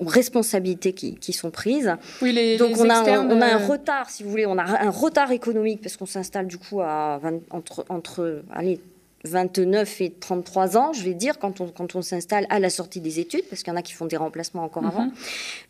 responsabilités 0.00 0.94
qui, 0.94 1.32
sont 1.32 1.50
prises. 1.50 1.94
Oui, 2.22 2.56
Donc 2.56 2.78
on, 2.78 2.88
a, 2.88 3.20
on, 3.20 3.40
a, 3.40 3.46
un 3.46 3.66
retard, 3.66 4.08
si 4.08 4.22
vous 4.22 4.30
voulez, 4.30 4.46
on 4.46 4.58
a 4.58 4.64
un 4.64 4.90
retard 4.90 5.30
économique 5.32 5.82
parce 5.82 5.96
qu'on 5.96 6.06
s'installe 6.06 6.46
du 6.46 6.56
coup 6.56 6.80
à 6.80 7.20
entre, 7.50 7.84
entre 7.88 8.42
allez, 8.52 8.80
29 9.24 10.00
et 10.00 10.10
33 10.10 10.76
ans, 10.76 10.92
je 10.92 11.02
vais 11.02 11.14
dire, 11.14 11.38
quand 11.38 11.60
on, 11.60 11.68
quand 11.68 11.94
on 11.94 12.02
s'installe 12.02 12.46
à 12.50 12.58
la 12.58 12.70
sortie 12.70 13.00
des 13.00 13.20
études, 13.20 13.44
parce 13.48 13.62
qu'il 13.62 13.72
y 13.72 13.74
en 13.74 13.78
a 13.78 13.82
qui 13.82 13.92
font 13.92 14.06
des 14.06 14.16
remplacements 14.16 14.64
encore 14.64 14.84
avant. 14.86 15.06
Mhm. 15.06 15.12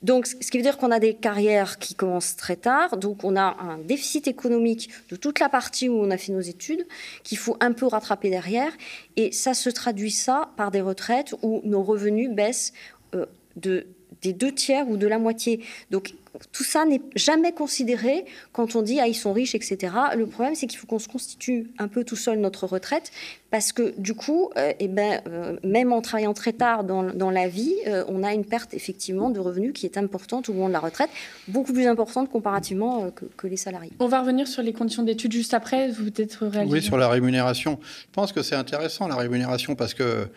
Donc, 0.03 0.27
ce 0.27 0.51
qui 0.51 0.57
veut 0.57 0.63
dire 0.63 0.79
qu'on 0.79 0.91
a 0.91 0.99
des 0.99 1.15
carrières 1.15 1.79
qui 1.79 1.95
commencent 1.95 2.37
très 2.37 2.57
tard. 2.57 2.97
Donc, 2.97 3.25
on 3.25 3.37
a 3.37 3.57
un 3.61 3.79
déficit 3.79 4.29
économique 4.29 4.91
de 5.11 5.17
toute 5.17 5.41
la 5.41 5.49
partie 5.49 5.89
où 5.89 6.01
on 6.01 6.11
a 6.11 6.17
fait 6.17 6.33
nos 6.33 6.41
études, 6.41 6.87
qu'il 7.23 7.39
faut 7.39 7.57
un 7.61 7.73
peu 7.73 7.87
rattraper 7.87 8.31
derrière. 8.31 8.73
Et 9.17 9.33
ça 9.33 9.55
se 9.55 9.71
traduit 9.71 10.11
ça 10.11 10.51
par 10.57 10.71
des 10.71 10.81
retraites 10.81 11.35
où 11.43 11.61
nos 11.65 11.83
revenus 11.83 12.31
baissent 12.31 12.73
euh, 13.15 13.27
de 13.57 13.87
des 14.23 14.33
deux 14.33 14.53
tiers 14.53 14.89
ou 14.89 14.97
de 14.97 15.07
la 15.07 15.19
moitié. 15.19 15.65
Donc 15.91 16.15
tout 16.53 16.65
ça 16.65 16.85
n'est 16.85 17.03
jamais 17.15 17.53
considéré 17.53 18.25
quand 18.53 18.75
on 18.77 18.83
dit 18.83 19.01
ah 19.01 19.07
ils 19.07 19.15
sont 19.15 19.33
riches 19.33 19.55
etc. 19.55 19.93
Le 20.17 20.27
problème 20.27 20.55
c'est 20.55 20.67
qu'il 20.67 20.79
faut 20.79 20.87
qu'on 20.87 20.99
se 20.99 21.09
constitue 21.09 21.71
un 21.79 21.89
peu 21.89 22.05
tout 22.05 22.17
seul 22.17 22.39
notre 22.39 22.67
retraite 22.67 23.11
parce 23.51 23.73
que 23.73 23.95
du 23.99 24.15
coup 24.15 24.51
euh, 24.57 24.73
eh 24.79 24.89
ben 24.89 25.21
euh, 25.29 25.57
même 25.63 25.93
en 25.93 26.01
travaillant 26.01 26.33
très 26.33 26.53
tard 26.53 26.85
dans, 26.85 27.03
dans 27.03 27.31
la 27.31 27.49
vie 27.49 27.75
euh, 27.87 28.05
on 28.09 28.23
a 28.23 28.33
une 28.33 28.45
perte 28.45 28.73
effectivement 28.73 29.31
de 29.31 29.41
revenus 29.41 29.73
qui 29.75 29.85
est 29.85 29.99
importante 29.99 30.49
au 30.49 30.55
moment 30.55 30.69
de 30.69 30.73
la 30.73 30.81
retraite 30.81 31.11
beaucoup 31.49 31.73
plus 31.73 31.87
importante 31.87 32.31
comparativement 32.31 33.11
que, 33.11 33.27
que, 33.37 33.47
les 33.47 33.59
salariés. 33.59 33.93
On 33.99 34.09
va 34.09 34.21
revenir 34.21 34.49
sur 34.49 34.63
les 34.63 34.73
conditions 34.73 35.03
d'études 35.03 35.33
juste 35.33 35.55
après 35.55 35.91
vous 35.91 36.11
peut-être 36.11 36.51
Oui 36.67 36.83
sur 36.83 36.97
la 36.97 37.09
rémunération. 37.09 37.79
Je 37.83 38.13
pense 38.13 38.33
que 38.33 38.43
c'est 38.43 38.55
intéressant 38.55 39.09
la 39.09 39.17
rémunération 39.17 39.75
parce 39.75 39.95
que 39.95 40.29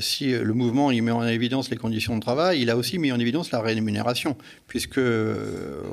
si 0.00 0.30
le 0.30 0.52
mouvement 0.52 0.90
il 0.90 1.02
met 1.02 1.10
en 1.10 1.26
évidence 1.26 1.70
les 1.70 1.76
conditions 1.76 2.14
de 2.14 2.20
travail, 2.20 2.60
il 2.60 2.70
a 2.70 2.76
aussi 2.76 2.98
mis 2.98 3.10
en 3.10 3.18
évidence 3.18 3.50
la 3.50 3.60
rémunération, 3.60 4.36
puisque 4.68 5.00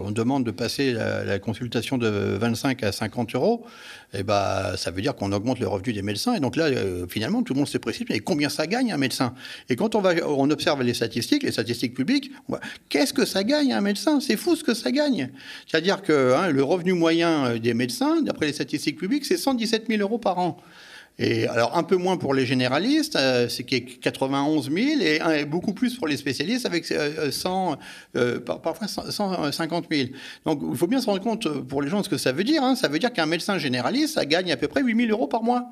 on 0.01 0.11
demande 0.11 0.43
de 0.45 0.51
passer 0.51 0.93
la, 0.93 1.39
consultation 1.39 1.97
de 1.97 2.07
25 2.07 2.83
à 2.83 2.91
50 2.91 3.35
euros, 3.35 3.65
eh 4.13 4.23
ben, 4.23 4.75
ça 4.77 4.91
veut 4.91 5.01
dire 5.01 5.15
qu'on 5.15 5.31
augmente 5.31 5.59
le 5.59 5.67
revenu 5.67 5.93
des 5.93 6.01
médecins. 6.01 6.35
Et 6.35 6.39
donc 6.39 6.55
là, 6.55 6.65
euh, 6.65 7.07
finalement, 7.07 7.41
tout 7.41 7.53
le 7.53 7.59
monde 7.59 7.67
se 7.67 7.77
précipite. 7.77 8.09
Mais 8.09 8.19
combien 8.19 8.49
ça 8.49 8.67
gagne 8.67 8.91
un 8.91 8.97
médecin? 8.97 9.33
Et 9.69 9.75
quand 9.75 9.95
on, 9.95 10.01
va, 10.01 10.13
on 10.27 10.49
observe 10.51 10.83
les 10.83 10.93
statistiques, 10.93 11.43
les 11.43 11.51
statistiques 11.51 11.95
publiques, 11.95 12.31
qu'est-ce 12.89 13.13
que 13.13 13.25
ça 13.25 13.43
gagne 13.43 13.73
un 13.73 13.81
médecin? 13.81 14.19
C'est 14.19 14.37
fou 14.37 14.55
ce 14.55 14.63
que 14.63 14.73
ça 14.73 14.91
gagne. 14.91 15.29
C'est-à-dire 15.67 16.01
que 16.01 16.33
hein, 16.33 16.49
le 16.49 16.63
revenu 16.63 16.93
moyen 16.93 17.45
euh, 17.45 17.59
des 17.59 17.73
médecins, 17.73 18.21
d'après 18.21 18.45
les 18.47 18.53
statistiques 18.53 18.99
publiques, 18.99 19.25
c'est 19.25 19.37
117 19.37 19.85
000 19.87 20.01
euros 20.01 20.19
par 20.19 20.37
an. 20.37 20.57
Et 21.19 21.47
alors 21.47 21.77
un 21.77 21.83
peu 21.83 21.95
moins 21.95 22.17
pour 22.17 22.33
les 22.33 22.45
généralistes, 22.45 23.15
euh, 23.15 23.47
c'est 23.47 23.63
qui 23.63 23.75
est 23.75 23.99
91 23.99 24.71
000, 24.71 25.01
et, 25.01 25.45
beaucoup 25.45 25.73
plus 25.73 25.95
pour 25.95 26.07
les 26.07 26.17
spécialistes 26.17 26.65
avec 26.65 26.85
100, 26.85 26.93
euh, 26.95 27.75
euh, 28.15 28.39
parfois 28.39 28.87
150 28.87 29.85
000. 29.91 30.09
Donc 30.45 30.61
il 30.71 30.75
faut 30.75 30.87
bien 30.87 30.99
se 30.99 31.05
rendre 31.05 31.21
compte 31.21 31.47
pour 31.67 31.81
les 31.83 31.89
gens 31.89 32.01
ce 32.01 32.09
que 32.09 32.17
ça 32.17 32.31
veut 32.31 32.43
dire. 32.43 32.63
Hein. 32.63 32.75
Ça 32.75 32.87
veut 32.87 32.97
dire 32.97 33.13
qu'un 33.13 33.27
médecin 33.27 33.59
généraliste, 33.59 34.15
ça 34.15 34.25
gagne 34.25 34.51
à 34.51 34.57
peu 34.57 34.67
près 34.67 34.81
8 34.81 35.07
000 35.07 35.11
euros 35.11 35.27
par 35.27 35.43
mois. 35.43 35.69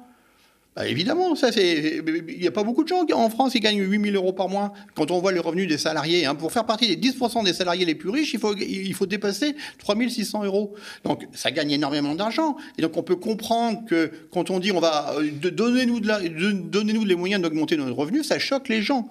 Bah, 0.76 0.88
évidemment, 0.88 1.36
ça 1.36 1.52
c'est. 1.52 2.02
Il 2.30 2.40
n'y 2.40 2.48
a 2.48 2.52
pas 2.52 2.64
beaucoup 2.64 2.84
de 2.84 2.88
gens 2.88 3.06
en 3.14 3.30
France 3.30 3.52
qui 3.52 3.60
gagnent 3.60 3.82
8 3.82 4.12
000 4.12 4.16
euros 4.16 4.32
par 4.32 4.48
mois. 4.48 4.72
Quand 4.96 5.12
on 5.12 5.20
voit 5.20 5.34
les 5.34 5.40
revenus 5.40 5.68
des 5.68 5.78
salariés, 5.78 6.26
hein, 6.26 6.34
pour 6.34 6.54
faire 6.54 6.66
partie 6.66 6.96
des 6.96 7.10
10% 7.10 7.44
des 7.44 7.52
salariés 7.52 7.84
les 7.84 7.96
plus 7.96 8.10
riches, 8.10 8.34
il 8.34 8.40
faut, 8.40 8.56
il 8.56 8.94
faut 8.94 9.06
dépasser 9.06 9.56
3 9.80 9.96
600 10.08 10.46
euros. 10.46 10.74
Donc 11.04 11.28
ça 11.34 11.52
gagne 11.52 11.72
énormément 11.72 12.16
d'argent. 12.16 12.56
Et 12.78 12.82
donc 12.82 12.96
on 12.96 13.04
peut 13.04 13.18
comprendre 13.18 13.84
que 13.86 14.12
quand 14.32 14.50
on 14.50 14.60
dit 14.60 14.72
on 14.72 14.80
va 14.80 15.14
euh, 15.18 15.30
donnez-nous 15.32 16.00
de 16.00 16.52
donnez-nous 16.70 17.04
les 17.04 17.16
moyens 17.16 17.42
d'augmenter 17.42 17.76
nos 17.76 17.94
revenus, 17.94 18.26
ça 18.26 18.40
choque 18.40 18.70
les 18.70 18.82
gens. 18.82 19.10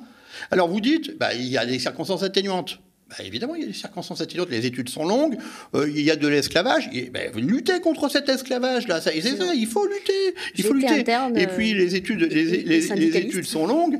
Alors 0.51 0.68
vous 0.68 0.81
dites, 0.81 1.18
bah, 1.18 1.35
il 1.35 1.46
y 1.46 1.59
a 1.59 1.66
des 1.66 1.79
circonstances 1.79 2.23
atténuantes. 2.23 2.81
Bah, 3.11 3.25
évidemment, 3.25 3.57
il 3.57 3.62
y 3.62 3.64
a 3.64 3.66
des 3.66 3.73
circonstances 3.73 4.20
atténuantes. 4.20 4.51
Les 4.51 4.66
études 4.66 4.88
sont 4.88 5.05
longues. 5.05 5.37
Euh, 5.75 5.90
il 5.90 6.03
y 6.03 6.12
a 6.12 6.16
de 6.16 6.29
l'esclavage. 6.29 6.88
Ben, 7.12 7.33
luttez 7.35 7.81
contre 7.81 8.09
cet 8.09 8.29
esclavage-là. 8.29 9.01
Ça, 9.01 9.11
c'est 9.12 9.37
ça. 9.37 9.53
Il 9.53 9.66
faut 9.66 9.85
lutter. 9.85 10.35
Il 10.57 10.64
faut 10.64 10.75
lutter. 10.75 11.05
et 11.37 11.46
puis 11.49 11.75
les 11.75 11.96
études, 11.96 12.23
les, 12.23 13.16
études 13.16 13.46
sont 13.46 13.66
longues. 13.66 13.99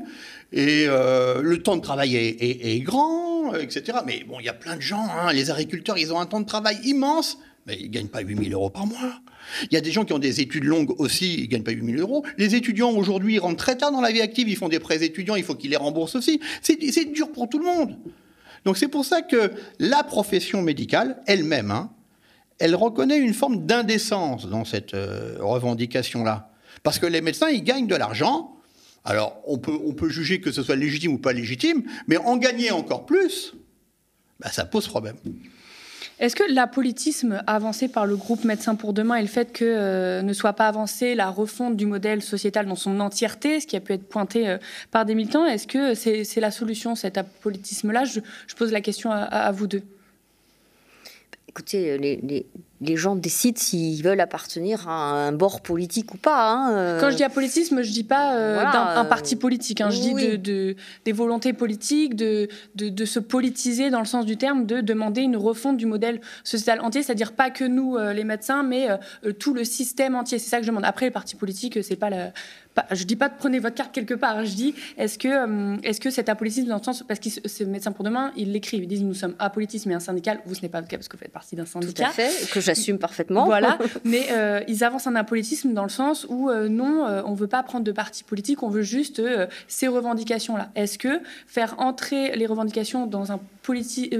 Et 0.53 0.85
euh, 0.87 1.41
le 1.41 1.61
temps 1.61 1.75
de 1.75 1.81
travail 1.81 2.15
est, 2.15 2.79
grand, 2.81 3.53
etc. 3.55 3.99
Mais 4.05 4.23
bon, 4.25 4.39
il 4.39 4.45
y 4.45 4.49
a 4.49 4.53
plein 4.53 4.77
de 4.77 4.81
gens. 4.81 5.05
Hein. 5.05 5.33
Les 5.33 5.51
agriculteurs, 5.51 5.97
ils 5.97 6.13
ont 6.13 6.19
un 6.19 6.25
temps 6.25 6.39
de 6.39 6.45
travail 6.45 6.77
immense. 6.85 7.37
Mais 7.67 7.77
ils 7.79 7.87
ne 7.87 7.93
gagnent 7.93 8.07
pas 8.07 8.21
8000 8.21 8.53
euros 8.53 8.69
par 8.69 8.87
mois. 8.87 9.21
Il 9.69 9.73
y 9.73 9.77
a 9.77 9.81
des 9.81 9.91
gens 9.91 10.05
qui 10.05 10.13
ont 10.13 10.19
des 10.19 10.39
études 10.39 10.63
longues 10.63 10.99
aussi, 10.99 11.35
ils 11.35 11.41
ne 11.43 11.47
gagnent 11.47 11.63
pas 11.63 11.71
8000 11.71 11.99
euros. 11.99 12.25
Les 12.37 12.55
étudiants 12.55 12.91
aujourd'hui 12.91 13.37
rentrent 13.39 13.57
très 13.57 13.77
tard 13.77 13.91
dans 13.91 14.01
la 14.01 14.11
vie 14.11 14.21
active, 14.21 14.47
ils 14.49 14.55
font 14.55 14.69
des 14.69 14.79
prêts 14.79 15.03
étudiants, 15.03 15.35
il 15.35 15.43
faut 15.43 15.55
qu'ils 15.55 15.71
les 15.71 15.77
remboursent 15.77 16.15
aussi. 16.15 16.39
C'est 16.61 17.11
dur 17.11 17.31
pour 17.31 17.49
tout 17.49 17.59
le 17.59 17.65
monde. 17.65 17.97
Donc 18.65 18.77
c'est 18.77 18.87
pour 18.87 19.05
ça 19.05 19.21
que 19.21 19.51
la 19.79 20.03
profession 20.03 20.61
médicale 20.61 21.21
elle-même, 21.27 21.71
hein, 21.71 21.91
elle 22.59 22.75
reconnaît 22.75 23.17
une 23.17 23.33
forme 23.33 23.65
d'indécence 23.65 24.47
dans 24.47 24.65
cette 24.65 24.93
euh, 24.93 25.37
revendication-là. 25.39 26.51
Parce 26.83 26.99
que 26.99 27.07
les 27.07 27.21
médecins, 27.21 27.49
ils 27.49 27.63
gagnent 27.63 27.87
de 27.87 27.95
l'argent. 27.95 28.55
Alors, 29.03 29.41
on 29.47 29.57
peut, 29.57 30.09
juger 30.09 30.41
que 30.41 30.51
ce 30.51 30.61
soit 30.61 30.75
légitime 30.75 31.13
ou 31.13 31.17
pas 31.17 31.33
légitime, 31.33 31.83
mais 32.07 32.17
en 32.17 32.37
gagner 32.37 32.69
encore 32.69 33.07
plus, 33.07 33.53
bah, 34.39 34.51
ça 34.51 34.63
pose 34.63 34.87
problème. 34.87 35.15
Est-ce 36.19 36.35
que 36.35 36.43
l'apolitisme 36.51 37.43
avancé 37.47 37.87
par 37.87 38.05
le 38.05 38.15
groupe 38.15 38.43
Médecins 38.43 38.75
pour 38.75 38.93
demain 38.93 39.15
et 39.15 39.21
le 39.21 39.27
fait 39.27 39.51
que 39.51 39.65
euh, 39.65 40.21
ne 40.21 40.33
soit 40.33 40.53
pas 40.53 40.67
avancé 40.67 41.15
la 41.15 41.29
refonte 41.29 41.77
du 41.77 41.85
modèle 41.85 42.21
sociétal 42.21 42.65
dans 42.65 42.75
son 42.75 42.99
entièreté, 42.99 43.59
ce 43.59 43.67
qui 43.67 43.75
a 43.75 43.79
pu 43.79 43.93
être 43.93 44.07
pointé 44.07 44.47
euh, 44.47 44.57
par 44.91 45.05
des 45.05 45.15
militants, 45.15 45.45
est-ce 45.45 45.67
que 45.67 45.93
c'est 45.93 46.41
la 46.41 46.51
solution, 46.51 46.95
cet 46.95 47.17
apolitisme-là? 47.17 48.05
Je, 48.05 48.19
pose 48.55 48.71
la 48.71 48.81
question 48.81 49.11
à 49.11 49.51
vous 49.51 49.67
deux. 49.67 49.83
Écoutez, 51.47 51.97
les, 51.97 52.17
les 52.17 52.45
gens 52.97 53.15
décident 53.15 53.59
s'ils 53.59 54.03
veulent 54.03 54.19
appartenir 54.19 54.89
à 54.89 55.27
un 55.27 55.31
bord 55.31 55.61
politique 55.61 56.13
ou 56.15 56.17
pas. 56.17 56.51
Hein, 56.51 56.73
euh. 56.73 56.99
Quand 56.99 57.11
je 57.11 57.15
dis 57.15 57.23
apolitisme, 57.23 57.83
je 57.83 57.91
dis 57.91 58.03
pas 58.03 58.35
euh, 58.35 58.63
d'un 58.63 59.05
parti 59.05 59.35
politique. 59.35 59.81
Hein. 59.81 59.91
je 59.91 60.01
dis 60.01 60.37
de, 60.39 60.75
des 61.05 61.11
volontés 61.11 61.53
politiques, 61.53 62.15
de, 62.15 62.47
de, 62.75 63.05
se 63.05 63.19
politiser 63.19 63.91
dans 63.91 63.99
le 63.99 64.05
sens 64.05 64.25
du 64.25 64.35
terme, 64.35 64.65
de 64.65 64.81
demander 64.81 65.21
une 65.21 65.37
refonte 65.37 65.77
du 65.77 65.85
modèle 65.85 66.21
sociétal 66.43 66.81
entier, 66.81 67.03
c'est-à-dire 67.03 67.33
pas 67.33 67.51
que 67.51 67.63
nous, 67.63 67.97
euh, 67.97 68.13
les 68.13 68.23
médecins, 68.23 68.63
mais 68.63 68.87
tout 69.39 69.53
le 69.53 69.63
système 69.63 70.15
entier. 70.15 70.39
C'est 70.39 70.49
ça 70.49 70.57
que 70.57 70.63
je 70.63 70.69
demande. 70.69 70.85
Après, 70.85 71.05
les 71.05 71.11
partis 71.11 71.35
politiques, 71.35 71.83
c'est 71.83 71.95
pas 71.95 72.09
la. 72.09 72.31
Je 72.91 73.03
dis 73.03 73.15
pas 73.15 73.29
de 73.29 73.35
prenez 73.37 73.59
votre 73.59 73.75
carte 73.75 73.91
quelque 73.91 74.13
part. 74.13 74.45
Je 74.45 74.53
dis 74.53 74.75
est-ce 74.97 75.17
que 75.17 75.79
est-ce 75.85 75.99
que 75.99 76.09
cet 76.09 76.29
apolitisme 76.29 76.67
dans 76.67 76.77
le 76.77 76.83
sens 76.83 77.03
parce 77.07 77.19
que 77.19 77.29
ces 77.29 77.65
médecins 77.65 77.91
pour 77.91 78.05
demain, 78.05 78.31
ils 78.35 78.51
l'écrivent, 78.51 78.83
ils 78.83 78.87
disent 78.87 79.03
nous 79.03 79.13
sommes 79.13 79.35
apolitistes 79.39 79.85
mais 79.85 79.93
un 79.93 79.99
syndical. 79.99 80.39
Vous 80.45 80.55
ce 80.55 80.61
n'est 80.61 80.69
pas 80.69 80.81
le 80.81 80.87
cas 80.87 80.97
parce 80.97 81.07
que 81.07 81.17
vous 81.17 81.21
faites 81.21 81.31
partie 81.31 81.55
d'un 81.55 81.65
syndicat. 81.65 82.05
Tout 82.05 82.09
à 82.09 82.13
fait. 82.13 82.51
Que 82.51 82.61
j'assume 82.61 82.97
parfaitement. 82.97 83.45
Voilà, 83.45 83.77
mais 84.03 84.27
euh, 84.31 84.61
ils 84.67 84.83
avancent 84.83 85.07
un 85.07 85.15
apolitisme 85.15 85.73
dans 85.73 85.83
le 85.83 85.89
sens 85.89 86.25
où 86.29 86.49
euh, 86.49 86.69
non, 86.69 87.05
euh, 87.05 87.21
on 87.25 87.33
veut 87.33 87.47
pas 87.47 87.63
prendre 87.63 87.83
de 87.83 87.91
parti 87.91 88.23
politique, 88.23 88.63
on 88.63 88.69
veut 88.69 88.81
juste 88.81 89.21
ces 89.67 89.87
revendications-là. 89.87 90.69
Est-ce 90.75 90.97
que 90.97 91.21
faire 91.47 91.75
entrer 91.79 92.35
les 92.35 92.45
revendications 92.45 93.07
dans, 93.07 93.31
un 93.31 93.39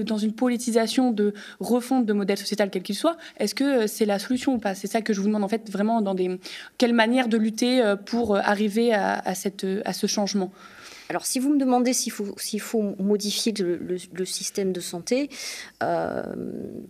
dans 0.05 0.17
une 0.17 0.33
politisation 0.33 1.11
de 1.11 1.33
refonte 1.59 2.05
de 2.05 2.13
modèle 2.13 2.37
sociétal 2.37 2.69
quel 2.69 2.83
qu'il 2.83 2.95
soit, 2.95 3.17
est-ce 3.37 3.55
que 3.55 3.87
c'est 3.87 4.05
la 4.05 4.19
solution 4.19 4.53
ou 4.53 4.59
pas? 4.59 4.75
C'est 4.75 4.87
ça 4.87 5.01
que 5.01 5.13
je 5.13 5.19
vous 5.19 5.27
demande 5.27 5.43
en 5.43 5.47
fait 5.47 5.69
vraiment 5.69 6.01
dans 6.01 6.13
des 6.13 6.39
quelle 6.77 6.93
manière 6.93 7.27
de 7.27 7.37
lutter 7.37 7.83
pour 8.05 8.37
arriver 8.43 8.93
à, 8.93 9.33
ce 9.35 10.07
changement. 10.07 10.51
Alors, 11.09 11.25
si 11.25 11.39
vous 11.39 11.49
me 11.49 11.59
demandez 11.59 11.91
s'il 11.93 12.11
faut, 12.11 12.95
modifier 12.99 13.53
le, 13.53 14.25
système 14.25 14.71
de 14.71 14.79
santé, 14.79 15.29
euh, 15.83 16.23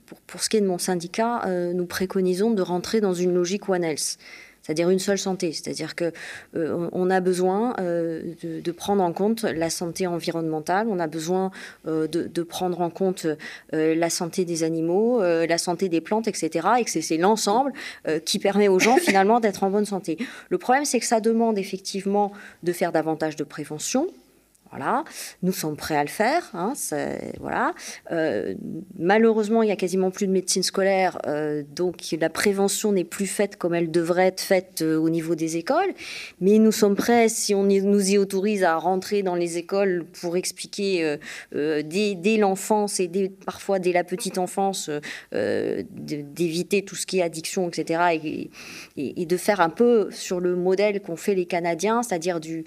pour, 0.06 0.20
pour, 0.22 0.44
ce 0.44 0.50
qui 0.50 0.58
est 0.58 0.62
de 0.62 0.68
mon 0.68 0.78
syndicat, 0.78 1.44
euh, 1.46 1.74
nous 1.74 1.86
préconisons 1.88 2.52
de 2.52 2.62
rentrer 2.62 3.02
dans 3.02 3.14
une 3.14 3.34
logique 3.34 3.68
One 3.68 3.84
Health 3.84 4.18
c'est-à-dire 4.62 4.90
une 4.90 5.00
seule 5.00 5.18
santé. 5.18 5.52
C'est-à-dire 5.54 5.96
que 5.96 6.12
euh, 6.56 6.90
on 6.92 7.10
a 7.10 7.20
besoin 7.20 7.76
euh, 7.80 8.34
de, 8.44 8.72
prendre 8.72 9.04
en 9.04 9.14
compte 9.14 9.44
la 9.44 9.70
santé 9.70 10.08
environnementale, 10.08 10.88
on 10.90 11.00
a 11.00 11.08
besoin 11.08 11.52
euh, 11.88 12.08
de, 12.08 12.44
prendre 12.44 12.82
en 12.82 12.90
compte 12.90 13.28
la 13.72 14.10
santé 14.10 14.46
des 14.46 14.64
animaux, 14.64 15.22
la 15.22 15.58
santé 15.58 15.90
des 15.90 16.02
plantes, 16.02 16.28
etc. 16.28 16.68
Et 16.80 16.84
que 16.84 16.90
c'est 16.90 17.18
l'ensemble 17.18 17.72
qui 18.26 18.40
permet 18.40 18.68
aux 18.68 18.80
gens 18.80 18.98
finalement 18.98 19.40
d'être 19.40 19.64
en 19.64 19.70
bonne 19.70 19.86
santé. 19.86 20.18
Le 20.50 20.58
problème, 20.58 20.86
c'est 20.86 21.00
que 21.00 21.06
ça 21.06 21.22
demande 21.22 21.58
effectivement 21.58 22.32
de 22.64 22.72
faire 22.74 22.92
davantage 22.92 23.36
de 23.36 23.44
prévention, 23.44 24.08
voilà, 24.72 25.04
nous 25.44 25.52
sommes 25.52 25.76
prêts 25.76 25.98
à 25.98 26.04
le 26.04 26.10
faire. 26.10 26.50
Hein, 26.54 26.74
voilà. 27.42 27.74
Euh, 28.12 28.56
malheureusement, 28.98 29.64
il 29.64 29.70
y 29.70 29.72
a 29.72 29.76
quasiment 29.76 30.12
plus 30.12 30.28
de 30.28 30.32
médecine 30.32 30.64
scolaire, 30.64 31.18
euh, 31.28 31.62
donc 31.76 31.98
la 32.18 32.30
prévention 32.30 32.94
n'est 32.94 33.04
plus 33.04 33.28
faite 33.28 33.58
comme 33.58 33.74
elle 33.74 33.92
devrait 33.92 34.28
être 34.28 34.40
faite 34.40 34.82
euh, 34.82 34.98
au 34.98 35.10
niveau 35.10 35.36
des 35.36 35.58
écoles. 35.58 35.94
Mais 36.40 36.58
nous 36.58 36.72
sommes 36.72 36.96
prêts, 36.96 37.28
si 37.28 37.54
on 37.54 37.64
nous 37.64 38.12
y 38.12 38.18
autorise, 38.18 38.64
à 38.64 38.78
rentrer 38.78 39.24
dans 39.24 39.36
les 39.36 39.58
écoles 39.58 40.06
pour 40.22 40.38
expliquer 40.38 41.18
dès, 41.52 42.38
l'enfance 42.38 43.00
et 43.00 43.10
parfois 43.46 43.80
dès 43.80 43.92
la 43.92 44.04
petite 44.04 44.38
enfance 44.38 44.90
d'éviter 45.32 46.84
tout 46.84 46.96
ce 46.96 47.06
qui 47.06 47.20
est 47.20 47.22
addiction, 47.22 47.68
etc. 47.68 48.50
Et, 48.98 49.26
de 49.26 49.38
faire 49.38 49.62
un 49.62 49.70
peu 49.70 50.10
sur 50.12 50.40
le 50.40 50.56
modèle 50.56 51.02
qu'ont 51.02 51.16
fait 51.16 51.36
les 51.36 51.46
Canadiens, 51.46 52.04
c'est-à-dire 52.04 52.40
de, 52.40 52.64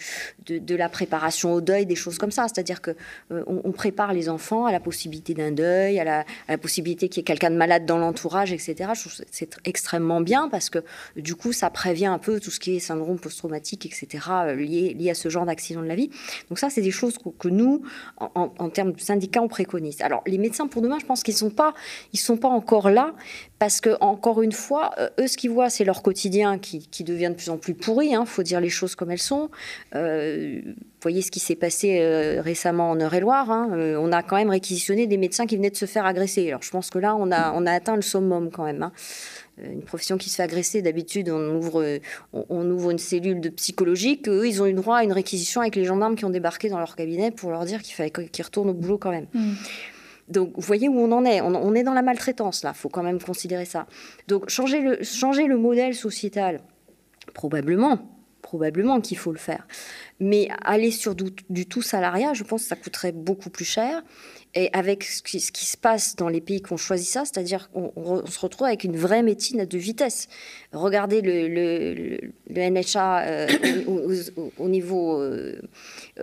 de 0.46 0.74
la 0.74 0.88
préparation 0.88 1.52
au 1.52 1.60
deuil 1.60 1.86
choses 1.94 2.18
comme 2.18 2.30
ça. 2.30 2.46
C'est-à-dire 2.48 2.80
que 2.80 2.92
euh, 3.32 3.42
on, 3.46 3.72
prépare 3.72 4.12
les 4.12 4.28
enfants 4.28 4.66
à 4.66 4.72
la 4.72 4.80
possibilité 4.80 5.34
d'un 5.34 5.50
deuil, 5.50 5.98
à 5.98 6.04
la, 6.48 6.58
possibilité 6.58 7.08
qu'il 7.08 7.20
y 7.20 7.22
ait 7.22 7.24
quelqu'un 7.24 7.50
de 7.50 7.56
malade 7.56 7.86
dans 7.86 7.98
l'entourage, 7.98 8.52
etc. 8.52 8.92
C'est 9.30 9.56
extrêmement 9.64 10.20
bien 10.20 10.48
parce 10.48 10.70
que 10.70 10.78
du 11.16 11.34
coup, 11.34 11.52
ça 11.52 11.70
prévient 11.70 12.06
un 12.06 12.18
peu 12.18 12.40
tout 12.40 12.50
ce 12.50 12.60
qui 12.60 12.76
est 12.76 12.80
syndrome 12.80 13.18
post-traumatique, 13.18 13.86
etc. 13.86 14.26
Euh, 14.30 14.54
lié, 14.54 14.94
lié 14.94 15.10
à 15.10 15.14
ce 15.14 15.28
genre 15.28 15.46
d'accident 15.46 15.82
de 15.82 15.86
la 15.86 15.96
vie. 15.96 16.10
Donc 16.48 16.58
ça, 16.58 16.70
c'est 16.70 16.82
des 16.82 16.90
choses 16.90 17.18
que, 17.38 17.48
nous, 17.48 17.82
en, 18.18 18.68
termes 18.70 18.92
de 18.92 19.00
syndicats, 19.00 19.42
on 19.42 19.48
préconise. 19.48 20.00
Alors 20.00 20.22
les 20.26 20.38
médecins 20.38 20.66
pour 20.66 20.82
demain, 20.82 20.98
je 21.00 21.06
pense 21.06 21.22
qu'ils 21.22 21.34
sont 21.34 21.50
pas, 21.50 21.74
sont 22.14 22.36
pas 22.36 22.48
encore 22.48 22.90
là 22.90 23.12
parce 23.64 23.80
que 23.80 23.96
encore 24.00 24.42
une 24.42 24.52
fois, 24.52 24.90
euh, 24.98 25.08
eux, 25.18 25.26
ce 25.26 25.38
qu'ils 25.38 25.48
voient, 25.48 25.70
c'est 25.70 25.84
leur 25.84 26.02
quotidien 26.02 26.58
qui, 26.58 26.86
devient 27.02 27.30
de 27.30 27.34
plus 27.34 27.48
en 27.48 27.56
plus 27.56 27.72
pourri. 27.72 28.08
Il 28.08 28.14
hein, 28.14 28.26
faut 28.26 28.42
dire 28.42 28.60
les 28.60 28.68
choses 28.68 28.94
comme 28.94 29.10
elles 29.10 29.16
sont. 29.16 29.48
Euh, 29.94 30.60
voyez 31.00 31.22
ce 31.22 31.30
qui 31.30 31.40
s'est 31.40 31.54
passé 31.54 31.98
euh, 31.98 32.42
récemment 32.42 32.90
en 32.90 33.00
Eure-et-Loire. 33.00 33.50
Hein. 33.50 33.70
On 33.98 34.12
a 34.12 34.22
quand 34.22 34.36
même 34.36 34.50
réquisitionné 34.50 35.06
des 35.06 35.16
médecins 35.16 35.46
qui 35.46 35.56
venaient 35.56 35.70
de 35.70 35.76
se 35.76 35.86
faire 35.86 36.04
agresser. 36.04 36.46
Alors 36.48 36.62
je 36.62 36.70
pense 36.70 36.90
que 36.90 36.98
là, 36.98 37.16
on 37.16 37.30
a, 37.30 37.72
atteint 37.72 37.96
le 37.96 38.02
summum 38.02 38.50
quand 38.50 38.64
même. 38.64 38.82
Hein. 38.82 38.92
Une 39.56 39.82
profession 39.82 40.18
qui 40.18 40.28
se 40.28 40.36
fait 40.36 40.42
agresser, 40.42 40.82
d'habitude, 40.82 41.30
on 41.30 41.56
ouvre, 41.56 42.00
on, 42.34 42.70
ouvre 42.70 42.90
une 42.90 42.98
cellule 42.98 43.40
de 43.40 43.48
psychologique. 43.48 44.28
Eux, 44.28 44.46
ils 44.46 44.60
ont 44.60 44.66
eu 44.66 44.74
droit 44.74 44.98
à 44.98 45.04
une 45.04 45.12
réquisition 45.12 45.62
avec 45.62 45.74
les 45.74 45.86
gendarmes 45.86 46.16
qui 46.16 46.26
ont 46.26 46.30
débarqué 46.30 46.68
dans 46.68 46.80
leur 46.80 46.96
cabinet 46.96 47.30
pour 47.30 47.50
leur 47.50 47.64
dire 47.64 47.80
qu'il 47.80 47.94
fallait 47.94 48.10
qu'ils 48.10 48.44
retournent 48.44 48.68
au 48.68 48.74
boulot 48.74 48.98
quand 48.98 49.10
même. 49.10 49.26
Mmh. 49.32 49.52
Donc, 50.28 50.52
vous 50.54 50.62
voyez 50.62 50.88
où 50.88 50.98
on 50.98 51.12
en 51.12 51.24
est. 51.24 51.40
On, 51.40 51.74
est 51.74 51.82
dans 51.82 51.92
la 51.92 52.02
maltraitance, 52.02 52.62
là. 52.64 52.72
Il 52.74 52.78
faut 52.78 52.88
quand 52.88 53.02
même 53.02 53.20
considérer 53.20 53.64
ça. 53.64 53.86
Donc, 54.28 54.48
changer 54.48 54.80
le, 54.80 55.02
changer 55.02 55.46
le 55.46 55.58
modèle 55.58 55.94
sociétal, 55.94 56.60
probablement, 57.34 57.98
probablement 58.40 59.00
qu'il 59.00 59.18
faut 59.18 59.32
le 59.32 59.38
faire. 59.38 59.66
Mais 60.20 60.48
aller 60.62 60.90
sur 60.90 61.14
du, 61.14 61.30
du, 61.50 61.66
tout 61.66 61.82
salariat, 61.82 62.32
je 62.32 62.42
pense 62.42 62.62
que 62.62 62.68
ça 62.68 62.76
coûterait 62.76 63.12
beaucoup 63.12 63.50
plus 63.50 63.64
cher. 63.64 64.02
Et 64.56 64.70
avec 64.72 65.02
ce 65.02 65.20
qui, 65.22 65.40
se 65.40 65.76
passe 65.76 66.14
dans 66.14 66.28
les 66.28 66.40
pays 66.40 66.62
qui 66.62 66.72
ont 66.72 66.76
choisi 66.76 67.04
ça, 67.04 67.24
c'est-à-dire 67.24 67.70
qu'on 67.72 68.24
se 68.24 68.38
retrouve 68.38 68.68
avec 68.68 68.84
une 68.84 68.96
vraie 68.96 69.24
médecine 69.24 69.64
de 69.64 69.78
vitesse. 69.78 70.28
Regardez 70.72 71.22
le, 71.22 71.48
le, 71.48 72.70
NHA 72.70 73.22
euh, 73.22 73.48
au, 74.58 74.68
niveau, 74.68 75.20
euh, 75.20 75.60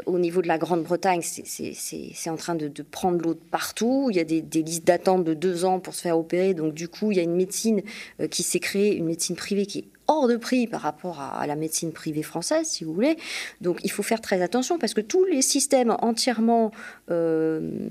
au 0.06 0.18
niveau 0.18 0.42
de 0.42 0.48
la 0.48 0.58
Grande-Bretagne, 0.58 1.22
c'est 1.22 2.30
en 2.30 2.38
train 2.38 2.56
de, 2.56 2.70
prendre 2.84 3.22
l'eau 3.22 3.36
partout. 3.36 4.08
Il 4.10 4.16
y 4.16 4.20
a 4.20 4.24
des, 4.24 4.42
listes 4.62 4.88
d'attente 4.88 5.26
de 5.26 5.34
deux 5.34 5.66
ans 5.66 5.82
pour 5.82 5.94
se 5.94 6.02
faire 6.02 6.18
opérer. 6.18 6.54
Donc 6.54 6.74
du 6.74 6.88
coup, 6.88 7.12
il 7.12 7.18
y 7.18 7.20
a 7.20 7.24
une 7.24 7.36
médecine 7.36 7.82
euh, 8.22 8.28
qui 8.28 8.44
s'est 8.44 8.60
créée, 8.60 8.96
une 8.96 9.06
médecine 9.06 9.36
privée 9.36 9.66
qui 9.66 9.80
est 9.80 9.86
hors 10.12 10.28
de 10.28 10.36
prix 10.36 10.68
par 10.68 10.82
rapport 10.82 11.22
à, 11.22 11.48
la 11.48 11.56
médecine 11.56 11.92
privée 11.94 12.24
française, 12.24 12.68
si 12.68 12.84
vous 12.84 12.94
voulez. 12.94 13.18
Donc 13.62 13.80
il 13.84 13.92
faut 13.92 14.04
faire 14.04 14.22
très 14.22 14.42
attention 14.42 14.78
parce 14.78 14.94
que 14.94 15.02
tous 15.02 15.26
les 15.26 15.42
systèmes 15.42 15.96
entièrement, 16.02 16.72
euh, 17.10 17.90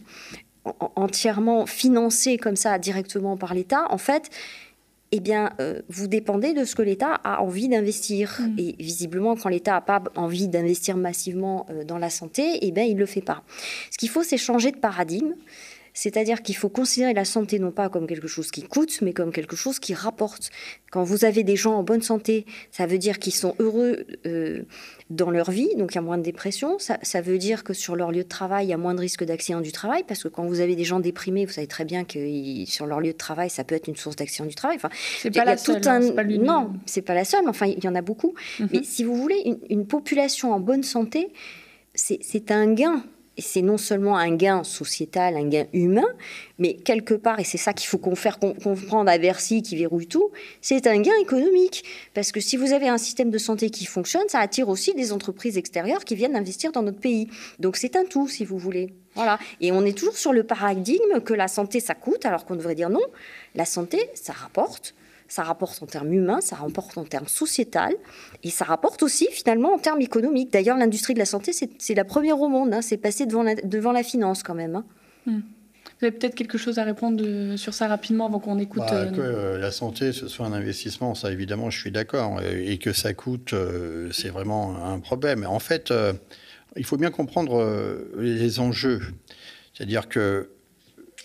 entièrement 0.97 1.67
financés 1.67 2.37
comme 2.37 2.57
ça 2.57 2.79
directement 2.79 3.37
par 3.37 3.55
l'État, 3.55 3.87
en 3.91 3.99
fait, 3.99 4.31
eh 5.13 5.21
bien, 5.21 5.53
euh, 5.61 5.81
vous 5.89 6.07
dépendez 6.07 6.53
de 6.55 6.65
ce 6.65 6.77
que 6.77 6.83
l'État 6.83 7.15
a 7.25 7.43
envie 7.43 7.69
d'investir. 7.69 8.39
Mm. 8.41 8.59
Et 8.59 8.77
visiblement, 8.79 9.35
quand 9.35 9.49
l'État 9.49 9.73
n'a 9.73 9.81
pas 9.81 10.03
envie 10.15 10.47
d'investir 10.47 10.97
massivement 10.97 11.67
euh, 11.71 11.85
dans 11.85 11.99
la 11.99 12.11
santé, 12.11 12.59
eh 12.63 12.71
bien, 12.71 12.85
il 12.85 12.95
ne 12.95 13.01
le 13.01 13.07
fait 13.07 13.23
pas. 13.23 13.43
Ce 13.91 13.99
qu'il 13.99 14.09
faut, 14.09 14.23
c'est 14.23 14.37
changer 14.37 14.71
de 14.71 14.79
paradigme. 14.79 15.33
C'est-à-dire 15.95 16.43
qu'il 16.43 16.57
faut 16.57 16.69
considérer 16.69 17.15
la 17.15 17.25
santé 17.25 17.59
non 17.59 17.71
pas 17.71 17.89
comme 17.89 18.07
quelque 18.07 18.29
chose 18.29 18.51
qui 18.51 18.63
coûte, 18.63 19.01
mais 19.03 19.13
comme 19.13 19.33
quelque 19.33 19.57
chose 19.57 19.79
qui 19.79 19.95
rapporte. 19.95 20.51
Quand 20.91 21.05
vous 21.05 21.25
avez 21.25 21.45
des 21.45 21.57
gens 21.57 21.75
en 21.75 21.83
bonne 21.83 22.03
santé, 22.03 22.47
ça 22.71 22.87
veut 22.87 22.99
dire 22.99 23.19
qu'ils 23.19 23.35
sont 23.35 23.55
heureux 23.59 24.07
euh, 24.27 24.63
dans 25.09 25.31
leur 25.31 25.51
vie, 25.51 25.69
donc 25.77 25.93
il 25.93 25.97
y 25.97 25.99
a 25.99 26.03
moins 26.03 26.19
de 26.19 26.23
dépression. 26.23 26.79
Ça, 26.79 27.21
veut 27.21 27.39
dire 27.39 27.65
que 27.65 27.75
sur 27.75 27.97
leur 27.97 28.13
lieu 28.13 28.23
de 28.23 28.29
travail, 28.29 28.67
il 28.67 28.71
y 28.71 28.73
a 28.73 28.77
moins 28.77 28.95
de 28.95 29.01
risques 29.01 29.25
d'accident 29.25 29.61
du 29.61 29.73
travail, 29.73 30.05
parce 30.07 30.23
que 30.23 30.29
quand 30.29 30.45
vous 30.45 30.61
avez 30.61 30.77
des 30.77 30.85
gens 30.85 31.01
déprimés, 31.01 31.47
vous 31.47 31.53
savez 31.53 31.67
très 31.67 31.85
bien 31.85 32.05
que 32.05 32.19
sur 32.67 32.87
leur 32.87 33.01
lieu 33.01 33.13
de 33.13 33.19
travail, 33.19 33.51
ça 33.51 33.65
peut 33.65 33.75
être 33.75 33.89
une 33.89 33.97
source 33.97 34.17
d'accident 34.17 34.47
du 34.47 34.55
travail. 34.55 34.77
Enfin, 34.77 34.91
c'est 35.19 35.31
pas 35.31 35.45
la 35.45 35.57
seule. 35.57 35.81
Hein, 35.87 36.01
non, 36.41 36.73
c'est 36.87 37.03
pas 37.03 37.15
la 37.15 37.25
seule. 37.25 37.49
Enfin, 37.49 37.67
il 37.67 37.83
y 37.83 37.89
en 37.89 37.95
a 37.95 38.03
beaucoup. 38.03 38.35
Mhm. 38.59 38.69
Mais 38.73 38.83
si 38.83 39.05
vous 39.05 39.17
voulez, 39.17 39.59
une 39.69 39.87
population 39.87 40.53
en 40.53 40.61
bonne 40.61 40.83
santé, 40.83 41.33
c'est 41.95 42.51
un 42.51 42.73
gain 42.73 43.05
c'est 43.39 43.63
non 43.63 43.79
seulement 43.79 44.17
un 44.17 44.35
gain 44.35 44.65
sociétal, 44.65 45.37
un 45.37 45.49
gain 45.49 45.67
humain, 45.73 46.07
mais 46.59 46.75
quelque 46.75 47.15
part, 47.15 47.41
et 47.41 47.45
c'est 47.45 47.59
ça 47.59 47.73
qu'il 47.73 47.89
faut 47.89 47.99
qu'on 47.99 48.15
faire 48.15 48.39
comprendre 48.39 49.11
à 49.11 49.19
Bercy 49.19 49.63
qui 49.63 49.77
verrouille 49.77 50.07
tout, 50.07 50.31
c'est 50.61 50.87
un 50.87 51.01
gain 51.01 51.15
économique. 51.21 51.85
Parce 52.15 52.33
que 52.33 52.41
si 52.41 52.57
vous 52.57 52.73
avez 52.73 52.89
un 52.89 52.99
système 52.99 53.31
de 53.31 53.39
santé 53.39 53.71
qui 53.71 53.87
fonctionne, 53.87 54.29
ça 54.29 54.41
attire 54.41 54.69
aussi 54.69 54.95
des 54.95 55.13
entreprises 55.13 55.57
extérieures 55.57 56.05
qui 56.05 56.15
viennent 56.15 56.37
investir 56.37 56.73
dans 56.73 56.83
notre 56.83 57.01
pays. 57.01 57.29
Donc 57.59 57.77
c'est 57.77 57.97
un 57.97 58.05
tout, 58.05 58.29
si 58.29 58.45
vous 58.45 58.59
voulez. 58.59 58.93
Voilà. 59.15 59.39
Et 59.61 59.73
on 59.73 59.85
est 59.85 59.97
toujours 59.97 60.17
sur 60.17 60.33
le 60.33 60.45
paradigme 60.45 61.21
que 61.25 61.35
la 61.35 61.49
santé, 61.49 61.81
ça 61.81 61.95
coûte, 61.95 62.27
alors 62.27 62.45
qu'on 62.45 62.57
devrait 62.57 62.75
dire 62.75 62.91
non. 62.91 63.01
La 63.55 63.65
santé, 63.65 64.11
ça 64.15 64.33
rapporte 64.33 64.95
ça 65.31 65.45
rapporte 65.45 65.83
en 65.83 65.87
termes 65.87 66.13
humains, 66.13 66.41
ça 66.41 66.57
rapporte 66.57 66.99
en 66.99 67.05
termes 67.05 67.29
sociétal, 67.29 67.95
et 68.43 68.51
ça 68.51 68.65
rapporte 68.65 69.03
aussi 69.03 69.29
finalement 69.31 69.73
en 69.73 69.79
termes 69.79 70.01
économiques. 70.01 70.53
D'ailleurs, 70.53 70.77
l'industrie 70.77 71.15
de 71.15 71.21
la 71.21 71.25
santé, 71.25 71.53
c'est 71.53 71.95
la 71.95 72.05
première 72.05 72.41
au 72.41 72.49
monde, 72.49 72.75
hein. 72.75 72.83
c'est 72.83 72.97
passé 72.97 73.27
devant 73.27 73.45
la, 73.45 73.55
devant 73.55 73.93
la 73.93 74.03
finance 74.03 74.43
quand 74.43 74.55
même. 74.55 74.77
Hein. 74.77 74.85
Hmm. 75.27 75.41
Vous 76.01 76.07
avez 76.07 76.17
peut-être 76.17 76.35
quelque 76.35 76.59
chose 76.59 76.79
à 76.79 76.85
répondre 76.85 77.57
sur 77.57 77.75
ça 77.75 77.87
rapidement 77.87 78.27
avant 78.27 78.41
qu'on 78.41 78.59
écoute. 78.59 78.83
Bah, 78.89 78.95
euh, 78.95 79.11
que 79.11 79.21
euh, 79.21 79.59
la 79.59 79.71
santé, 79.71 80.13
ce 80.13 80.29
soit 80.29 80.47
un 80.47 80.53
investissement, 80.53 81.15
ça 81.15 81.31
évidemment, 81.31 81.69
je 81.69 81.79
suis 81.79 81.91
d'accord. 81.91 82.41
Et, 82.43 82.79
que 82.79 82.93
ça 82.93 83.13
coûte, 83.13 83.53
euh, 83.53 84.11
c'est 84.11 84.31
vraiment 84.31 84.83
un 84.83 84.99
problème. 84.99 85.47
En 85.47 85.59
fait, 85.59 85.93
il 86.77 86.85
faut 86.85 86.97
bien 86.97 87.11
comprendre 87.11 87.65
les 88.17 88.61
enjeux. 88.61 89.01
C'est-à-dire 89.75 90.09
que 90.09 90.49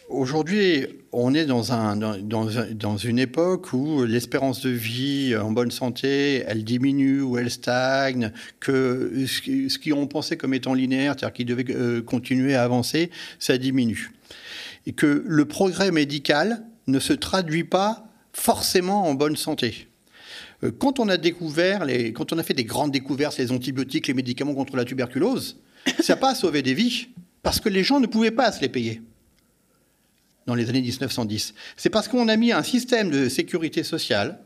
Aujourd'hui, 0.09 0.85
on 1.11 1.33
est 1.33 1.45
dans, 1.45 1.73
un, 1.73 1.95
dans, 1.95 2.15
dans, 2.19 2.97
une 2.97 3.17
époque 3.17 3.73
où 3.73 4.03
l'espérance 4.03 4.61
de 4.61 4.69
vie 4.69 5.35
en 5.35 5.51
bonne 5.51 5.71
santé, 5.71 6.43
elle 6.45 6.63
diminue 6.63 7.21
ou 7.21 7.39
elle 7.39 7.49
stagne, 7.49 8.31
que 8.59 9.25
ce 9.25 9.79
qu'on 9.79 10.05
pensait 10.05 10.37
comme 10.37 10.53
étant 10.53 10.75
linéaire, 10.75 11.15
c'est-à-dire 11.17 11.33
qu'il 11.33 11.45
devait 11.47 11.65
euh, 11.71 12.03
continuer 12.03 12.53
à 12.53 12.63
avancer, 12.63 13.09
ça 13.39 13.57
diminue. 13.57 14.11
Et 14.85 14.91
que 14.91 15.23
le 15.25 15.45
progrès 15.45 15.89
médical 15.89 16.63
ne 16.85 16.99
se 16.99 17.13
traduit 17.13 17.63
pas 17.63 18.07
forcément 18.31 19.07
en 19.07 19.15
bonne 19.15 19.35
santé. 19.35 19.87
Euh, 20.63 20.69
quand 20.77 20.99
on 20.99 21.09
a 21.09 21.17
découvert, 21.17 21.87
quand 22.13 22.31
on 22.31 22.37
a 22.37 22.43
fait 22.43 22.53
des 22.53 22.65
grandes 22.65 22.91
découvertes, 22.91 23.39
les 23.39 23.51
antibiotiques, 23.51 24.05
les 24.05 24.13
médicaments 24.13 24.53
contre 24.53 24.75
la 24.75 24.85
tuberculose, 24.85 25.57
ça 25.99 26.13
n'a 26.13 26.17
pas 26.17 26.35
sauvé 26.35 26.61
des 26.61 26.75
vies, 26.75 27.07
parce 27.41 27.59
que 27.59 27.69
les 27.69 27.83
gens 27.83 27.99
ne 27.99 28.05
pouvaient 28.05 28.29
pas 28.29 28.51
se 28.51 28.61
les 28.61 28.69
payer 28.69 29.01
dans 30.45 30.55
les 30.55 30.69
années 30.69 30.81
1910. 30.81 31.53
C'est 31.77 31.89
parce 31.89 32.07
qu'on 32.07 32.27
a 32.27 32.35
mis 32.35 32.51
un 32.51 32.63
système 32.63 33.09
de 33.09 33.29
sécurité 33.29 33.83
sociale, 33.83 34.39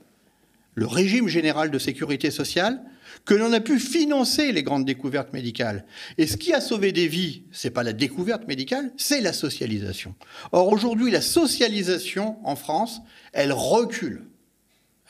le 0.76 0.88
régime 0.88 1.28
général 1.28 1.72
de 1.72 1.80
sécurité 1.80 2.32
sociale, 2.32 2.82
que 3.26 3.34
l'on 3.34 3.52
a 3.54 3.60
pu 3.60 3.80
financer 3.80 4.52
les 4.52 4.64
grandes 4.64 4.86
découvertes 4.86 5.34
médicales. 5.34 5.86
Et 6.18 6.28
ce 6.28 6.38
qui 6.38 6.54
a 6.54 6.62
sauvé 6.62 6.92
des 6.92 7.08
vies, 7.08 7.44
c'est 7.52 7.70
pas 7.70 7.84
la 7.84 7.94
découverte 7.94 8.48
médicale, 8.48 8.92
c'est 8.98 9.22
la 9.22 9.34
socialisation. 9.34 10.16
Or 10.52 10.72
aujourd'hui, 10.72 11.12
la 11.12 11.22
socialisation 11.22 12.38
en 12.46 12.56
France, 12.56 13.02
elle 13.34 13.52
recule. 13.52 14.26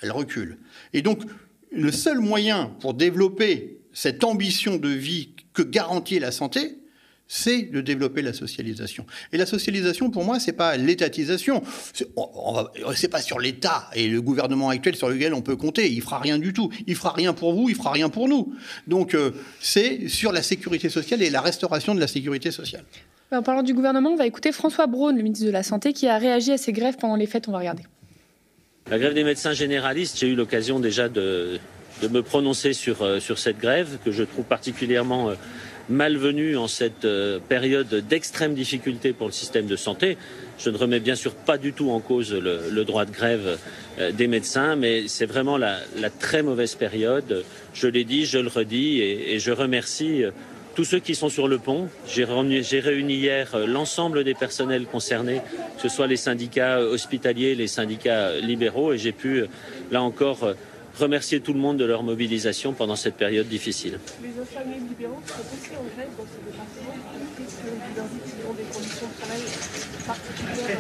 Elle 0.02 0.12
recule. 0.12 0.58
Et 0.94 1.02
donc, 1.02 1.22
le 1.72 1.92
seul 1.92 2.20
moyen 2.20 2.76
pour 2.80 2.94
développer 2.94 3.80
cette 3.94 4.24
ambition 4.24 4.78
de 4.78 4.90
vie 4.90 5.30
que 5.54 5.62
garantir 5.62 6.22
la 6.22 6.32
santé, 6.32 6.78
c'est 7.32 7.62
de 7.62 7.80
développer 7.80 8.24
la 8.24 8.34
socialisation. 8.34 9.06
Et 9.32 9.38
la 9.38 9.46
socialisation, 9.46 10.10
pour 10.10 10.26
moi, 10.26 10.40
c'est 10.40 10.52
pas 10.52 10.76
l'étatisation. 10.76 11.62
C'est 11.94 13.08
pas 13.08 13.22
sur 13.22 13.40
l'État 13.40 13.88
et 13.94 14.08
le 14.08 14.20
gouvernement 14.20 14.70
actuel 14.70 14.96
sur 14.96 15.10
lequel 15.10 15.36
on 15.36 15.42
peut 15.42 15.56
compter. 15.56 15.92
Il 15.92 16.02
fera 16.02 16.18
rien 16.18 16.40
du 16.40 16.54
tout. 16.54 16.72
Il 16.88 16.96
fera 16.96 17.14
rien 17.14 17.34
pour 17.34 17.54
vous. 17.54 17.70
Il 17.70 17.76
fera 17.76 17.92
rien 17.92 18.10
pour 18.10 18.28
nous. 18.28 18.52
Donc, 18.88 19.14
euh, 19.14 19.32
c'est 19.62 20.08
sur 20.08 20.32
la 20.32 20.42
sécurité 20.42 20.90
sociale 20.90 21.22
et 21.22 21.30
la 21.30 21.42
restauration 21.42 21.94
de 21.94 22.00
la 22.00 22.08
sécurité 22.08 22.50
sociale. 22.50 22.84
En 23.32 23.44
parlant 23.44 23.62
du 23.62 23.76
gouvernement, 23.76 24.10
on 24.10 24.16
va 24.16 24.26
écouter 24.26 24.52
François 24.52 24.88
Braun, 24.88 25.16
le 25.16 25.22
ministre 25.22 25.46
de 25.46 25.52
la 25.52 25.62
Santé, 25.62 25.94
qui 25.94 26.08
a 26.08 26.18
réagi 26.18 26.52
à 26.52 26.58
ces 26.58 26.72
grèves 26.72 26.98
pendant 27.00 27.16
les 27.16 27.28
fêtes. 27.28 27.48
On 27.48 27.52
va 27.52 27.60
regarder. 27.60 27.84
La 28.90 28.98
grève 28.98 29.14
des 29.14 29.24
médecins 29.24 29.54
généralistes, 29.54 30.18
j'ai 30.18 30.30
eu 30.30 30.36
l'occasion 30.36 30.80
déjà 30.80 31.08
de, 31.10 31.60
me 32.10 32.22
prononcer 32.22 32.74
sur, 32.74 33.04
euh, 33.04 33.20
sur 33.20 33.38
cette 33.38 33.60
grève 33.60 34.00
que 34.04 34.10
je 34.10 34.24
trouve 34.24 34.46
particulièrement 34.46 35.30
euh, 35.30 35.36
malvenue 35.90 36.56
en 36.56 36.68
cette 36.68 37.06
euh, 37.06 37.40
période 37.40 37.94
d'extrême 38.08 38.54
difficulté 38.54 39.14
pour 39.14 39.28
le 39.28 39.34
système 39.34 39.66
de 39.66 39.76
santé. 39.76 40.18
Je 40.58 40.70
ne 40.70 40.78
remets 40.78 41.00
bien 41.00 41.16
sûr 41.16 41.34
pas 41.34 41.58
du 41.58 41.74
tout 41.74 41.90
en 41.92 42.00
cause 42.00 42.34
le, 42.34 42.84
droit 42.84 43.06
de 43.06 43.12
grève 43.12 43.58
des 44.14 44.28
médecins, 44.28 44.76
mais 44.76 45.08
c'est 45.08 45.26
vraiment 45.26 45.58
la, 45.58 45.80
très 46.20 46.44
mauvaise 46.44 46.76
période. 46.76 47.44
Je 47.74 47.88
l'ai 47.88 48.04
dit, 48.04 48.26
je 48.26 48.40
le 48.40 48.50
redis, 48.50 49.02
et, 49.02 49.40
je 49.40 49.52
remercie 49.52 50.24
tous 50.76 50.84
ceux 50.84 51.00
qui 51.00 51.16
sont 51.16 51.30
sur 51.30 51.48
le 51.48 51.60
pont. 51.60 51.88
J'ai 52.08 52.26
réuni, 52.26 53.14
hier 53.14 53.58
l'ensemble 53.68 54.26
des 54.26 54.34
personnels 54.34 54.86
concernés, 54.86 55.42
que 55.78 55.82
ce 55.82 55.90
soit 55.90 56.08
les 56.08 56.18
syndicats 56.18 56.80
hospitaliers, 56.80 57.56
les 57.56 57.68
syndicats 57.68 58.38
libéraux, 58.40 58.92
et 58.92 58.98
j'ai 58.98 59.14
pu, 59.14 59.46
là 59.92 60.02
encore, 60.02 60.56
remercier 61.00 61.40
tout 61.40 61.54
le 61.54 61.60
monde 61.60 61.78
de 61.78 61.86
leur 61.86 62.04
mobilisation 62.04 62.74
pendant 62.74 62.96
cette 62.96 63.16
période 63.16 63.48
difficile. 63.48 64.00
Les 64.22 64.42
infirmiers 64.42 64.80
libéraux 64.88 65.22
sont 65.26 65.34
aussi 65.34 65.72
en 65.76 65.86
grève 65.96 66.10
dans 66.18 66.26
ce 66.26 66.40
département. 66.52 66.94
Qu'est-ce 67.38 67.56
que 67.58 67.70
vous 67.70 67.96
leur 67.96 68.50
ont 68.50 68.54
des 68.54 68.64
conditions 68.64 69.08
de 69.08 69.22
travail 69.22 69.42
particulières 70.06 70.78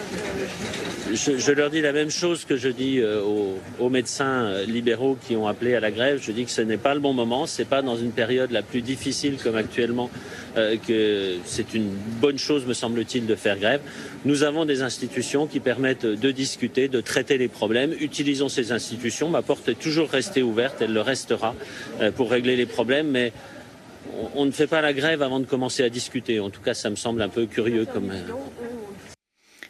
euh, 1.09 1.15
je, 1.15 1.37
je, 1.37 1.51
leur 1.51 1.69
dis 1.69 1.81
la 1.81 1.93
même 1.93 2.09
chose 2.09 2.45
que 2.45 2.57
je 2.57 2.69
dis 2.69 2.99
euh, 2.99 3.21
aux, 3.21 3.57
aux, 3.79 3.89
médecins 3.89 4.45
euh, 4.45 4.65
libéraux 4.65 5.17
qui 5.27 5.35
ont 5.35 5.47
appelé 5.47 5.75
à 5.75 5.79
la 5.79 5.91
grève. 5.91 6.19
Je 6.21 6.31
dis 6.31 6.45
que 6.45 6.51
ce 6.51 6.61
n'est 6.61 6.77
pas 6.77 6.93
le 6.93 6.99
bon 6.99 7.13
moment. 7.13 7.45
C'est 7.45 7.65
pas 7.65 7.81
dans 7.81 7.97
une 7.97 8.11
période 8.11 8.51
la 8.51 8.61
plus 8.61 8.81
difficile 8.81 9.37
comme 9.41 9.55
actuellement 9.55 10.09
euh, 10.57 10.77
que 10.87 11.35
c'est 11.45 11.73
une 11.73 11.89
bonne 12.19 12.39
chose, 12.39 12.65
me 12.65 12.73
semble-t-il, 12.73 13.25
de 13.25 13.35
faire 13.35 13.57
grève. 13.57 13.81
Nous 14.25 14.43
avons 14.43 14.65
des 14.65 14.81
institutions 14.81 15.47
qui 15.47 15.61
permettent 15.61 16.05
de 16.05 16.31
discuter, 16.31 16.89
de 16.89 16.99
traiter 16.99 17.37
les 17.37 17.47
problèmes. 17.47 17.93
Utilisons 18.01 18.49
ces 18.49 18.73
institutions. 18.73 19.29
Ma 19.29 19.41
porte 19.41 19.69
est 19.69 19.79
toujours 19.79 20.09
restée 20.09 20.43
ouverte, 20.43 20.81
elle 20.81 20.91
le 20.91 20.99
restera 20.99 21.55
euh, 22.01 22.11
pour 22.11 22.29
régler 22.29 22.57
les 22.57 22.65
problèmes, 22.65 23.07
mais 23.07 23.31
on, 24.35 24.45
ne 24.45 24.51
fait 24.51 24.67
pas 24.67 24.81
la 24.81 24.91
grève 24.91 25.21
avant 25.21 25.39
de 25.39 25.45
commencer 25.45 25.83
à 25.83 25.89
discuter. 25.89 26.41
En 26.41 26.49
tout 26.49 26.59
cas, 26.61 26.73
ça 26.73 26.89
me 26.89 26.97
semble 26.97 27.21
un 27.21 27.29
peu 27.29 27.45
curieux 27.45 27.85
comme. 27.85 28.11
Euh, 28.11 28.33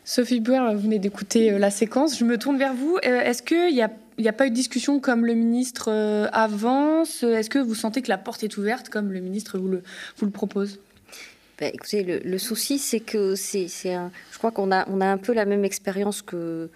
Sophie 0.03 0.39
Bouer, 0.39 0.73
vous 0.73 0.81
venez 0.81 0.97
d'écouter 0.97 1.51
la 1.59 1.69
séquence. 1.69 2.17
Je 2.17 2.25
me 2.25 2.39
tourne 2.39 2.57
vers 2.57 2.73
vous. 2.73 2.97
Est-ce 3.03 3.43
qu'il 3.43 3.71
n'y 3.71 3.83
a, 3.83 4.33
pas 4.33 4.47
eu 4.47 4.49
de 4.49 4.55
discussion 4.55 4.99
comme 4.99 5.27
le 5.27 5.35
ministre 5.35 5.91
avance? 6.33 7.21
Est-ce 7.21 7.51
que 7.51 7.59
vous 7.59 7.75
sentez 7.75 8.01
que 8.01 8.09
la 8.09 8.17
porte 8.17 8.43
est 8.43 8.57
ouverte 8.57 8.89
comme 8.89 9.11
le 9.11 9.19
ministre 9.19 9.59
vous 9.59 9.69
le 9.69 10.31
propose? 10.31 10.79
Bah, 11.59 11.67
écoutez, 11.67 12.03
le, 12.03 12.37
souci, 12.37 12.79
c'est 12.79 13.01
que 13.01 13.35
c'est, 13.35 13.67
je 13.67 14.37
crois 14.37 14.51
qu'on 14.51 14.71
a, 14.71 14.85
un 14.87 15.17
peu 15.17 15.33
la 15.33 15.45
même 15.45 15.65
expérience 15.65 16.21
que, 16.21 16.69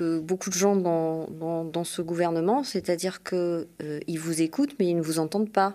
beaucoup 0.00 0.50
de 0.50 0.54
gens 0.54 0.76
dans, 0.76 1.26
dans, 1.64 1.84
ce 1.84 2.02
gouvernement, 2.02 2.64
c'est-à-dire 2.64 3.22
qu'ils 3.22 3.66
euh, 3.82 4.00
vous 4.18 4.42
écoutent, 4.42 4.74
mais 4.78 4.86
ils 4.88 4.96
ne 4.96 5.02
vous 5.02 5.18
entendent 5.20 5.52
pas. 5.52 5.74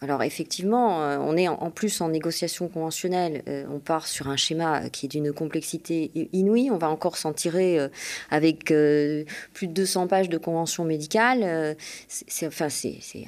Alors 0.00 0.22
effectivement, 0.22 1.02
euh, 1.02 1.18
on 1.20 1.36
est 1.36 1.48
en 1.48 1.70
plus 1.70 2.00
en 2.00 2.08
négociation 2.08 2.68
conventionnelle. 2.68 3.42
Euh, 3.48 3.64
on 3.68 3.80
part 3.80 4.06
sur 4.06 4.28
un 4.28 4.36
schéma 4.36 4.88
qui 4.90 5.06
est 5.06 5.08
d'une 5.08 5.32
complexité 5.32 6.12
inouïe. 6.32 6.70
On 6.70 6.78
va 6.78 6.88
encore 6.88 7.16
s'en 7.16 7.32
tirer 7.32 7.80
euh, 7.80 7.88
avec 8.30 8.66
plus 8.66 9.66
de 9.66 9.72
200 9.72 10.06
pages 10.06 10.28
de 10.28 10.38
convention 10.38 10.84
médicale. 10.84 11.76
C'est 12.06 12.46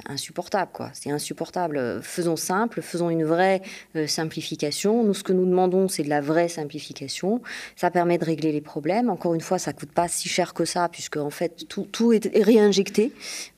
insupportable, 0.07 0.71
quoi. 0.73 0.91
C'est 0.93 1.11
insupportable. 1.11 2.01
Faisons 2.01 2.37
simple, 2.37 2.81
faisons 2.81 3.09
une 3.09 3.25
vraie 3.25 3.61
simplification. 4.07 5.03
Nous, 5.03 5.13
ce 5.13 5.23
que 5.23 5.33
nous 5.33 5.45
demandons, 5.45 5.87
c'est 5.87 6.03
de 6.03 6.09
la 6.09 6.21
vraie 6.21 6.47
simplification. 6.47 7.41
Ça 7.75 7.91
permet 7.91 8.17
de 8.17 8.25
régler 8.25 8.51
les 8.51 8.61
problèmes. 8.61 9.09
Encore 9.09 9.33
une 9.33 9.41
fois, 9.41 9.57
ça 9.57 9.73
coûte 9.73 9.91
pas 9.91 10.07
si 10.07 10.29
cher 10.29 10.53
que 10.53 10.65
ça, 10.65 10.87
puisque 10.89 11.17
en 11.17 11.29
fait 11.31 11.65
tout 11.67 12.13
est 12.13 12.43
réinjecté 12.43 13.11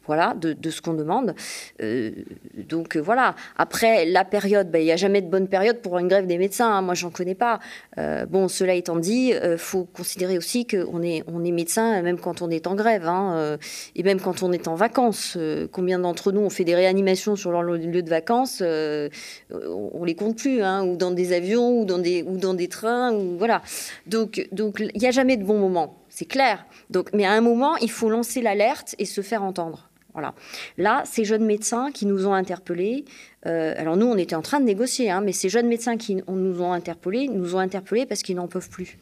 voilà, 0.05 0.35
de, 0.35 0.69
ce 0.69 0.81
qu'on 0.81 0.93
demande. 0.93 1.33
Euh, 1.81 2.11
donc 2.55 2.97
euh, 2.97 2.99
voilà. 2.99 3.35
Après, 3.57 4.05
la 4.05 4.25
période, 4.25 4.69
ben, 4.69 4.79
il 4.79 4.85
n'y 4.85 4.91
a 4.91 4.97
jamais 4.97 5.21
de 5.21 5.29
bonne 5.29 5.47
période 5.47 5.77
pour 5.77 5.97
une 5.97 6.07
grève 6.07 6.27
des 6.27 6.37
médecins. 6.37 6.69
Hein. 6.69 6.81
Moi, 6.81 6.93
j'en 6.93 7.09
connais 7.09 7.35
pas. 7.35 7.59
Euh, 7.97 8.25
bon, 8.25 8.47
cela 8.47 8.73
étant 8.73 8.97
dit, 8.97 9.33
il 9.33 9.57
faut 9.57 9.85
considérer 9.85 10.37
aussi 10.37 10.65
qu'on 10.67 11.01
est, 11.01 11.23
on 11.27 11.43
est 11.45 11.51
médecin 11.51 12.01
même 12.01 12.19
quand 12.19 12.41
on 12.41 12.49
est 12.49 12.67
en 12.67 12.75
grève, 12.75 13.07
hein, 13.07 13.57
et 13.95 14.03
même 14.03 14.19
quand 14.19 14.43
on 14.43 14.51
est 14.51 14.67
en 14.67 14.75
vacances. 14.75 15.37
combien 15.71 15.99
d'entre 15.99 16.31
nous 16.31 16.41
ont 16.41 16.49
fait 16.49 16.63
des 16.63 16.75
réanimations 16.75 17.35
sur 17.35 17.51
leur 17.51 17.63
lieu 17.63 18.01
de 18.01 18.09
vacances 18.09 18.61
On 18.61 20.03
les 20.03 20.15
compte 20.15 20.37
plus, 20.37 20.61
hein, 20.61 20.83
ou 20.85 20.95
dans 20.97 21.11
des 21.11 21.33
avions, 21.33 21.79
ou 21.79 21.85
dans 21.85 21.99
des, 21.99 22.23
ou 22.23 22.37
dans 22.37 22.53
des 22.53 22.67
trains, 22.67 23.13
ou 23.13 23.37
voilà. 23.37 23.61
Donc, 24.07 24.47
donc, 24.51 24.79
il 24.93 24.99
n'y 24.99 25.07
a 25.07 25.11
jamais 25.11 25.37
de 25.37 25.43
bon 25.43 25.59
moment. 25.59 26.03
C'est 26.09 26.25
clair. 26.25 26.65
Donc, 26.89 27.09
mais 27.13 27.25
à 27.25 27.31
un 27.31 27.41
moment, 27.41 27.75
il 27.77 27.89
faut 27.89 28.09
lancer 28.09 28.41
l'alerte 28.41 28.95
et 28.99 29.05
se 29.05 29.21
faire 29.21 29.43
entendre. 29.43 29.89
Voilà. 30.13 30.33
Là, 30.77 31.03
ces 31.05 31.25
jeunes 31.25 31.45
médecins 31.45 31.91
qui 31.91 32.05
nous 32.05 32.27
ont 32.27 32.33
interpellés, 32.33 33.05
euh, 33.45 33.73
alors 33.77 33.97
nous, 33.97 34.05
on 34.05 34.17
était 34.17 34.35
en 34.35 34.41
train 34.41 34.59
de 34.59 34.65
négocier, 34.65 35.09
hein, 35.09 35.21
mais 35.21 35.31
ces 35.31 35.49
jeunes 35.49 35.67
médecins 35.67 35.97
qui 35.97 36.15
nous 36.27 36.61
ont 36.61 36.71
interpellés, 36.71 37.27
nous 37.27 37.55
ont 37.55 37.59
interpellés 37.59 38.05
parce 38.05 38.21
qu'ils 38.21 38.35
n'en 38.35 38.47
peuvent 38.47 38.69
plus. 38.69 38.97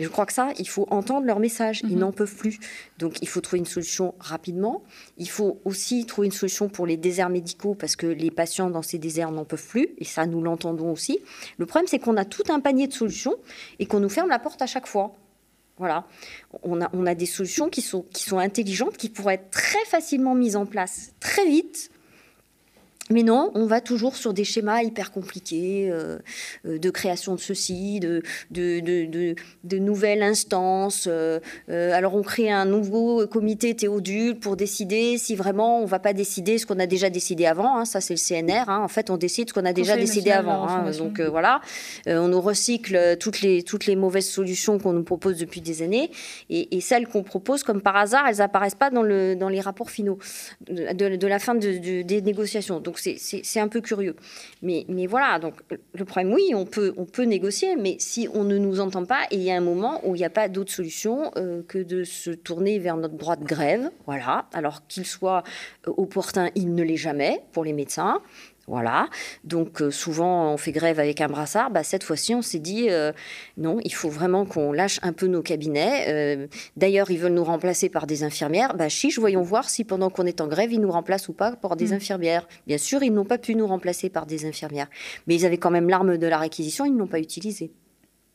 Et 0.00 0.04
je 0.04 0.08
crois 0.08 0.24
que 0.24 0.32
ça, 0.32 0.48
il 0.58 0.66
faut 0.66 0.86
entendre 0.88 1.26
leur 1.26 1.38
message. 1.38 1.82
Ils 1.84 1.90
mhm. 1.90 1.98
n'en 1.98 2.12
peuvent 2.12 2.34
plus. 2.34 2.58
Donc, 2.98 3.18
il 3.20 3.28
faut 3.28 3.42
trouver 3.42 3.58
une 3.58 3.66
solution 3.66 4.14
rapidement. 4.18 4.82
Il 5.18 5.28
faut 5.28 5.60
aussi 5.66 6.06
trouver 6.06 6.26
une 6.26 6.32
solution 6.32 6.70
pour 6.70 6.86
les 6.86 6.96
déserts 6.96 7.28
médicaux 7.28 7.74
parce 7.74 7.96
que 7.96 8.06
les 8.06 8.30
patients 8.30 8.70
dans 8.70 8.80
ces 8.80 8.96
déserts 8.96 9.30
n'en 9.30 9.44
peuvent 9.44 9.66
plus. 9.66 9.90
Et 9.98 10.06
ça, 10.06 10.24
nous 10.24 10.40
l'entendons 10.40 10.90
aussi. 10.90 11.18
Le 11.58 11.66
problème, 11.66 11.86
c'est 11.86 11.98
qu'on 11.98 12.16
a 12.16 12.24
tout 12.24 12.44
un 12.48 12.60
panier 12.60 12.86
de 12.86 12.94
solutions 12.94 13.34
et 13.78 13.84
qu'on 13.84 14.00
nous 14.00 14.08
ferme 14.08 14.30
la 14.30 14.38
porte 14.38 14.62
à 14.62 14.66
chaque 14.66 14.86
fois. 14.86 15.12
Voilà. 15.80 16.04
On 16.62 17.06
a, 17.06 17.14
des 17.14 17.24
solutions 17.24 17.70
qui 17.70 17.80
sont, 17.80 18.02
qui 18.12 18.22
sont 18.22 18.36
intelligentes, 18.36 18.98
qui 18.98 19.08
pourraient 19.08 19.36
être 19.36 19.50
très 19.50 19.82
facilement 19.86 20.34
mises 20.34 20.54
en 20.54 20.66
place 20.66 21.14
très 21.20 21.46
vite 21.46 21.90
mais 23.10 23.24
non, 23.24 23.50
on 23.54 23.66
va 23.66 23.80
toujours 23.80 24.14
sur 24.14 24.32
des 24.32 24.44
schémas 24.44 24.82
hyper 24.82 25.10
compliqués 25.10 25.88
euh, 25.90 26.18
euh, 26.64 26.78
de 26.78 26.90
création 26.90 27.34
de 27.34 27.40
ceci, 27.40 27.98
de, 27.98 28.22
de, 28.50 28.80
de, 29.64 29.78
nouvelles 29.78 30.22
instances. 30.22 31.08
Euh, 31.08 31.40
alors 31.68 32.14
on 32.14 32.22
crée 32.22 32.50
un 32.50 32.64
nouveau 32.64 33.26
comité 33.26 33.74
théodule 33.74 34.38
pour 34.38 34.56
décider 34.56 35.18
si 35.18 35.34
vraiment 35.34 35.80
on 35.82 35.86
va 35.86 35.98
pas 35.98 36.12
décider 36.12 36.58
ce 36.58 36.66
qu'on 36.66 36.78
a 36.78 36.86
déjà 36.86 37.10
décidé 37.10 37.46
avant. 37.46 37.78
Hein. 37.78 37.84
ça 37.84 38.00
c'est 38.00 38.14
le 38.14 38.20
CNR. 38.20 38.68
Hein. 38.68 38.80
en 38.82 38.88
fait, 38.88 39.10
on 39.10 39.16
décide 39.16 39.48
ce 39.48 39.54
qu'on 39.54 39.64
a 39.64 39.72
déjà 39.72 39.96
décidé 39.96 40.30
avant. 40.30 40.68
Hein. 40.68 40.90
donc 40.96 41.20
voilà, 41.20 41.60
on 42.06 42.28
nous 42.28 42.40
recycle 42.40 43.16
toutes 43.18 43.40
les, 43.40 43.64
toutes 43.64 43.86
les 43.86 43.96
mauvaises 43.96 44.28
solutions 44.28 44.78
qu'on 44.78 44.92
nous 44.92 45.02
propose 45.02 45.36
depuis 45.38 45.60
des 45.60 45.82
années. 45.82 46.10
Et, 46.48 46.80
celles 46.80 47.06
qu'on 47.06 47.22
propose, 47.22 47.62
comme 47.62 47.82
par 47.82 47.96
hasard, 47.96 48.26
elles 48.28 48.40
apparaissent 48.40 48.74
pas 48.74 48.90
dans, 48.90 49.02
le, 49.02 49.34
dans 49.36 49.48
les 49.48 49.60
rapports 49.60 49.90
finaux 49.90 50.18
de, 50.70 51.26
la 51.26 51.38
fin 51.38 51.54
des 51.54 52.22
négociations. 52.22 52.80
Donc 52.80 52.99
c'est 53.00 53.60
un 53.60 53.68
peu 53.68 53.80
curieux. 53.80 54.16
Mais, 54.62 54.84
mais 54.88 55.06
voilà, 55.06 55.38
donc 55.38 55.54
le 55.94 56.04
problème, 56.04 56.32
oui, 56.32 56.52
on 56.54 56.64
peut, 56.64 56.92
on 56.96 57.04
peut 57.04 57.24
négocier, 57.24 57.76
mais 57.76 57.96
si 57.98 58.28
on 58.34 58.44
ne 58.44 58.58
nous 58.58 58.80
entend 58.80 59.04
pas, 59.04 59.22
il 59.30 59.40
y 59.40 59.50
a 59.50 59.56
un 59.56 59.60
moment 59.60 60.00
où 60.04 60.14
il 60.14 60.18
n'y 60.18 60.24
a 60.24 60.30
pas 60.30 60.48
d'autre 60.48 60.72
solution 60.72 61.30
euh, 61.36 61.62
que 61.66 61.78
de 61.78 62.04
se 62.04 62.30
tourner 62.30 62.78
vers 62.78 62.96
notre 62.96 63.14
droit 63.14 63.36
de 63.36 63.44
grève. 63.44 63.90
Voilà, 64.06 64.46
alors 64.52 64.86
qu'il 64.86 65.06
soit 65.06 65.42
euh, 65.86 65.92
opportun, 65.96 66.50
il 66.54 66.74
ne 66.74 66.82
l'est 66.82 66.96
jamais 66.96 67.42
pour 67.52 67.64
les 67.64 67.72
médecins. 67.72 68.20
Voilà. 68.70 69.08
Donc 69.42 69.82
euh, 69.82 69.90
souvent 69.90 70.52
on 70.52 70.56
fait 70.56 70.70
grève 70.70 71.00
avec 71.00 71.20
un 71.20 71.26
brassard. 71.26 71.72
Bah, 71.72 71.82
cette 71.82 72.04
fois-ci 72.04 72.36
on 72.36 72.40
s'est 72.40 72.60
dit 72.60 72.86
euh, 72.88 73.10
non, 73.56 73.80
il 73.82 73.92
faut 73.92 74.08
vraiment 74.08 74.46
qu'on 74.46 74.72
lâche 74.72 75.00
un 75.02 75.12
peu 75.12 75.26
nos 75.26 75.42
cabinets. 75.42 76.04
Euh, 76.06 76.46
d'ailleurs 76.76 77.10
ils 77.10 77.18
veulent 77.18 77.32
nous 77.32 77.42
remplacer 77.42 77.88
par 77.88 78.06
des 78.06 78.22
infirmières. 78.22 78.76
Bah 78.76 78.88
chiche, 78.88 79.18
voyons 79.18 79.42
voir 79.42 79.68
si 79.68 79.82
pendant 79.82 80.08
qu'on 80.08 80.24
est 80.24 80.40
en 80.40 80.46
grève 80.46 80.72
ils 80.72 80.80
nous 80.80 80.92
remplacent 80.92 81.28
ou 81.28 81.32
pas 81.32 81.56
par 81.56 81.74
des 81.74 81.88
mm. 81.88 81.94
infirmières. 81.94 82.46
Bien 82.68 82.78
sûr 82.78 83.02
ils 83.02 83.12
n'ont 83.12 83.24
pas 83.24 83.38
pu 83.38 83.56
nous 83.56 83.66
remplacer 83.66 84.08
par 84.08 84.24
des 84.24 84.46
infirmières, 84.46 84.88
mais 85.26 85.34
ils 85.34 85.44
avaient 85.44 85.58
quand 85.58 85.72
même 85.72 85.88
l'arme 85.88 86.16
de 86.16 86.26
la 86.28 86.38
réquisition, 86.38 86.84
ils 86.84 86.94
ne 86.94 86.98
l'ont 86.98 87.08
pas 87.08 87.18
utilisée. 87.18 87.72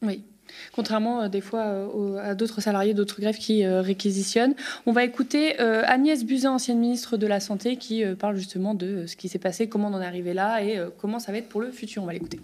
Oui. 0.01 0.25
Contrairement 0.73 1.23
euh, 1.23 1.27
des 1.29 1.41
fois 1.41 1.61
euh, 1.61 2.17
à 2.17 2.35
d'autres 2.35 2.61
salariés 2.61 2.93
d'autres 2.93 3.21
grèves 3.21 3.37
qui 3.37 3.63
euh, 3.63 3.81
réquisitionnent. 3.81 4.55
On 4.85 4.91
va 4.91 5.03
écouter 5.03 5.57
Agnès 5.59 6.23
Buzyn, 6.23 6.51
ancienne 6.51 6.79
ministre 6.79 7.17
de 7.17 7.27
la 7.27 7.39
Santé, 7.39 7.77
qui 7.77 8.03
parle 8.19 8.35
justement 8.35 8.73
de 8.73 9.05
ce 9.07 9.15
qui 9.15 9.29
s'est 9.29 9.39
passé, 9.39 9.67
comment 9.67 9.89
on 9.89 9.93
en 9.93 10.01
est 10.01 10.05
arrivé 10.05 10.33
là 10.33 10.61
et 10.63 10.79
comment 10.99 11.19
ça 11.19 11.31
va 11.31 11.37
être 11.37 11.49
pour 11.49 11.61
le 11.61 11.71
futur. 11.71 12.03
On 12.03 12.05
va 12.05 12.13
l'écouter. 12.13 12.39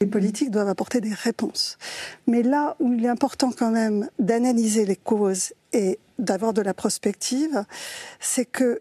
Les 0.00 0.06
politiques 0.06 0.50
doivent 0.50 0.68
apporter 0.68 1.00
des 1.00 1.12
réponses. 1.12 1.78
Mais 2.26 2.42
là 2.42 2.76
où 2.80 2.92
il 2.92 3.04
est 3.04 3.08
important 3.08 3.50
quand 3.50 3.70
même 3.70 4.08
d'analyser 4.18 4.84
les 4.84 4.96
causes 4.96 5.52
et 5.72 5.98
d'avoir 6.18 6.52
de 6.52 6.62
la 6.62 6.74
prospective, 6.74 7.64
c'est 8.20 8.44
que 8.44 8.80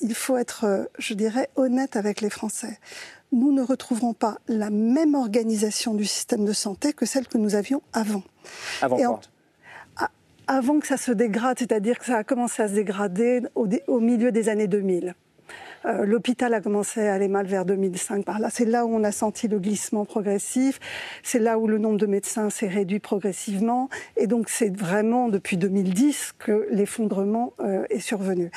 il 0.00 0.14
faut 0.14 0.36
être, 0.36 0.88
je 0.98 1.14
dirais, 1.14 1.48
honnête 1.56 1.96
avec 1.96 2.20
les 2.20 2.30
Français. 2.30 2.78
Nous 3.32 3.52
ne 3.52 3.62
retrouverons 3.62 4.14
pas 4.14 4.38
la 4.48 4.70
même 4.70 5.14
organisation 5.14 5.94
du 5.94 6.04
système 6.04 6.44
de 6.44 6.52
santé 6.52 6.92
que 6.92 7.06
celle 7.06 7.26
que 7.26 7.38
nous 7.38 7.54
avions 7.54 7.82
avant. 7.92 8.22
Avant 8.80 8.96
quoi? 8.96 9.20
Avant 10.48 10.80
que 10.80 10.86
ça 10.86 10.96
se 10.96 11.12
dégrade, 11.12 11.58
c'est-à-dire 11.58 11.98
que 11.98 12.04
ça 12.04 12.18
a 12.18 12.24
commencé 12.24 12.62
à 12.62 12.68
se 12.68 12.74
dégrader 12.74 13.42
au 13.54 14.00
milieu 14.00 14.32
des 14.32 14.48
années 14.48 14.66
2000. 14.66 15.14
Euh, 15.84 16.04
l'hôpital 16.04 16.54
a 16.54 16.60
commencé 16.60 17.06
à 17.06 17.14
aller 17.14 17.28
mal 17.28 17.46
vers 17.46 17.64
2005 17.64 18.24
par 18.24 18.38
là. 18.38 18.48
C'est 18.50 18.64
là 18.64 18.86
où 18.86 18.94
on 18.94 19.02
a 19.04 19.12
senti 19.12 19.48
le 19.48 19.58
glissement 19.58 20.04
progressif. 20.04 20.78
C'est 21.22 21.38
là 21.38 21.58
où 21.58 21.66
le 21.66 21.78
nombre 21.78 21.98
de 21.98 22.06
médecins 22.06 22.50
s'est 22.50 22.68
réduit 22.68 23.00
progressivement. 23.00 23.88
Et 24.16 24.26
donc 24.26 24.48
c'est 24.48 24.76
vraiment 24.76 25.28
depuis 25.28 25.56
2010 25.56 26.34
que 26.38 26.68
l'effondrement 26.70 27.52
euh, 27.60 27.84
est 27.90 28.00
survenu. 28.00 28.50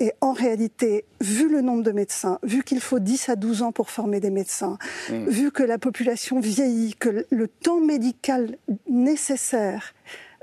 Et 0.00 0.12
en 0.20 0.32
réalité, 0.32 1.04
vu 1.20 1.48
le 1.48 1.60
nombre 1.60 1.82
de 1.82 1.92
médecins, 1.92 2.38
vu 2.42 2.62
qu'il 2.62 2.80
faut 2.80 2.98
10 2.98 3.28
à 3.28 3.36
12 3.36 3.62
ans 3.62 3.72
pour 3.72 3.90
former 3.90 4.20
des 4.20 4.30
médecins, 4.30 4.78
mmh. 5.10 5.28
vu 5.28 5.52
que 5.52 5.62
la 5.62 5.78
population 5.78 6.40
vieillit, 6.40 6.94
que 6.94 7.26
le 7.30 7.48
temps 7.48 7.80
médical 7.80 8.56
nécessaire 8.88 9.94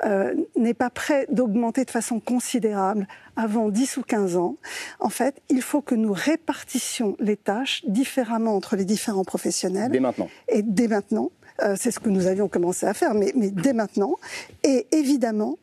euh, 0.06 0.34
n'est 0.56 0.74
pas 0.74 0.90
prêt 0.90 1.28
d'augmenter 1.30 1.84
de 1.84 1.92
façon 1.92 2.22
considérable 2.22 3.06
avant 3.36 3.68
10 3.68 3.98
ou 3.98 4.02
15 4.02 4.38
ans, 4.38 4.56
en 5.00 5.10
fait, 5.10 5.42
il 5.50 5.62
faut 5.62 5.82
que 5.82 5.94
nous 5.94 6.14
répartissions 6.14 7.18
les 7.20 7.36
tâches 7.36 7.84
différemment 7.86 8.56
entre 8.56 8.78
les 8.78 8.86
différents 8.86 9.26
professionnels. 9.26 9.92
Dès 9.92 10.00
maintenant. 10.00 10.30
Et 10.48 10.62
dès 10.62 10.88
maintenant. 10.88 11.32
Euh, 11.62 11.76
c'est 11.78 11.92
ce 11.92 12.00
que 12.00 12.10
nous 12.10 12.28
avions 12.28 12.48
commencé 12.48 12.86
à 12.86 12.94
faire, 12.94 13.14
mais, 13.14 13.32
mais 13.36 13.50
dès 13.50 13.74
maintenant. 13.74 14.16
Et 14.64 14.88
évidemment, 14.92 15.58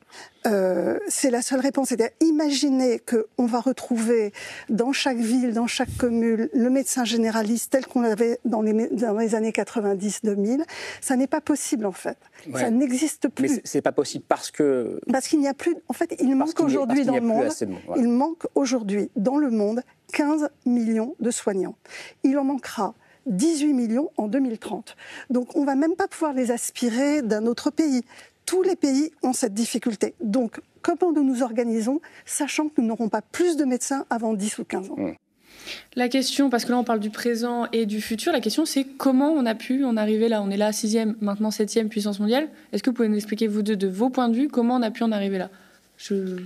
euh, 0.47 0.99
c'est 1.09 1.31
la 1.31 1.43
seule 1.43 1.61
réponse. 1.61 1.89
C'est-à-dire, 1.89 2.15
imaginer 2.21 3.01
qu'on 3.01 3.47
va 3.47 3.61
retrouver 3.61 4.33
dans 4.69 4.93
chaque 4.93 5.19
ville, 5.19 5.53
dans 5.53 5.67
chaque 5.67 5.95
commune, 5.97 6.49
le 6.53 6.71
médecin 6.71 7.05
généraliste 7.05 7.73
tel 7.73 7.87
qu'on 7.87 8.01
l'avait 8.01 8.39
dans 8.45 8.63
les, 8.63 8.89
dans 8.89 9.17
les 9.17 9.35
années 9.35 9.51
90-2000, 9.51 10.63
ça 11.01 11.17
n'est 11.17 11.27
pas 11.27 11.41
possible 11.41 11.87
en 11.87 11.93
fait. 11.93 12.19
Ça 12.55 12.71
n'existe 12.71 13.29
plus. 13.29 13.49
Mais 13.49 13.61
c'est 13.65 13.83
pas 13.83 13.93
possible 13.93 14.25
parce 14.29 14.51
que. 14.51 15.01
Parce 15.11 15.29
qu'il 15.29 15.41
n'y 15.41 15.49
a 15.49 15.55
plus. 15.55 15.75
En 15.89 15.93
fait, 15.93 16.15
il 16.21 16.35
manque 16.37 16.61
aujourd'hui 16.61 17.05
dans 17.05 17.15
le 17.15 17.21
monde. 17.21 17.49
Il 17.97 18.09
manque 18.09 18.47
aujourd'hui 18.55 19.11
dans 19.17 19.39
le 19.39 19.51
monde 19.51 19.83
15 20.13 20.49
millions 20.65 21.15
de 21.21 21.31
soignants. 21.31 21.77
Il 22.23 22.39
en 22.39 22.45
manquera 22.45 22.95
18 23.27 23.73
millions 23.73 24.11
en 24.17 24.29
2030. 24.29 24.97
Donc 25.31 25.57
on 25.57 25.63
ne 25.63 25.67
va 25.67 25.75
même 25.75 25.95
pas 25.95 26.09
pouvoir 26.09 26.33
les 26.33 26.51
aspirer 26.51 27.23
d'un 27.23 27.47
autre 27.47 27.71
pays. 27.71 28.03
Tous 28.45 28.63
les 28.63 28.77
pays 28.77 29.11
ont 29.23 29.33
cette 29.33 29.55
difficulté. 29.55 30.15
Donc 30.23 30.61
comment 30.83 31.13
nous 31.13 31.25
nous 31.25 31.43
organisons, 31.43 32.01
sachant 32.25 32.69
que 32.69 32.81
nous 32.81 32.87
n'aurons 32.87 33.09
pas 33.09 33.23
plus 33.23 33.57
de 33.57 33.65
médecins 33.65 34.07
avant 34.11 34.35
10 34.35 34.59
ou 34.59 34.65
15 34.65 34.91
ans? 34.91 34.97
Mmh. 34.97 35.15
La 35.97 36.09
question, 36.09 36.49
parce 36.49 36.65
que 36.65 36.71
là 36.71 36.79
on 36.79 36.85
parle 36.85 37.01
du 37.01 37.11
présent 37.11 37.67
et 37.73 37.87
du 37.87 38.01
futur, 38.01 38.33
la 38.33 38.41
question 38.41 38.65
c'est 38.65 38.85
comment 38.85 39.33
on 39.33 39.47
a 39.47 39.55
pu 39.55 39.85
en 39.85 39.97
arriver 39.97 40.29
là? 40.29 40.43
On 40.43 40.51
est 40.51 40.57
là, 40.57 40.73
sixième, 40.73 41.17
maintenant 41.21 41.51
septième 41.51 41.89
puissance 41.89 42.21
mondiale. 42.21 42.49
Est-ce 42.73 42.83
que 42.83 42.91
vous 42.91 42.95
pouvez 42.95 43.09
nous 43.09 43.17
expliquer, 43.17 43.49
vous 43.49 43.63
deux, 43.63 43.77
de 43.77 43.89
vos 43.89 44.11
points 44.11 44.29
de 44.29 44.37
vue, 44.37 44.49
comment 44.49 44.77
on 44.77 44.83
a 44.83 44.91
pu 44.93 45.03
en 45.03 45.11
arriver 45.11 45.39
là? 45.39 45.51
Je... 45.99 46.37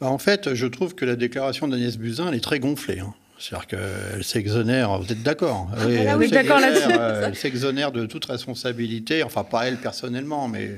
Bah, 0.00 0.08
en 0.08 0.18
fait, 0.18 0.54
je 0.54 0.66
trouve 0.66 0.94
que 0.94 1.04
la 1.04 1.16
déclaration 1.16 1.68
d'Agnès 1.68 1.98
Buzyn, 1.98 2.28
elle 2.28 2.34
est 2.34 2.40
très 2.40 2.60
gonflée. 2.60 3.00
Hein. 3.00 3.14
C'est-à-dire 3.38 3.66
qu'elle 3.66 4.24
s'exonère, 4.24 4.98
vous 4.98 5.12
êtes 5.12 5.22
d'accord 5.22 5.68
ah, 5.76 6.16
oui, 6.16 6.30
d'accord 6.30 6.58
là-dessus. 6.58 6.98
Euh, 6.98 7.26
elle 7.26 7.34
s'exonère 7.36 7.92
de 7.92 8.06
toute 8.06 8.24
responsabilité, 8.24 9.22
enfin 9.22 9.44
pas 9.44 9.66
elle 9.68 9.76
personnellement, 9.76 10.48
mais 10.48 10.70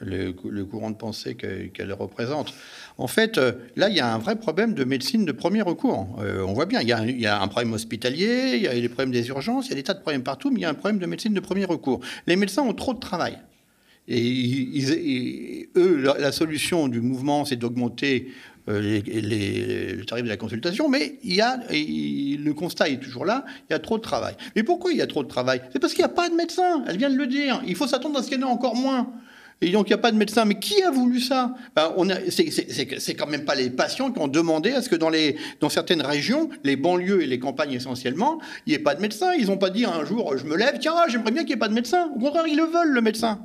le, 0.00 0.32
courant 0.64 0.90
de 0.90 0.96
pensée 0.96 1.34
qu'elle 1.34 1.92
représente. 1.92 2.54
En 2.96 3.06
fait, 3.06 3.38
euh, 3.38 3.52
là, 3.76 3.88
il 3.88 3.96
y 3.96 4.00
a 4.00 4.12
un 4.12 4.18
vrai 4.18 4.36
problème 4.36 4.74
de 4.74 4.84
médecine 4.84 5.24
de 5.24 5.32
premier 5.32 5.62
recours. 5.62 6.16
Euh, 6.20 6.44
on 6.46 6.52
voit 6.52 6.66
bien, 6.66 6.80
il 6.80 6.88
y, 6.88 6.92
a 6.92 6.98
un, 6.98 7.06
il 7.06 7.20
y, 7.20 7.26
a 7.26 7.40
un, 7.40 7.48
problème 7.48 7.72
hospitalier, 7.72 8.52
il 8.56 8.62
y 8.62 8.68
a 8.68 8.74
les 8.74 8.88
problèmes 8.88 9.12
des 9.12 9.28
urgences, 9.28 9.66
il 9.66 9.70
y 9.70 9.72
a 9.72 9.76
des 9.76 9.82
tas 9.82 9.94
de 9.94 10.00
problèmes 10.00 10.22
partout, 10.22 10.50
mais 10.50 10.60
il 10.60 10.62
y 10.62 10.66
a 10.66 10.70
un 10.70 10.74
problème 10.74 10.98
de 10.98 11.06
médecine 11.06 11.34
de 11.34 11.40
premier 11.40 11.64
recours. 11.64 12.00
Les 12.26 12.36
médecins 12.36 12.62
ont 12.62 12.74
trop 12.74 12.94
de 12.94 13.00
travail. 13.00 13.38
Et, 14.06 15.68
eux, 15.76 16.02
la, 16.18 16.32
solution 16.32 16.88
du 16.88 17.00
mouvement, 17.00 17.44
c'est 17.44 17.56
d'augmenter 17.56 18.28
les, 18.66 19.00
les, 19.02 19.92
le 19.92 20.04
tarif 20.04 20.24
de 20.24 20.28
la 20.28 20.36
consultation, 20.36 20.88
mais 20.88 21.18
il 21.22 21.34
y 21.34 21.40
a, 21.40 21.60
le 21.70 22.52
constat 22.52 22.88
est 22.88 22.96
toujours 22.96 23.24
là, 23.24 23.44
il 23.68 23.72
y 23.72 23.76
a 23.76 23.78
trop 23.78 23.98
de 23.98 24.02
travail. 24.02 24.34
Mais 24.56 24.62
pourquoi 24.62 24.92
il 24.92 24.98
y 24.98 25.02
a 25.02 25.06
trop 25.06 25.22
de 25.22 25.28
travail? 25.28 25.60
C'est 25.72 25.78
parce 25.78 25.92
qu'il 25.92 26.04
n'y 26.04 26.10
a 26.10 26.14
pas 26.14 26.28
de 26.28 26.34
médecin, 26.34 26.84
elle 26.86 26.96
vient 26.96 27.10
de 27.10 27.16
le 27.16 27.26
dire. 27.26 27.62
Il 27.66 27.76
faut 27.76 27.86
s'attendre 27.86 28.18
à 28.18 28.22
ce 28.22 28.28
qu'il 28.28 28.40
y 28.40 28.44
en 28.44 28.46
ait 28.48 28.50
encore 28.50 28.74
moins. 28.74 29.12
Et 29.60 29.70
donc, 29.70 29.88
il 29.88 29.90
n'y 29.90 29.94
a 29.94 29.98
pas 29.98 30.12
de 30.12 30.16
médecin. 30.16 30.44
Mais 30.44 30.58
qui 30.58 30.82
a 30.82 30.90
voulu 30.90 31.20
ça? 31.20 31.54
Ben, 31.76 31.94
C'est 32.28 33.14
quand 33.14 33.26
même 33.26 33.44
pas 33.44 33.54
les 33.54 33.70
patients 33.70 34.10
qui 34.10 34.20
ont 34.20 34.28
demandé 34.28 34.72
à 34.72 34.82
ce 34.82 34.88
que 34.88 34.96
dans, 34.96 35.10
les, 35.10 35.36
dans 35.60 35.68
certaines 35.68 36.02
régions, 36.02 36.50
les 36.64 36.76
banlieues 36.76 37.22
et 37.22 37.26
les 37.26 37.38
campagnes 37.38 37.72
essentiellement, 37.72 38.40
il 38.66 38.70
n'y 38.70 38.74
ait 38.74 38.80
pas 38.82 38.94
de 38.94 39.00
médecin. 39.00 39.32
Ils 39.38 39.46
n'ont 39.46 39.56
pas 39.56 39.70
dit 39.70 39.84
un 39.84 40.04
jour, 40.04 40.36
je 40.36 40.44
me 40.44 40.56
lève, 40.56 40.78
tiens, 40.80 40.94
j'aimerais 41.08 41.30
bien 41.30 41.42
qu'il 41.42 41.50
n'y 41.50 41.54
ait 41.54 41.58
pas 41.58 41.68
de 41.68 41.74
médecin. 41.74 42.10
Au 42.14 42.18
contraire, 42.18 42.44
ils 42.46 42.56
le 42.56 42.64
veulent, 42.64 42.92
le 42.92 43.00
médecin. 43.00 43.40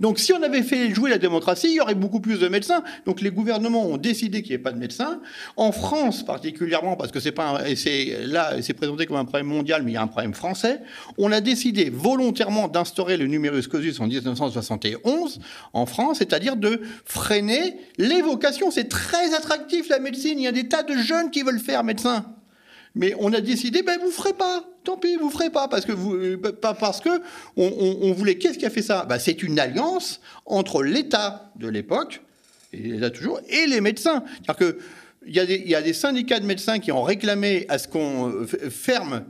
Donc 0.00 0.18
si 0.18 0.32
on 0.32 0.42
avait 0.42 0.62
fait 0.62 0.94
jouer 0.94 1.10
la 1.10 1.18
démocratie, 1.18 1.68
il 1.68 1.74
y 1.74 1.80
aurait 1.80 1.94
beaucoup 1.94 2.20
plus 2.20 2.38
de 2.38 2.48
médecins. 2.48 2.82
Donc 3.06 3.20
les 3.20 3.30
gouvernements 3.30 3.86
ont 3.86 3.96
décidé 3.96 4.42
qu'il 4.42 4.50
n'y 4.50 4.56
ait 4.56 4.62
pas 4.62 4.72
de 4.72 4.78
médecins. 4.78 5.20
En 5.56 5.72
France 5.72 6.24
particulièrement, 6.24 6.96
parce 6.96 7.12
que 7.12 7.20
c'est 7.20 7.32
pas 7.32 7.60
c'est 7.76 8.26
là 8.26 8.62
c'est 8.62 8.74
présenté 8.74 9.06
comme 9.06 9.16
un 9.16 9.24
problème 9.24 9.46
mondial, 9.46 9.82
mais 9.82 9.92
il 9.92 9.94
y 9.94 9.98
a 9.98 10.02
un 10.02 10.06
problème 10.06 10.34
français. 10.34 10.80
On 11.18 11.32
a 11.32 11.40
décidé 11.40 11.90
volontairement 11.90 12.68
d'instaurer 12.68 13.16
le 13.16 13.26
numerus 13.26 13.68
clausus 13.68 14.00
en 14.00 14.06
1971 14.06 15.40
en 15.72 15.86
France, 15.86 16.18
c'est-à-dire 16.18 16.56
de 16.56 16.80
freiner 17.04 17.76
les 17.98 18.22
vocations. 18.22 18.70
C'est 18.70 18.88
très 18.88 19.34
attractif 19.34 19.88
la 19.88 19.98
médecine. 19.98 20.38
Il 20.38 20.44
y 20.44 20.48
a 20.48 20.52
des 20.52 20.68
tas 20.68 20.82
de 20.82 20.96
jeunes 20.96 21.30
qui 21.30 21.42
veulent 21.42 21.60
faire 21.60 21.84
médecin. 21.84 22.24
Mais 22.94 23.14
on 23.18 23.32
a 23.32 23.40
décidé, 23.40 23.82
ben 23.82 23.98
vous 24.02 24.10
ferez 24.10 24.34
pas. 24.34 24.64
Tant 24.84 24.96
pis, 24.96 25.16
vous 25.16 25.30
ferez 25.30 25.50
pas 25.50 25.68
parce 25.68 25.84
que 25.84 25.92
vous, 25.92 26.14
euh, 26.14 26.36
pas 26.38 26.74
parce 26.74 27.00
que 27.00 27.22
on, 27.56 28.12
voulait. 28.12 28.36
Qu'est-ce 28.36 28.58
qui 28.58 28.66
a 28.66 28.70
fait 28.70 28.82
ça? 28.82 29.04
Ben, 29.04 29.18
c'est 29.18 29.42
une 29.42 29.58
alliance 29.58 30.20
entre 30.46 30.82
l'État 30.82 31.52
de 31.56 31.68
l'époque 31.68 32.22
et 32.72 32.98
là 32.98 33.10
toujours 33.10 33.40
et 33.48 33.66
les 33.66 33.80
médecins. 33.80 34.24
C'est-à-dire 34.44 34.56
que 34.56 34.78
il 35.24 35.36
y, 35.36 35.38
a 35.38 35.46
des, 35.46 35.58
y, 35.58 35.76
a 35.76 35.82
des, 35.82 35.92
syndicats 35.92 36.40
de 36.40 36.46
médecins 36.46 36.80
qui 36.80 36.90
ont 36.90 37.04
réclamé 37.04 37.64
à 37.68 37.78
ce 37.78 37.86
qu'on 37.86 38.28
euh, 38.28 38.46
ferme 38.46 39.24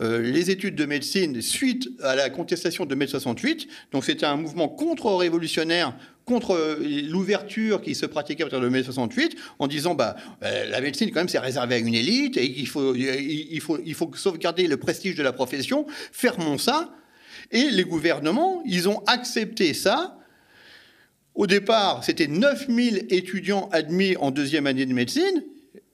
euh, 0.00 0.20
les 0.20 0.50
études 0.50 0.76
de 0.76 0.84
médecine 0.84 1.40
suite 1.40 1.88
à 2.02 2.14
la 2.14 2.30
contestation 2.30 2.84
de 2.84 2.94
mai 2.94 3.06
68. 3.06 3.66
Donc 3.92 4.04
c'était 4.04 4.26
un 4.26 4.36
mouvement 4.36 4.68
contre-révolutionnaire 4.68 5.96
contre 6.28 6.54
euh, 6.54 6.76
l'ouverture 7.08 7.80
qui 7.80 7.94
se 7.94 8.06
pratiquait 8.06 8.44
à 8.44 8.46
partir 8.46 8.60
de 8.60 8.68
mai 8.68 8.82
68 8.82 9.36
en 9.58 9.66
disant 9.66 9.94
bah 9.94 10.14
euh, 10.42 10.66
la 10.66 10.80
médecine 10.80 11.10
quand 11.10 11.20
même 11.20 11.28
c'est 11.28 11.38
réservé 11.38 11.76
à 11.76 11.78
une 11.78 11.94
élite 11.94 12.36
et 12.36 12.52
qu'il 12.52 12.68
faut 12.68 12.94
il 12.94 13.60
faut 13.60 13.78
il 13.84 13.94
faut 13.94 14.10
sauvegarder 14.14 14.68
le 14.68 14.76
prestige 14.76 15.16
de 15.16 15.22
la 15.22 15.32
profession. 15.32 15.86
Fermons 16.12 16.58
ça. 16.58 16.94
Et 17.50 17.70
les 17.70 17.84
gouvernements 17.84 18.62
ils 18.66 18.88
ont 18.88 19.02
accepté 19.06 19.74
ça. 19.74 20.18
Au 21.34 21.46
départ, 21.46 22.04
c'était 22.04 22.26
9000 22.26 23.06
étudiants 23.10 23.68
admis 23.72 24.16
en 24.16 24.30
deuxième 24.30 24.66
année 24.66 24.86
de 24.86 24.92
médecine 24.92 25.42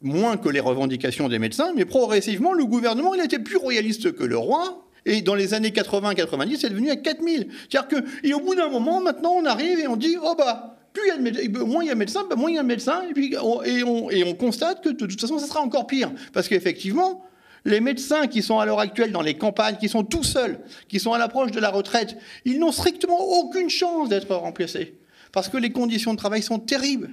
moins 0.00 0.36
que 0.36 0.50
les 0.50 0.60
revendications 0.60 1.28
des 1.28 1.38
médecins, 1.38 1.72
mais 1.74 1.86
progressivement, 1.86 2.52
le 2.52 2.66
gouvernement, 2.66 3.14
il 3.14 3.24
était 3.24 3.38
plus 3.38 3.56
royaliste 3.56 4.12
que 4.12 4.22
le 4.22 4.36
roi. 4.36 4.86
Et 5.06 5.20
dans 5.20 5.34
les 5.34 5.54
années 5.54 5.70
80-90, 5.70 6.58
c'est 6.60 6.70
devenu 6.70 6.90
à 6.90 6.96
4000. 6.96 7.48
C'est-à-dire 7.70 7.88
que, 7.88 8.26
et 8.26 8.32
au 8.32 8.40
bout 8.40 8.54
d'un 8.54 8.68
moment, 8.68 9.00
maintenant, 9.00 9.34
on 9.36 9.44
arrive 9.44 9.78
et 9.78 9.86
on 9.86 9.96
dit, 9.96 10.16
oh 10.22 10.34
bah, 10.36 10.76
il 10.96 11.08
y 11.08 11.10
a 11.10 11.64
moins 11.64 11.82
il 11.82 11.88
y 11.88 11.90
a 11.90 11.94
de 11.94 11.98
médecins, 11.98 12.24
bah, 12.28 12.36
moins 12.36 12.50
il 12.50 12.54
y 12.54 12.58
a 12.58 12.62
de 12.62 12.66
médecins, 12.66 13.02
et, 13.08 13.12
puis, 13.12 13.34
et, 13.34 13.82
on, 13.82 14.10
et 14.10 14.24
on 14.24 14.34
constate 14.34 14.82
que 14.82 14.88
de 14.88 15.06
toute 15.06 15.20
façon, 15.20 15.38
ça 15.38 15.46
sera 15.46 15.60
encore 15.60 15.86
pire. 15.86 16.12
Parce 16.32 16.48
qu'effectivement, 16.48 17.22
les 17.64 17.80
médecins 17.80 18.26
qui 18.26 18.42
sont 18.42 18.58
à 18.58 18.66
l'heure 18.66 18.80
actuelle 18.80 19.12
dans 19.12 19.22
les 19.22 19.34
campagnes, 19.34 19.76
qui 19.76 19.88
sont 19.88 20.04
tout 20.04 20.22
seuls, 20.22 20.60
qui 20.88 21.00
sont 21.00 21.12
à 21.12 21.18
l'approche 21.18 21.50
de 21.50 21.60
la 21.60 21.70
retraite, 21.70 22.16
ils 22.44 22.58
n'ont 22.58 22.72
strictement 22.72 23.20
aucune 23.20 23.70
chance 23.70 24.08
d'être 24.08 24.34
remplacés. 24.34 24.98
Parce 25.32 25.48
que 25.48 25.56
les 25.56 25.72
conditions 25.72 26.12
de 26.12 26.18
travail 26.18 26.42
sont 26.42 26.58
terribles. 26.58 27.10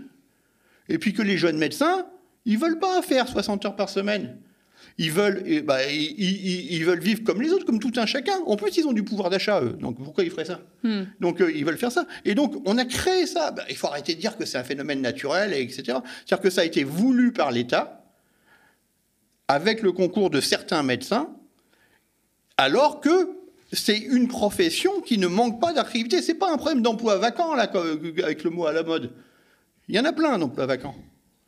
Et 0.89 0.97
puis 0.97 1.13
que 1.13 1.21
les 1.21 1.37
jeunes 1.37 1.57
médecins, 1.57 2.05
ils 2.45 2.57
veulent 2.57 2.79
pas 2.79 3.01
faire 3.01 3.27
60 3.27 3.65
heures 3.65 3.75
par 3.75 3.89
semaine. 3.89 4.37
Ils 5.01 5.11
veulent, 5.11 5.63
bah, 5.63 5.79
ils, 5.91 6.83
veulent 6.85 6.99
vivre 6.99 7.23
comme 7.23 7.41
les 7.41 7.51
autres, 7.51 7.65
comme 7.65 7.79
tout 7.79 7.91
un 7.95 8.05
chacun. 8.05 8.39
En 8.45 8.55
plus, 8.55 8.77
ils 8.77 8.85
ont 8.85 8.93
du 8.93 9.01
pouvoir 9.01 9.31
d'achat, 9.31 9.59
eux. 9.59 9.75
Donc, 9.81 9.97
pourquoi 9.97 10.23
ils 10.23 10.29
feraient 10.29 10.45
ça? 10.45 10.59
Hmm. 10.83 11.05
Donc, 11.19 11.41
euh, 11.41 11.51
ils 11.51 11.65
veulent 11.65 11.79
faire 11.79 11.91
ça. 11.91 12.05
Et 12.23 12.35
donc, 12.35 12.61
on 12.67 12.77
a 12.77 12.85
créé 12.85 13.25
ça. 13.25 13.49
Bah, 13.49 13.63
il 13.67 13.75
faut 13.75 13.87
arrêter 13.87 14.13
de 14.13 14.19
dire 14.19 14.37
que 14.37 14.45
c'est 14.45 14.59
un 14.59 14.63
phénomène 14.63 15.01
naturel, 15.01 15.53
etc. 15.55 15.81
C'est-à-dire 15.85 16.39
que 16.39 16.51
ça 16.51 16.61
a 16.61 16.65
été 16.65 16.83
voulu 16.83 17.33
par 17.33 17.51
l'État, 17.51 18.05
avec 19.47 19.81
le 19.81 19.91
concours 19.91 20.29
de 20.29 20.39
certains 20.39 20.83
médecins, 20.83 21.31
alors 22.57 23.01
que 23.01 23.31
c'est 23.73 23.97
une 23.97 24.27
profession 24.27 25.01
qui 25.01 25.17
ne 25.17 25.25
manque 25.25 25.59
pas 25.59 25.73
d'activité. 25.73 26.21
C'est 26.21 26.35
pas 26.35 26.53
un 26.53 26.57
problème 26.57 26.83
d'emploi 26.83 27.17
vacant, 27.17 27.55
là, 27.55 27.71
avec 28.23 28.43
le 28.43 28.51
mot 28.51 28.67
à 28.67 28.71
la 28.71 28.83
mode. 28.83 29.13
Il 29.87 29.95
y 29.95 29.99
en 29.99 30.05
a 30.05 30.13
plein 30.13 30.37
d'emplois 30.37 30.67
vacants 30.67 30.95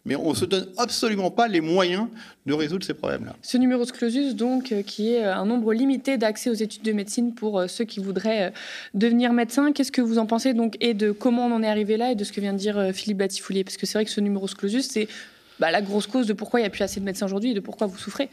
mais 0.06 0.16
on 0.16 0.32
ne 0.32 0.36
se 0.36 0.46
donne 0.46 0.68
absolument 0.78 1.32
pas 1.32 1.48
les 1.48 1.62
moyens 1.62 2.08
de 2.46 2.54
résoudre 2.54 2.86
ces 2.86 2.94
problèmes-là. 2.94 3.36
Ce 3.42 3.58
numéro 3.58 3.86
clausus, 3.86 4.36
donc, 4.36 4.72
euh, 4.72 4.82
qui 4.82 5.14
est 5.14 5.24
euh, 5.24 5.36
un 5.36 5.46
nombre 5.46 5.74
limité 5.74 6.18
d'accès 6.18 6.50
aux 6.50 6.56
études 6.56 6.82
de 6.82 6.92
médecine 6.92 7.34
pour 7.34 7.60
euh, 7.60 7.68
ceux 7.68 7.86
qui 7.86 8.00
voudraient 8.00 8.54
devenir 8.94 9.32
médecin, 9.32 9.72
qu'est-ce 9.72 9.92
que 9.92 10.02
vous 10.02 10.18
en 10.18 10.26
pensez 10.26 10.54
donc 10.54 10.76
et 10.82 10.94
de 10.94 11.12
comment 11.12 11.46
on 11.46 11.52
en 11.54 11.64
est 11.64 11.70
arrivé 11.70 11.98
là 11.98 12.12
et 12.12 12.16
de 12.16 12.24
ce 12.24 12.32
que 12.32 12.42
vient 12.42 12.54
de 12.54 12.58
dire 12.58 12.92
Philippe 12.94 13.18
Batifoulier 13.18 13.64
Parce 13.64 13.78
que 13.78 13.86
c'est 13.86 13.98
vrai 13.98 14.06
que 14.06 14.12
ce 14.12 14.22
numéro 14.22 14.48
clausus, 14.48 14.88
c'est 14.90 15.08
bah, 15.60 15.72
la 15.72 15.82
grosse 15.82 16.08
cause 16.08 16.28
de 16.28 16.34
pourquoi 16.34 16.60
il 16.60 16.64
n'y 16.64 16.68
a 16.68 16.70
plus 16.70 16.84
assez 16.84 17.00
de 17.00 17.06
médecins 17.06 17.26
aujourd'hui 17.26 17.52
et 17.52 17.54
de 17.54 17.60
pourquoi 17.60 17.88
vous 17.88 17.98
souffrez. 17.98 18.30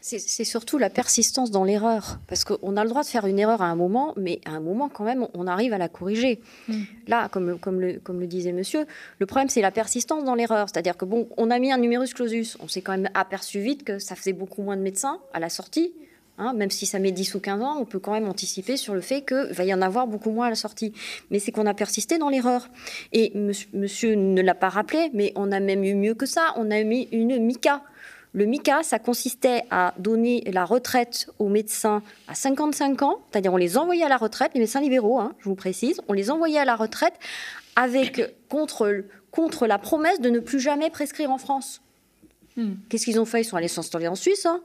C'est 0.00 0.44
surtout 0.44 0.78
la 0.78 0.88
persistance 0.88 1.50
dans 1.50 1.64
l'erreur. 1.64 2.18
Parce 2.26 2.44
qu'on 2.44 2.76
a 2.76 2.84
le 2.84 2.88
droit 2.88 3.02
de 3.02 3.08
faire 3.08 3.26
une 3.26 3.38
erreur 3.38 3.60
à 3.60 3.66
un 3.66 3.74
moment, 3.74 4.14
mais 4.16 4.40
à 4.46 4.52
un 4.52 4.60
moment, 4.60 4.88
quand 4.88 5.04
même, 5.04 5.26
on 5.34 5.46
arrive 5.46 5.72
à 5.72 5.78
la 5.78 5.88
corriger. 5.88 6.40
Mm. 6.68 6.82
Là, 7.06 7.28
comme, 7.28 7.58
comme, 7.58 7.80
le, 7.80 7.98
comme 7.98 8.18
le 8.18 8.26
disait 8.26 8.52
monsieur, 8.52 8.86
le 9.18 9.26
problème, 9.26 9.48
c'est 9.48 9.60
la 9.60 9.70
persistance 9.70 10.24
dans 10.24 10.34
l'erreur. 10.34 10.68
C'est-à-dire 10.68 10.96
que, 10.96 11.04
bon, 11.04 11.28
on 11.36 11.50
a 11.50 11.58
mis 11.58 11.70
un 11.70 11.78
numerus 11.78 12.14
clausus. 12.14 12.56
On 12.60 12.68
s'est 12.68 12.80
quand 12.80 12.92
même 12.92 13.10
aperçu 13.14 13.60
vite 13.60 13.84
que 13.84 13.98
ça 13.98 14.16
faisait 14.16 14.32
beaucoup 14.32 14.62
moins 14.62 14.76
de 14.76 14.82
médecins 14.82 15.20
à 15.34 15.40
la 15.40 15.50
sortie. 15.50 15.92
Hein, 16.38 16.54
même 16.54 16.70
si 16.70 16.86
ça 16.86 16.98
met 16.98 17.12
10 17.12 17.34
ou 17.34 17.40
15 17.40 17.60
ans, 17.60 17.76
on 17.78 17.84
peut 17.84 17.98
quand 17.98 18.12
même 18.12 18.26
anticiper 18.26 18.78
sur 18.78 18.94
le 18.94 19.02
fait 19.02 19.20
qu'il 19.20 19.52
va 19.52 19.64
y 19.64 19.74
en 19.74 19.82
avoir 19.82 20.06
beaucoup 20.06 20.30
moins 20.30 20.46
à 20.46 20.50
la 20.50 20.56
sortie. 20.56 20.94
Mais 21.30 21.38
c'est 21.38 21.52
qu'on 21.52 21.66
a 21.66 21.74
persisté 21.74 22.16
dans 22.16 22.30
l'erreur. 22.30 22.70
Et 23.12 23.32
monsieur 23.74 24.14
ne 24.14 24.40
l'a 24.40 24.54
pas 24.54 24.70
rappelé, 24.70 25.10
mais 25.12 25.32
on 25.36 25.52
a 25.52 25.60
même 25.60 25.84
eu 25.84 25.94
mieux 25.94 26.14
que 26.14 26.24
ça. 26.24 26.54
On 26.56 26.70
a 26.70 26.82
mis 26.82 27.08
une 27.12 27.38
MICA. 27.38 27.82
Le 28.32 28.44
MICA, 28.46 28.82
ça 28.82 28.98
consistait 28.98 29.64
à 29.70 29.92
donner 29.98 30.42
la 30.52 30.64
retraite 30.64 31.28
aux 31.38 31.48
médecins 31.48 32.02
à 32.28 32.34
55 32.34 33.02
ans, 33.02 33.20
c'est-à-dire 33.30 33.52
on 33.52 33.56
les 33.56 33.76
envoyait 33.76 34.04
à 34.04 34.08
la 34.08 34.16
retraite, 34.16 34.52
les 34.54 34.60
médecins 34.60 34.80
libéraux, 34.80 35.18
hein, 35.18 35.34
je 35.40 35.48
vous 35.48 35.56
précise, 35.56 36.00
on 36.08 36.12
les 36.12 36.30
envoyait 36.30 36.58
à 36.58 36.64
la 36.64 36.76
retraite 36.76 37.14
avec 37.74 38.34
contre, 38.48 39.04
contre 39.30 39.66
la 39.66 39.78
promesse 39.78 40.20
de 40.20 40.30
ne 40.30 40.38
plus 40.38 40.60
jamais 40.60 40.90
prescrire 40.90 41.30
en 41.30 41.38
France. 41.38 41.82
Hmm. 42.56 42.74
Qu'est-ce 42.88 43.04
qu'ils 43.04 43.20
ont 43.20 43.24
fait? 43.24 43.40
Ils 43.40 43.44
sont 43.44 43.56
allés 43.56 43.68
s'installer 43.68 44.08
en 44.08 44.14
Suisse. 44.14 44.46
Hein 44.46 44.60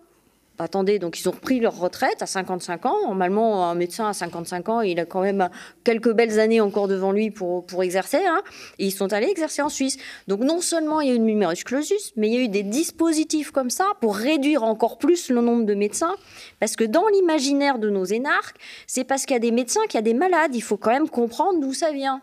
attendez, 0.60 1.00
donc 1.00 1.20
ils 1.20 1.28
ont 1.28 1.32
repris 1.32 1.60
leur 1.60 1.78
retraite 1.78 2.22
à 2.22 2.26
55 2.26 2.86
ans. 2.86 2.96
Normalement, 3.04 3.70
un 3.70 3.76
médecin 3.76 4.08
à 4.08 4.14
55 4.14 4.70
ans, 4.70 4.82
il 4.82 5.00
a 5.00 5.06
quand 5.06 5.22
même 5.22 5.50
quelques 5.84 6.12
belles 6.14 6.40
années 6.40 6.62
encore 6.62 6.88
devant 6.88 7.12
lui 7.12 7.32
pour, 7.32 7.66
pour 7.66 7.84
exercer. 7.84 8.26
Hein. 8.26 8.42
et 8.80 8.86
ils 8.86 8.92
sont 8.92 9.14
allés 9.14 9.28
exercer 9.28 9.62
en 9.62 9.70
Suisse. 9.70 9.98
Donc 10.28 10.40
non 10.42 10.62
seulement 10.62 11.02
il 11.02 11.10
y 11.10 11.12
a 11.12 11.14
eu 11.14 11.18
une 11.18 11.26
numerus 11.26 11.64
clausus, 11.64 12.14
mais 12.16 12.28
il 12.28 12.34
y 12.34 12.38
a 12.38 12.42
eu 12.42 12.48
des 12.48 12.64
dispositifs 12.64 13.52
comme 13.52 13.70
ça 13.70 13.86
pour 14.02 14.16
réduire 14.16 14.64
encore 14.64 14.98
plus 14.98 15.30
le 15.30 15.42
nombre 15.42 15.66
de 15.66 15.74
médecins. 15.74 16.16
Parce 16.60 16.76
que 16.76 16.84
dans 16.84 17.08
l'imaginaire 17.08 17.80
de 17.80 17.90
nos 17.90 18.06
énarques, 18.06 18.58
c'est 18.88 19.04
parce 19.04 19.26
qu'il 19.26 19.34
y 19.34 19.38
a 19.38 19.40
des 19.40 19.52
médecins 19.52 19.82
qu'il 19.84 19.96
y 19.96 19.98
a 19.98 20.02
des 20.02 20.14
malades. 20.14 20.56
Il 20.56 20.62
faut 20.62 20.78
quand 20.78 20.92
même 20.92 21.10
comprendre 21.10 21.60
d'où 21.60 21.74
ça 21.74 21.92
vient. 21.92 22.22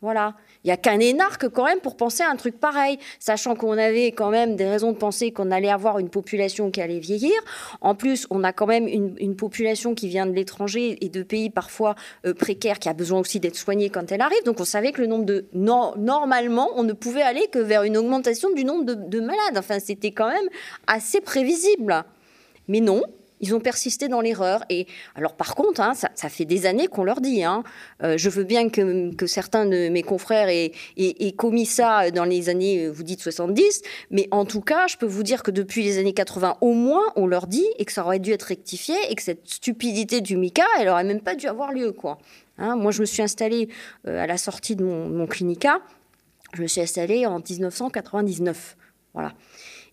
Voilà. 0.00 0.34
Il 0.64 0.68
n'y 0.68 0.72
a 0.72 0.76
qu'un 0.76 0.98
énarque 0.98 1.48
quand 1.50 1.64
même 1.64 1.80
pour 1.80 1.96
penser 1.96 2.22
à 2.22 2.30
un 2.30 2.36
truc 2.36 2.58
pareil, 2.58 2.98
sachant 3.18 3.54
qu'on 3.54 3.72
avait 3.72 4.08
quand 4.08 4.30
même 4.30 4.56
des 4.56 4.64
raisons 4.64 4.92
de 4.92 4.96
penser 4.96 5.30
qu'on 5.30 5.50
allait 5.50 5.70
avoir 5.70 5.98
une 5.98 6.08
population 6.08 6.70
qui 6.70 6.80
allait 6.80 7.00
vieillir. 7.00 7.34
En 7.82 7.94
plus, 7.94 8.26
on 8.30 8.42
a 8.44 8.52
quand 8.52 8.66
même 8.66 8.88
une, 8.88 9.34
population 9.36 9.94
qui 9.94 10.08
vient 10.08 10.26
de 10.26 10.32
l'étranger 10.32 10.96
et 11.04 11.08
de 11.08 11.22
pays 11.22 11.50
parfois 11.50 11.96
euh, 12.24 12.32
précaires 12.32 12.78
qui 12.78 12.88
a 12.88 12.92
besoin 12.92 13.18
aussi 13.18 13.40
d'être 13.40 13.56
soignée 13.56 13.90
quand 13.90 14.12
elle 14.12 14.20
arrive. 14.20 14.42
Donc 14.44 14.60
on 14.60 14.64
savait 14.64 14.92
que 14.92 15.00
le 15.00 15.08
nombre 15.08 15.24
de... 15.24 15.44
normalement, 15.52 16.70
on 16.76 16.84
ne 16.84 16.92
pouvait 16.92 17.22
aller 17.22 17.46
que 17.48 17.58
vers 17.58 17.82
une 17.82 17.96
augmentation 17.96 18.52
du 18.52 18.64
nombre 18.64 18.84
de, 18.84 18.94
de 18.94 19.20
malades. 19.20 19.58
Enfin, 19.58 19.80
c'était 19.80 20.12
quand 20.12 20.28
même 20.28 20.48
assez 20.86 21.20
prévisible. 21.20 22.04
Mais 22.68 22.80
non, 22.80 23.02
ils 23.44 23.54
ont 23.54 23.60
persisté 23.60 24.08
dans 24.08 24.22
l'erreur. 24.22 24.64
Et 24.70 24.86
alors, 25.14 25.34
par 25.34 25.54
contre, 25.54 25.80
hein, 25.80 25.92
ça, 25.94 26.28
fait 26.28 26.46
des 26.46 26.64
années 26.64 26.86
qu'on 26.86 27.04
leur 27.04 27.20
dit. 27.20 27.44
Hein, 27.44 27.62
euh, 28.02 28.16
je 28.16 28.30
veux 28.30 28.44
bien 28.44 28.70
que, 28.70 29.26
certains 29.26 29.66
de 29.66 29.88
mes 29.90 30.02
confrères 30.02 30.48
aient, 30.48 30.72
commis 31.36 31.66
ça 31.66 32.10
dans 32.10 32.24
les 32.24 32.48
années, 32.48 32.86
euh, 32.86 32.90
vous 32.90 33.02
dites 33.02 33.20
70, 33.20 33.82
mais 34.10 34.28
en 34.30 34.46
tout 34.46 34.62
cas, 34.62 34.86
je 34.86 34.96
peux 34.96 35.06
vous 35.06 35.22
dire 35.22 35.42
que 35.42 35.50
depuis 35.50 35.82
les 35.82 35.98
années 35.98 36.14
80, 36.14 36.56
au 36.62 36.72
moins, 36.72 37.04
on 37.16 37.26
leur 37.26 37.46
dit 37.46 37.66
et 37.78 37.84
que 37.84 37.92
ça 37.92 38.04
aurait 38.04 38.18
dû 38.18 38.32
être 38.32 38.44
rectifié 38.44 38.94
et 39.10 39.14
que 39.14 39.22
cette 39.22 39.46
stupidité 39.46 40.22
du 40.22 40.36
MICA, 40.36 40.64
elle 40.80 40.88
aurait 40.88 41.04
même 41.04 41.20
pas 41.20 41.34
dû 41.34 41.46
avoir 41.46 41.72
lieu, 41.72 41.92
quoi. 41.92 42.18
Hein, 42.56 42.76
moi, 42.76 42.92
je 42.92 43.00
me 43.00 43.06
suis 43.06 43.22
installée 43.22 43.68
euh, 44.06 44.22
à 44.22 44.26
la 44.26 44.38
sortie 44.38 44.76
de 44.76 44.84
mon, 44.84 45.26
clinica. 45.26 45.80
Je 46.54 46.62
me 46.62 46.66
suis 46.66 46.80
installée 46.80 47.26
en 47.26 47.40
1999. 47.40 48.76
Voilà. 49.12 49.34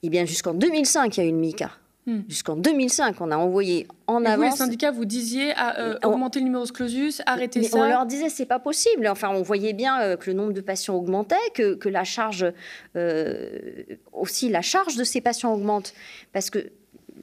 Et 0.03 0.09
bien, 0.09 0.25
jusqu'en 0.25 0.53
2005, 0.53 1.17
il 1.17 1.19
y 1.19 1.23
a 1.23 1.27
eu 1.27 1.31
le 1.31 1.37
MICA. 1.37 1.71
Hmm. 2.07 2.21
Jusqu'en 2.27 2.55
2005, 2.55 3.21
on 3.21 3.29
a 3.29 3.37
envoyé 3.37 3.87
en 4.07 4.25
avance. 4.25 4.37
Vous, 4.37 4.43
les 4.43 4.57
syndicats, 4.57 4.89
vous 4.89 5.05
disiez 5.05 5.51
à, 5.51 5.79
euh, 5.79 5.99
augmenter 6.03 6.39
le 6.39 6.45
numéro 6.45 6.65
clausus, 6.65 7.21
arrêter 7.27 7.61
ça. 7.61 7.77
On 7.77 7.87
leur 7.87 8.07
disait 8.07 8.29
c'est 8.29 8.47
pas 8.47 8.57
possible. 8.57 9.07
Enfin, 9.07 9.29
on 9.29 9.43
voyait 9.43 9.73
bien 9.73 10.01
euh, 10.01 10.17
que 10.17 10.31
le 10.31 10.35
nombre 10.35 10.53
de 10.53 10.61
patients 10.61 10.95
augmentait, 10.95 11.35
que, 11.53 11.75
que 11.75 11.89
la 11.89 12.03
charge 12.03 12.51
euh, 12.95 13.83
aussi 14.13 14.49
la 14.49 14.63
charge 14.63 14.95
de 14.95 15.03
ces 15.03 15.21
patients 15.21 15.53
augmente, 15.53 15.93
parce 16.33 16.49
que 16.49 16.71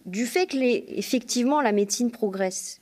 du 0.06 0.26
fait 0.26 0.46
que 0.46 0.56
les, 0.56 0.84
effectivement 0.90 1.60
la 1.60 1.72
médecine 1.72 2.12
progresse, 2.12 2.80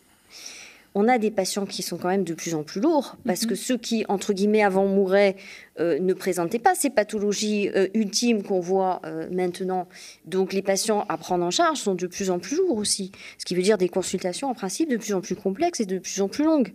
on 0.99 1.09
a 1.09 1.19
des 1.19 1.31
patients 1.31 1.67
qui 1.67 1.83
sont 1.83 1.99
quand 1.99 2.09
même 2.09 2.25
de 2.25 2.33
plus 2.33 2.55
en 2.55 2.63
plus 2.63 2.81
lourds, 2.81 3.17
parce 3.27 3.43
mhm. 3.43 3.49
que 3.51 3.55
ceux 3.55 3.77
qui, 3.77 4.07
entre 4.09 4.33
guillemets, 4.33 4.63
avant 4.63 4.87
mouraient, 4.87 5.37
euh, 5.79 5.99
ne 5.99 6.15
présentaient 6.15 6.59
pas 6.59 6.75
ces 6.75 6.89
pathologies 6.89 7.69
euh, 7.77 7.89
ultimes 7.93 8.43
qu'on 8.43 8.61
voit 8.61 9.03
euh, 9.05 9.29
maintenant. 9.31 9.89
Donc 10.25 10.55
les 10.55 10.63
patients 10.63 11.05
à 11.11 11.19
prendre 11.19 11.45
en 11.45 11.51
charge 11.51 11.77
sont 11.77 11.95
de 11.95 12.07
plus 12.07 12.31
en 12.31 12.39
plus 12.39 12.57
lourds 12.57 12.79
aussi, 12.79 13.13
ce 13.37 13.45
qui 13.45 13.55
veut 13.55 13.61
dire 13.61 13.77
des 13.77 13.91
consultations 13.91 14.49
en 14.49 14.55
principe 14.55 14.89
de 14.89 14.97
plus 14.97 15.13
en 15.13 15.21
plus 15.21 15.37
complexes 15.37 15.81
et 15.81 15.87
de 15.87 15.99
plus 15.99 16.23
en 16.23 16.29
plus 16.29 16.45
longues. 16.45 16.73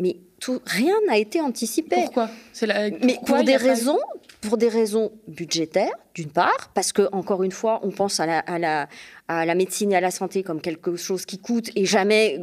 Mais 0.00 0.16
tout, 0.40 0.60
rien 0.66 0.96
n'a 1.06 1.18
été 1.18 1.40
anticipé. 1.40 1.94
Pourquoi? 1.94 2.30
Mais 3.00 3.16
pour 3.24 3.44
des 3.44 3.56
raisons, 3.56 4.00
pour 4.42 4.58
des 4.58 4.68
raisons 4.68 5.12
budgétaires, 5.28 5.94
d'une 6.14 6.28
part, 6.28 6.70
parce 6.74 6.92
que 6.92 7.08
encore 7.12 7.44
une 7.44 7.52
fois, 7.52 7.80
on 7.84 7.90
pense 7.90 8.18
à 8.18 8.26
la, 8.26 9.54
médecine 9.54 9.92
et 9.92 9.96
à 9.96 10.00
la 10.00 10.10
santé 10.10 10.42
comme 10.42 10.60
quelque 10.60 10.96
chose 10.96 11.24
qui 11.24 11.38
coûte 11.38 11.70
et 11.76 11.86
jamais 11.86 12.40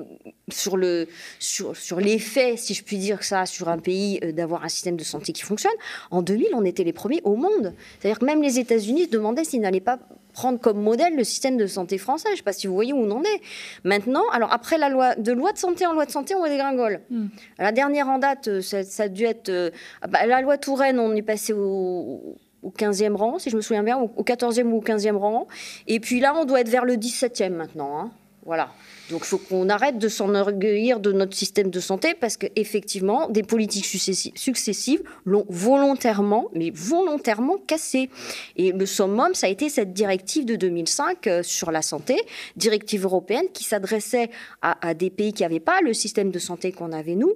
sur 0.50 0.78
le 0.78 1.08
sur, 1.40 2.00
l'effet, 2.00 2.56
si 2.56 2.74
je 2.74 2.84
puis 2.84 2.98
dire 2.98 3.24
ça, 3.24 3.46
sur 3.46 3.68
un 3.68 3.78
pays 3.78 4.20
euh, 4.24 4.32
d'avoir 4.32 4.64
un 4.64 4.70
système 4.70 4.96
de 4.96 5.04
santé 5.04 5.34
qui 5.34 5.44
fonctionne. 5.44 5.74
En 6.10 6.22
2000, 6.22 6.48
on 6.56 6.64
était 6.64 6.86
les 6.86 6.94
premiers 6.94 7.22
au 7.26 7.36
monde. 7.36 7.74
C'est-à-dire 8.00 8.18
que 8.18 8.26
même 8.26 8.42
les 8.42 8.60
États-Unis 8.60 9.08
demandaient 9.08 9.44
s'ils 9.44 9.62
n'allaient 9.62 9.82
pas 9.82 10.00
prendre 10.40 10.58
comme 10.58 10.82
modèle 10.82 11.18
le 11.18 11.26
système 11.26 11.58
de 11.58 11.68
santé 11.68 11.98
français. 11.98 12.30
Je 12.30 12.34
ne 12.34 12.38
sais 12.38 12.44
pas 12.44 12.54
si 12.54 12.66
vous 12.66 12.74
voyez 12.74 12.94
où 12.94 12.98
on 12.98 13.12
en 13.12 13.22
est. 13.24 13.42
Maintenant, 13.84 14.24
alors 14.32 14.54
après 14.54 14.78
la 14.78 14.88
loi 14.88 15.16
de 15.16 15.34
loi 15.34 15.52
de 15.52 15.58
santé 15.58 15.86
en 15.86 15.92
loi 15.92 16.06
de 16.06 16.12
santé, 16.12 16.34
on 16.34 16.46
dégringole. 16.48 17.02
Hmm. 17.10 17.28
La 17.58 17.74
dernière 17.74 18.08
en 18.08 18.20
date, 18.20 18.48
euh, 18.48 18.62
ça, 18.62 19.04
a 19.04 19.08
dû 19.10 19.26
être 19.26 19.50
euh, 19.50 19.70
bah, 20.08 20.26
la 20.26 20.42
loi 20.42 20.58
Touraine. 20.58 20.98
On 20.98 21.14
est 21.14 21.22
passé 21.22 21.52
au 21.52 22.38
au 22.62 22.72
15e 22.72 23.16
rang, 23.16 23.40
si 23.40 23.50
je 23.50 23.56
me 23.56 23.62
souviens 23.62 23.84
bien, 23.84 23.98
au 23.98 24.24
14e 24.24 24.68
ou 24.68 24.78
au 24.78 24.82
15e 24.82 25.16
rang. 25.16 25.48
Et 25.88 26.00
puis 26.00 26.20
là, 26.20 26.34
on 26.36 26.44
doit 26.44 26.60
être 26.62 26.70
vers 26.70 26.84
le 26.84 26.96
17e 26.96 27.52
maintenant. 27.52 28.00
Hein. 28.00 28.12
Voilà. 28.46 28.70
Donc 29.10 29.22
il 29.24 29.28
faut 29.28 29.38
qu'on 29.40 29.70
arrête 29.70 29.98
de 29.98 30.08
s'enorgueillir 30.08 31.00
de 31.00 31.12
notre 31.12 31.36
système 31.36 31.70
de 31.70 31.80
santé 31.80 32.14
parce 32.20 32.38
qu'effectivement, 32.38 33.28
des 33.30 33.44
politiques 33.44 33.86
successives 33.86 35.04
l'ont 35.26 35.46
volontairement, 35.50 36.50
mais 36.54 36.72
volontairement 36.74 37.58
cassé. 37.58 38.10
Et 38.56 38.72
le 38.72 38.86
summum, 38.86 39.34
ça 39.34 39.48
a 39.48 39.50
été 39.50 39.70
cette 39.70 39.94
directive 39.94 40.46
de 40.46 40.56
2005 40.56 41.28
euh, 41.28 41.44
sur 41.44 41.72
la 41.72 41.82
santé, 41.82 42.18
directive 42.56 43.04
européenne 43.04 43.46
qui 43.54 43.64
s'adressait 43.64 44.30
à, 44.62 44.94
des 44.94 45.10
pays 45.10 45.34
qui 45.34 45.44
n'avaient 45.44 45.60
pas 45.60 45.82
le 45.82 45.94
système 45.94 46.32
de 46.32 46.40
santé 46.40 46.72
qu'on 46.72 46.92
avait 46.92 47.16
nous. 47.16 47.34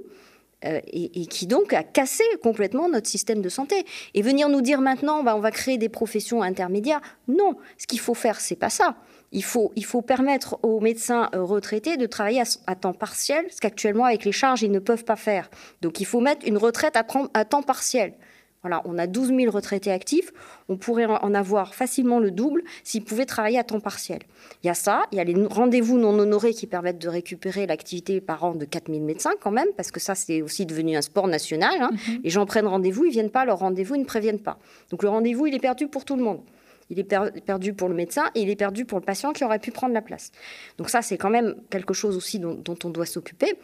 Euh, 0.65 0.79
et, 0.87 1.25
qui 1.25 1.45
donc 1.45 1.73
a 1.73 1.83
cassé 1.83 2.23
complètement 2.41 2.87
notre 2.87 3.07
système 3.07 3.41
de 3.41 3.49
santé. 3.49 3.83
Et 4.13 4.21
venir 4.21 4.47
nous 4.47 4.61
dire 4.61 4.79
maintenant, 4.79 5.21
bah, 5.21 5.35
on 5.35 5.41
va 5.41 5.51
créer 5.51 5.77
des 5.77 5.89
professions 5.89 6.41
intermédiaires, 6.41 7.01
non. 7.27 7.57
Ce 7.77 7.85
qu'il 7.85 7.99
faut 7.99 8.13
faire, 8.13 8.39
c'est 8.39 8.55
pas 8.55 8.69
ça. 8.69 8.95
Il 9.33 9.43
faut, 9.43 9.73
il 9.75 9.83
faut 9.83 10.01
permettre 10.01 10.59
aux 10.63 10.79
médecins 10.79 11.29
euh, 11.35 11.43
retraités 11.43 11.97
de 11.97 12.05
travailler 12.05 12.43
à, 12.67 12.75
temps 12.75 12.93
partiel, 12.93 13.45
ce 13.49 13.59
qu'actuellement, 13.59 14.05
avec 14.05 14.23
les 14.25 14.31
charges, 14.31 14.61
ils 14.61 14.71
ne 14.71 14.79
peuvent 14.79 15.03
pas 15.03 15.15
faire. 15.15 15.49
Donc 15.81 15.99
il 15.99 16.05
faut 16.05 16.21
mettre 16.21 16.47
une 16.47 16.57
retraite 16.57 16.95
à, 16.95 17.05
à 17.33 17.45
temps 17.45 17.63
partiel. 17.63 18.13
Voilà, 18.63 18.81
on 18.85 18.97
a 18.97 19.07
12 19.07 19.33
000 19.35 19.51
retraités 19.51 19.91
actifs, 19.91 20.31
on 20.69 20.77
pourrait 20.77 21.05
en 21.05 21.33
avoir 21.33 21.75
facilement 21.75 22.19
le 22.19 22.31
double 22.31 22.63
s'ils 22.85 23.03
pouvaient 23.03 23.25
travailler 23.25 23.59
à 23.59 23.65
temps 23.65 23.81
partiel. 23.81 24.19
Il 24.63 24.67
y 24.67 24.69
a 24.69 24.73
ça, 24.73 25.03
il 25.11 25.17
y 25.17 25.19
a 25.19 25.25
les 25.25 25.35
rendez-vous 25.47 25.97
non 25.97 26.17
honorés 26.17 26.53
qui 26.53 26.65
permettent 26.65 27.01
de 27.01 27.09
récupérer 27.09 27.67
l'activité 27.67 28.21
par 28.21 28.45
an 28.45 28.53
de 28.53 28.63
4 28.63 28.89
000 28.89 29.03
médecins 29.03 29.33
quand 29.41 29.51
même, 29.51 29.67
parce 29.75 29.91
que 29.91 29.99
ça 29.99 30.15
c'est 30.15 30.41
aussi 30.41 30.65
devenu 30.65 30.95
un 30.95 31.01
sport 31.01 31.27
national. 31.27 31.81
Hein. 31.81 31.89
Mhm. 31.91 32.19
Les 32.23 32.29
gens 32.29 32.45
prennent 32.45 32.67
rendez-vous, 32.67 33.03
ils 33.03 33.11
viennent 33.11 33.31
pas, 33.31 33.43
leur 33.43 33.59
rendez-vous, 33.59 33.95
ils 33.95 34.01
ne 34.01 34.05
préviennent 34.05 34.39
pas. 34.39 34.57
Donc 34.91 35.03
le 35.03 35.09
rendez-vous, 35.09 35.45
il 35.45 35.53
est 35.53 35.59
perdu 35.59 35.89
pour 35.89 36.05
tout 36.05 36.15
le 36.15 36.23
monde. 36.23 36.39
Il 36.89 36.99
est 36.99 37.03
perdu 37.45 37.73
pour 37.73 37.89
le 37.89 37.95
médecin 37.95 38.23
et 38.35 38.41
il 38.41 38.49
est 38.49 38.55
perdu 38.55 38.85
pour 38.85 38.99
le 38.99 39.05
patient 39.05 39.33
qui 39.33 39.43
aurait 39.43 39.59
pu 39.59 39.71
prendre 39.71 39.93
la 39.93 40.01
place. 40.01 40.31
Donc 40.77 40.89
ça, 40.89 41.01
c'est 41.01 41.17
quand 41.17 41.29
même 41.29 41.55
quelque 41.69 41.93
chose 41.93 42.15
aussi 42.17 42.39
dont 42.39 42.77
on 42.83 42.89
doit 42.89 43.05
s'occuper. 43.05 43.57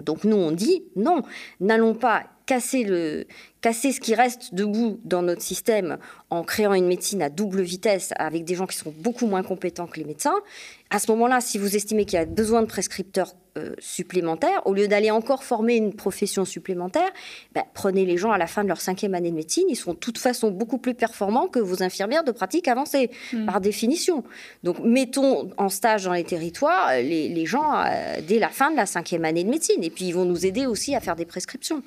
Donc 0.00 0.24
nous, 0.24 0.36
on 0.36 0.50
dit 0.50 0.84
non, 0.96 1.22
n'allons 1.60 1.94
pas 1.94 2.24
casser, 2.46 2.84
le, 2.84 3.26
casser 3.64 3.92
ce 3.92 4.00
qui 4.00 4.14
reste 4.14 4.54
debout 4.54 5.00
dans 5.06 5.22
notre 5.22 5.40
système 5.40 5.96
en 6.28 6.42
créant 6.42 6.74
une 6.74 6.86
médecine 6.86 7.22
à 7.22 7.30
double 7.30 7.62
vitesse 7.62 8.12
avec 8.16 8.44
des 8.44 8.56
gens 8.56 8.66
qui 8.66 8.76
sont 8.76 8.92
beaucoup 8.94 9.26
moins 9.26 9.42
compétents 9.42 9.86
que 9.86 9.98
les 9.98 10.04
médecins. 10.04 10.34
À 10.90 10.98
ce 10.98 11.10
moment-là, 11.12 11.40
si 11.40 11.56
vous 11.56 11.74
estimez 11.74 12.04
qu'il 12.04 12.18
y 12.18 12.22
a 12.22 12.26
besoin 12.26 12.60
de 12.60 12.66
prescripteurs 12.66 13.32
euh, 13.56 13.72
supplémentaires, 13.78 14.62
au 14.66 14.74
lieu 14.74 14.88
d'aller 14.88 15.10
encore 15.10 15.44
former 15.44 15.76
une 15.76 15.94
profession 15.94 16.44
supplémentaire, 16.44 17.08
ben, 17.54 17.62
prenez 17.72 18.04
les 18.04 18.16
gens 18.16 18.32
à 18.32 18.38
la 18.38 18.46
fin 18.48 18.64
de 18.64 18.68
leur 18.68 18.80
cinquième 18.80 19.14
année 19.14 19.30
de 19.30 19.36
médecine, 19.36 19.64
ils 19.68 19.76
sont 19.76 19.94
de 19.94 19.98
toute 19.98 20.18
façon 20.18 20.50
beaucoup 20.50 20.78
plus 20.78 20.94
performants 20.94 21.46
que 21.46 21.60
vos 21.60 21.82
infirmières 21.82 22.24
de 22.24 22.32
pratique 22.32 22.68
avancée, 22.68 23.10
hmm. 23.32 23.46
par 23.46 23.60
définition. 23.60 24.24
Donc 24.64 24.80
mettons 24.80 25.50
en 25.56 25.68
stage 25.68 26.04
dans 26.04 26.12
les 26.12 26.24
territoires 26.24 26.94
les, 26.96 27.28
les 27.28 27.46
gens 27.46 27.72
euh, 27.74 28.20
dès 28.26 28.40
la 28.40 28.48
fin 28.48 28.72
de 28.72 28.76
la 28.76 28.86
cinquième 28.86 29.24
année 29.24 29.44
de 29.44 29.50
médecine, 29.50 29.82
et 29.82 29.90
puis 29.90 30.06
ils 30.06 30.12
vont 30.12 30.24
nous 30.24 30.44
aider 30.44 30.66
aussi 30.66 30.94
à 30.94 31.00
faire 31.00 31.16
des 31.16 31.26
prescriptions. 31.26 31.82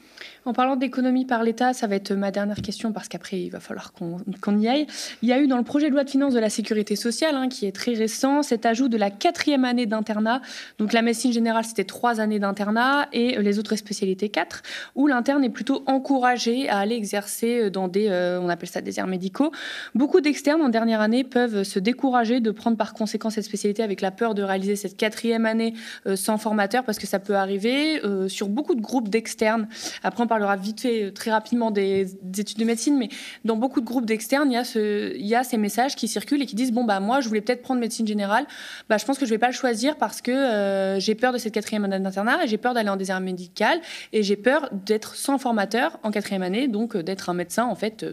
En 0.45 0.53
parlant 0.53 0.77
d'économie 0.77 1.25
par 1.25 1.43
l'État, 1.43 1.66
ça, 1.73 1.87
va 1.87 1.95
être 1.95 2.11
ma 2.13 2.31
dernière 2.31 2.61
question 2.61 2.91
parce 2.91 3.07
qu'après, 3.07 3.39
il 3.41 3.49
va 3.49 3.59
falloir 3.59 3.93
qu'on 3.93 4.59
y 4.59 4.67
aille. 4.67 4.87
Il 5.21 5.29
y 5.29 5.33
a 5.33 5.39
eu 5.39 5.47
dans 5.47 5.57
le 5.57 5.63
projet 5.63 5.89
de 5.89 5.93
loi 5.93 6.03
de 6.03 6.09
finances 6.09 6.33
de 6.33 6.39
la 6.39 6.49
sécurité 6.49 6.95
sociale, 6.95 7.35
hein, 7.35 7.47
qui 7.49 7.65
est 7.65 7.71
très 7.71 7.93
récent, 7.93 8.43
cet 8.43 8.65
ajout 8.65 8.87
de 8.87 8.97
la 8.97 9.09
quatrième 9.09 9.65
année 9.65 9.85
d'internat. 9.85 10.41
Donc 10.79 10.93
la 10.93 11.01
médecine 11.01 11.31
générale, 11.31 11.65
c'était 11.65 11.83
trois 11.83 12.19
années 12.19 12.39
d'internat 12.39 13.07
et 13.13 13.41
les 13.41 13.59
autres 13.59 13.75
spécialités 13.75 14.29
quatre, 14.29 14.63
où 14.95 15.07
l'interne 15.07 15.43
est 15.43 15.49
plutôt 15.49 15.83
encouragé 15.85 16.69
à 16.69 16.79
aller 16.79 16.95
exercer 16.95 17.69
dans 17.69 17.87
des, 17.87 18.07
euh, 18.09 18.39
on 18.41 18.49
appelle 18.49 18.69
ça 18.69 18.81
des 18.81 18.99
airs 18.99 19.07
médicaux. 19.07 19.51
Beaucoup 19.95 20.21
d'externes 20.21 20.61
en 20.61 20.69
dernière 20.69 21.01
année 21.01 21.23
peuvent 21.23 21.63
se 21.63 21.79
décourager 21.79 22.39
de 22.39 22.51
prendre 22.51 22.77
par 22.77 22.93
conséquent 22.93 23.29
cette 23.29 23.43
spécialité 23.43 23.83
avec 23.83 24.01
la 24.01 24.11
peur 24.11 24.35
de 24.35 24.43
réaliser 24.43 24.75
cette 24.75 24.97
quatrième 24.97 25.45
année 25.45 25.73
euh, 26.05 26.15
sans 26.15 26.37
formateur 26.37 26.83
parce 26.83 26.99
que 26.99 27.07
ça 27.07 27.19
peut 27.19 27.35
arriver 27.35 28.03
euh, 28.03 28.27
sur 28.27 28.49
beaucoup 28.49 28.75
de 28.75 28.81
groupes 28.81 29.09
d'externes. 29.09 29.67
Après, 30.03 30.23
on 30.23 30.27
parlera 30.27 30.55
vite 30.55 30.81
fait, 30.81 31.11
très 31.11 31.31
rapidement 31.31 31.56
des, 31.71 32.15
études 32.37 32.57
de 32.57 32.65
médecine, 32.65 32.97
mais 32.97 33.09
dans 33.45 33.55
beaucoup 33.55 33.81
de 33.81 33.85
groupes 33.85 34.05
d'externes, 34.05 34.51
il 34.51 35.25
y, 35.25 35.35
a 35.35 35.43
ces 35.43 35.57
messages 35.57 35.95
qui 35.95 36.07
circulent 36.07 36.41
et 36.41 36.45
qui 36.45 36.55
disent 36.55 36.71
bon 36.71 36.83
bah 36.83 36.99
moi 36.99 37.21
je 37.21 37.27
voulais 37.27 37.41
peut-être 37.41 37.61
prendre 37.61 37.79
médecine 37.79 38.07
générale, 38.07 38.45
bah 38.89 38.97
je 38.97 39.05
pense 39.05 39.17
que 39.17 39.25
je 39.25 39.31
vais 39.31 39.37
pas 39.37 39.47
le 39.47 39.53
choisir 39.53 39.97
parce 39.97 40.21
que 40.21 40.31
euh, 40.31 40.99
j'ai 40.99 41.15
peur 41.15 41.33
de 41.33 41.37
cette 41.37 41.53
quatrième 41.53 41.85
année 41.85 41.99
d'internat 41.99 42.45
j'ai 42.45 42.57
peur 42.57 42.73
d'aller 42.73 42.89
en 42.89 42.95
désert 42.95 43.19
médical 43.19 43.79
et 44.13 44.23
j'ai 44.23 44.35
peur 44.35 44.69
d'être 44.71 45.15
sans 45.15 45.37
formateur 45.37 45.99
en 46.03 46.11
quatrième 46.11 46.43
année, 46.43 46.67
donc 46.67 46.95
d'être 46.95 47.29
un 47.29 47.33
médecin 47.33 47.65
en 47.65 47.75
fait 47.75 48.05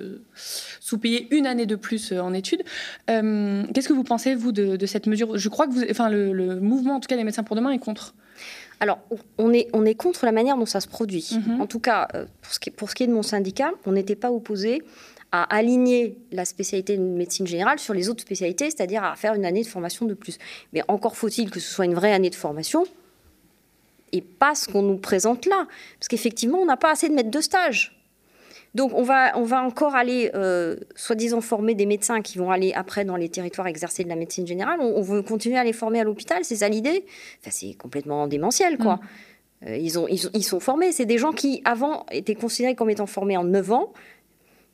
sous-payé 0.80 1.28
une 1.30 1.46
année 1.46 1.66
de 1.66 1.76
plus 1.76 2.12
en 2.12 2.32
études. 2.32 2.62
Qu'est-ce 3.06 3.88
que 3.88 3.92
vous 3.92 4.04
pensez 4.04 4.34
vous 4.34 4.52
de, 4.52 4.86
cette 4.86 5.06
mesure? 5.06 5.36
Je 5.36 5.48
crois 5.48 5.66
que 5.66 5.72
vous, 5.72 5.84
enfin 5.90 6.08
le, 6.08 6.32
le 6.32 6.60
mouvement 6.60 6.96
en 6.96 7.00
tout 7.00 7.08
cas 7.08 7.16
des 7.16 7.24
médecins 7.24 7.42
pour 7.42 7.56
demain 7.56 7.70
est 7.70 7.78
contre. 7.78 8.14
Alors, 8.80 8.98
on 9.38 9.52
est, 9.52 9.68
on 9.72 9.84
est 9.84 9.94
contre 9.94 10.24
la 10.24 10.32
manière 10.32 10.56
dont 10.56 10.66
ça 10.66 10.80
se 10.80 10.88
produit. 10.88 11.30
Mhm. 11.32 11.60
En 11.60 11.66
tout 11.66 11.80
cas, 11.80 12.08
euh, 12.14 12.26
pour 12.42 12.52
ce, 12.52 12.58
qui, 12.58 12.70
pour 12.70 12.90
ce 12.90 12.94
qui 12.94 13.04
est 13.04 13.06
de 13.06 13.12
mon 13.12 13.22
syndicat, 13.22 13.72
on 13.86 13.92
n'était 13.92 14.16
pas 14.16 14.30
opposé 14.30 14.82
à 15.32 15.42
aligner 15.54 16.16
la 16.30 16.44
spécialité 16.44 16.96
de 16.96 17.02
médecine 17.02 17.46
générale 17.46 17.78
sur 17.78 17.92
les 17.92 18.08
autres 18.08 18.20
spécialités, 18.20 18.66
c'est-à-dire 18.66 19.02
à 19.02 19.16
faire 19.16 19.34
une 19.34 19.44
année 19.44 19.62
de 19.62 19.68
formation 19.68 20.06
de 20.06 20.14
plus. 20.14 20.38
Mais 20.72 20.82
encore 20.86 21.16
faut-il 21.16 21.50
que 21.50 21.58
ce 21.58 21.72
soit 21.72 21.86
une 21.86 21.94
vraie 21.94 22.12
année 22.12 22.30
de 22.30 22.36
formation 22.36 22.84
et 24.12 24.20
pas 24.20 24.54
ce 24.54 24.68
qu'on 24.68 24.82
nous 24.82 24.96
présente 24.96 25.46
là. 25.46 25.66
Parce 25.98 26.06
qu'effectivement, 26.06 26.58
on 26.58 26.66
n'a 26.66 26.76
pas 26.76 26.92
assez 26.92 27.08
de 27.08 27.14
maîtres 27.14 27.32
de 27.32 27.40
stage. 27.40 28.03
Donc 28.74 28.92
on 28.94 29.02
va, 29.02 29.38
on 29.38 29.44
va 29.44 29.62
encore 29.62 29.94
aller, 29.94 30.30
euh, 30.34 30.76
soi-disant, 30.96 31.40
former 31.40 31.74
des 31.74 31.86
médecins 31.86 32.22
qui 32.22 32.38
vont 32.38 32.50
aller 32.50 32.72
après 32.74 33.04
dans 33.04 33.16
les 33.16 33.28
territoires 33.28 33.68
exercer 33.68 34.02
de 34.02 34.08
la 34.08 34.16
médecine 34.16 34.46
générale. 34.46 34.80
On, 34.80 35.00
veut 35.00 35.22
continuer 35.22 35.56
à 35.56 35.64
les 35.64 35.72
former 35.72 36.00
à 36.00 36.04
l'hôpital, 36.04 36.44
c'est 36.44 36.56
ça 36.56 36.68
l'idée? 36.68 37.04
Enfin, 37.40 37.50
C'est 37.52 37.74
complètement 37.74 38.26
démentiel, 38.26 38.78
quoi. 38.78 38.96
Mm. 38.96 39.00
Euh, 39.68 39.76
ils, 39.76 39.98
ont, 39.98 40.08
ils, 40.08 40.44
sont 40.44 40.60
formés. 40.60 40.90
C'est 40.90 41.06
des 41.06 41.18
gens 41.18 41.32
qui, 41.32 41.62
avant, 41.64 42.04
étaient 42.10 42.34
considérés 42.34 42.74
comme 42.74 42.90
étant 42.90 43.06
formés 43.06 43.36
en 43.36 43.44
9 43.44 43.72
ans. 43.72 43.92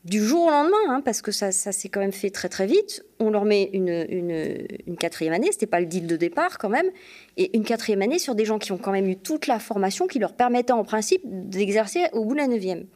Du 0.07 0.25
jour 0.25 0.47
au 0.47 0.51
lendemain, 0.51 0.79
hein, 0.89 1.03
parce 1.05 1.21
que 1.21 1.31
ça, 1.31 1.53
ça 1.53 1.73
s'est 1.73 1.91
quand 1.91 2.01
même 2.01 2.11
fait 2.11 2.31
très 2.31 2.49
très 2.49 2.65
vite, 2.65 3.05
on 3.19 3.29
leur 3.29 3.45
met 3.45 3.69
une, 3.75 4.07
une, 4.09 4.67
une 4.87 4.97
quatrième 4.97 5.35
année, 5.35 5.49
c'était 5.53 5.67
pas 5.67 5.79
le 5.79 5.85
deal 5.85 6.07
de 6.07 6.17
départ 6.17 6.57
quand 6.57 6.71
même, 6.71 6.87
et 7.37 7.55
une 7.55 7.65
quatrième 7.65 8.01
année 8.01 8.19
sur 8.19 8.35
des 8.35 8.47
gens 8.47 8.59
qui 8.59 8.73
ont 8.73 8.79
quand 8.79 8.93
même 8.93 9.07
eu 9.07 9.17
toute 9.17 9.47
la 9.47 9.59
formation 9.59 10.07
qui 10.07 10.19
leur 10.19 10.33
permettait 10.33 10.73
en 10.73 10.85
principe 10.85 11.21
d'exercer 11.27 12.07
au 12.15 12.25
bout 12.25 12.33
de 12.33 12.39
la 12.39 12.47
neuvième. 12.47 12.87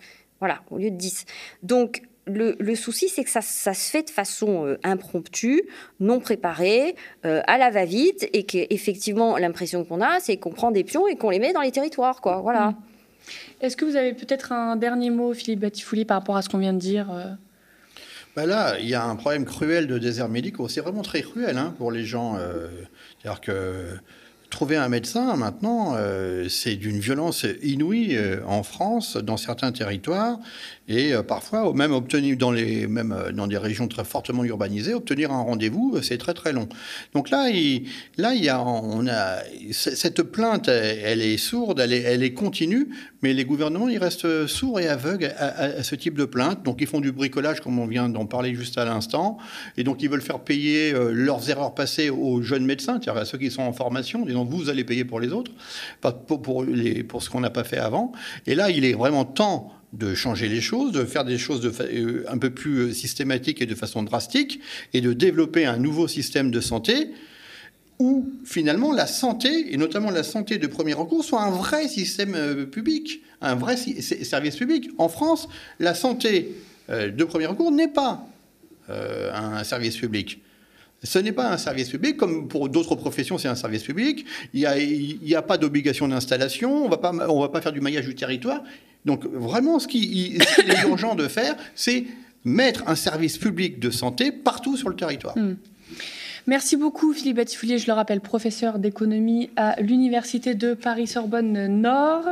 Voilà, 0.40 0.62
au 0.70 0.78
lieu 0.78 0.90
de 0.90 0.96
10. 0.96 1.24
Donc, 1.62 2.02
le, 2.26 2.74
souci, 2.74 3.08
c'est 3.08 3.24
que 3.24 3.30
ça, 3.30 3.42
se 3.42 3.90
fait 3.90 4.04
de 4.04 4.10
façon 4.10 4.66
euh, 4.66 4.78
impromptue, 4.82 5.62
non 6.00 6.20
préparée, 6.20 6.96
euh, 7.24 7.42
à 7.46 7.58
la 7.58 7.70
va-vite, 7.70 8.28
et 8.32 8.44
qu'effectivement, 8.44 9.36
l'impression 9.36 9.84
qu'on 9.84 10.00
a, 10.00 10.20
c'est 10.20 10.36
qu'on 10.36 10.50
prend 10.50 10.70
des 10.70 10.84
pions 10.84 11.06
et 11.06 11.16
qu'on 11.16 11.30
les 11.30 11.38
met 11.38 11.52
dans 11.52 11.60
les 11.60 11.72
territoires, 11.72 12.20
quoi. 12.20 12.40
Voilà. 12.40 12.70
Mm. 12.70 12.76
Est-ce 13.60 13.76
que 13.76 13.84
vous 13.84 13.96
avez 13.96 14.12
peut-être 14.12 14.52
un 14.52 14.76
dernier 14.76 15.10
mot, 15.10 15.32
Philippe 15.32 15.60
Batifouli, 15.60 16.04
par 16.04 16.18
rapport 16.18 16.36
à 16.36 16.42
ce 16.42 16.48
qu'on 16.48 16.58
vient 16.58 16.74
de 16.74 16.78
dire 16.78 17.10
euh? 17.10 17.24
Bah 18.36 18.46
là, 18.46 18.78
il 18.80 18.88
y 18.88 18.94
a 18.94 19.04
un 19.04 19.16
problème 19.16 19.44
cruel 19.44 19.86
de 19.86 19.96
déserts 19.96 20.28
médicaux. 20.28 20.68
C'est 20.68 20.80
vraiment 20.80 21.02
très 21.02 21.22
cruel 21.22 21.56
hein, 21.56 21.72
pour 21.78 21.92
les 21.92 22.04
gens. 22.04 22.36
C'est-à-dire 23.22 23.40
que 23.40 23.96
Trouver 24.54 24.76
un 24.76 24.88
médecin 24.88 25.34
maintenant, 25.34 25.94
euh, 25.96 26.48
c'est 26.48 26.76
d'une 26.76 27.00
violence 27.00 27.44
inouïe 27.64 28.14
euh, 28.14 28.38
en 28.46 28.62
France, 28.62 29.16
dans 29.16 29.36
certains 29.36 29.72
territoires, 29.72 30.38
et 30.86 31.12
euh, 31.12 31.24
parfois 31.24 31.74
même 31.74 31.90
obtenir 31.90 32.36
dans 32.36 32.52
les 32.52 32.86
même 32.86 33.16
dans 33.32 33.48
des 33.48 33.58
régions 33.58 33.88
très 33.88 34.04
fortement 34.04 34.44
urbanisées, 34.44 34.94
obtenir 34.94 35.32
un 35.32 35.42
rendez-vous, 35.42 36.00
c'est 36.02 36.18
très 36.18 36.34
très 36.34 36.52
long. 36.52 36.68
Donc 37.14 37.30
là, 37.30 37.50
il, 37.50 37.88
là, 38.16 38.32
il 38.34 38.44
y 38.44 38.48
a, 38.48 38.62
on 38.62 39.08
a 39.08 39.38
cette 39.72 40.22
plainte, 40.22 40.68
elle, 40.68 41.20
est 41.20 41.36
sourde, 41.36 41.80
elle 41.80 41.92
est, 41.92 42.02
elle 42.02 42.22
est 42.22 42.32
continue, 42.32 42.90
mais 43.24 43.32
les 43.32 43.46
gouvernements, 43.46 43.88
ils 43.88 43.96
restent 43.96 44.46
sourds 44.46 44.80
et 44.80 44.88
aveugles 44.88 45.32
à, 45.38 45.82
ce 45.82 45.94
type 45.94 46.18
de 46.18 46.26
plainte. 46.26 46.62
Donc 46.62 46.82
ils 46.82 46.86
font 46.86 47.00
du 47.00 47.10
bricolage, 47.10 47.62
comme 47.62 47.78
on 47.78 47.86
vient 47.86 48.10
d'en 48.10 48.26
parler 48.26 48.54
juste 48.54 48.76
à 48.76 48.84
l'instant, 48.84 49.38
et 49.78 49.82
donc 49.82 50.02
ils 50.02 50.10
veulent 50.10 50.20
faire 50.20 50.40
payer 50.40 50.92
leurs 50.92 51.48
erreurs 51.48 51.74
passées 51.74 52.10
aux 52.10 52.42
jeunes 52.42 52.66
médecins, 52.66 53.00
c'est-à-dire 53.00 53.22
à 53.22 53.24
ceux 53.24 53.38
qui 53.38 53.50
sont 53.50 53.62
en 53.62 53.72
formation, 53.72 54.26
disons 54.26 54.44
vous 54.44 54.68
allez 54.68 54.84
payer 54.84 55.06
pour 55.06 55.20
les 55.20 55.32
autres, 55.32 55.52
pas 56.02 56.12
pour, 56.12 56.42
pour, 56.42 57.22
ce 57.22 57.30
qu'on 57.30 57.40
n'a 57.40 57.48
pas 57.48 57.64
fait 57.64 57.78
avant. 57.78 58.12
Et 58.46 58.54
là, 58.54 58.68
il 58.68 58.84
est 58.84 58.92
vraiment 58.92 59.24
temps 59.24 59.72
de 59.94 60.14
changer 60.14 60.48
les 60.48 60.60
choses, 60.60 60.92
de 60.92 61.04
faire 61.04 61.24
des 61.24 61.38
choses 61.38 61.64
euh, 61.80 62.24
un 62.28 62.38
peu 62.38 62.50
plus 62.50 62.78
euh, 62.78 62.92
systématiques 62.92 63.62
et 63.62 63.66
de 63.66 63.74
façon 63.74 64.02
drastique, 64.02 64.60
et 64.92 65.00
de 65.00 65.12
développer 65.12 65.64
un 65.64 65.78
nouveau 65.78 66.08
système 66.08 66.50
de 66.50 66.60
santé 66.60 67.10
où 67.98 68.28
finalement 68.44 68.92
la 68.92 69.06
santé, 69.06 69.72
et 69.72 69.76
notamment 69.76 70.10
la 70.10 70.22
santé 70.22 70.58
de 70.58 70.66
premier 70.66 70.94
recours, 70.94 71.24
soit 71.24 71.42
un 71.42 71.50
vrai 71.50 71.88
système 71.88 72.34
euh, 72.34 72.66
public, 72.66 73.22
un 73.40 73.54
vrai 73.54 73.76
service 73.76 74.56
public. 74.56 74.90
En 74.98 75.08
France, 75.08 75.48
la 75.78 75.94
santé 75.94 76.54
de 76.88 77.24
premier 77.24 77.46
recours 77.46 77.70
n'est 77.70 77.88
pas 77.88 78.26
un 78.88 79.64
service 79.64 79.96
public. 79.96 80.42
Ce 81.04 81.18
n'est 81.18 81.32
pas 81.32 81.52
un 81.52 81.58
service 81.58 81.90
public, 81.90 82.16
comme 82.16 82.48
pour 82.48 82.68
d'autres 82.70 82.94
professions, 82.94 83.36
c'est 83.36 83.48
un 83.48 83.54
service 83.54 83.82
public. 83.82 84.24
Il 84.54 85.18
n'y 85.22 85.34
a, 85.34 85.42
pas 85.42 85.58
d'obligation 85.58 86.08
d'installation, 86.08 86.86
on 86.86 86.88
ne 86.88 87.40
va 87.42 87.48
pas 87.48 87.60
faire 87.60 87.72
du 87.72 87.82
maillage 87.82 88.06
du 88.06 88.14
territoire. 88.14 88.62
Donc 89.04 89.26
vraiment, 89.26 89.78
ce 89.78 89.86
qui, 89.86 90.38
est 90.38 90.82
urgent 90.88 91.14
de 91.14 91.28
faire, 91.28 91.56
c'est 91.74 92.06
mettre 92.44 92.84
un 92.86 92.94
service 92.94 93.36
public 93.36 93.78
de 93.78 93.90
santé 93.90 94.32
partout 94.32 94.78
sur 94.78 94.88
le 94.88 94.96
territoire. 94.96 95.36
Hmm. 95.36 95.56
Merci 96.46 96.76
beaucoup 96.76 97.14
Philippe 97.14 97.36
Batifoulier, 97.36 97.78
je 97.78 97.86
le 97.86 97.94
rappelle, 97.94 98.20
professeur 98.20 98.78
d'économie 98.78 99.48
à 99.56 99.80
l'Université 99.80 100.54
de 100.54 100.74
Paris-Sorbonne 100.74 101.68
Nord. 101.80 102.26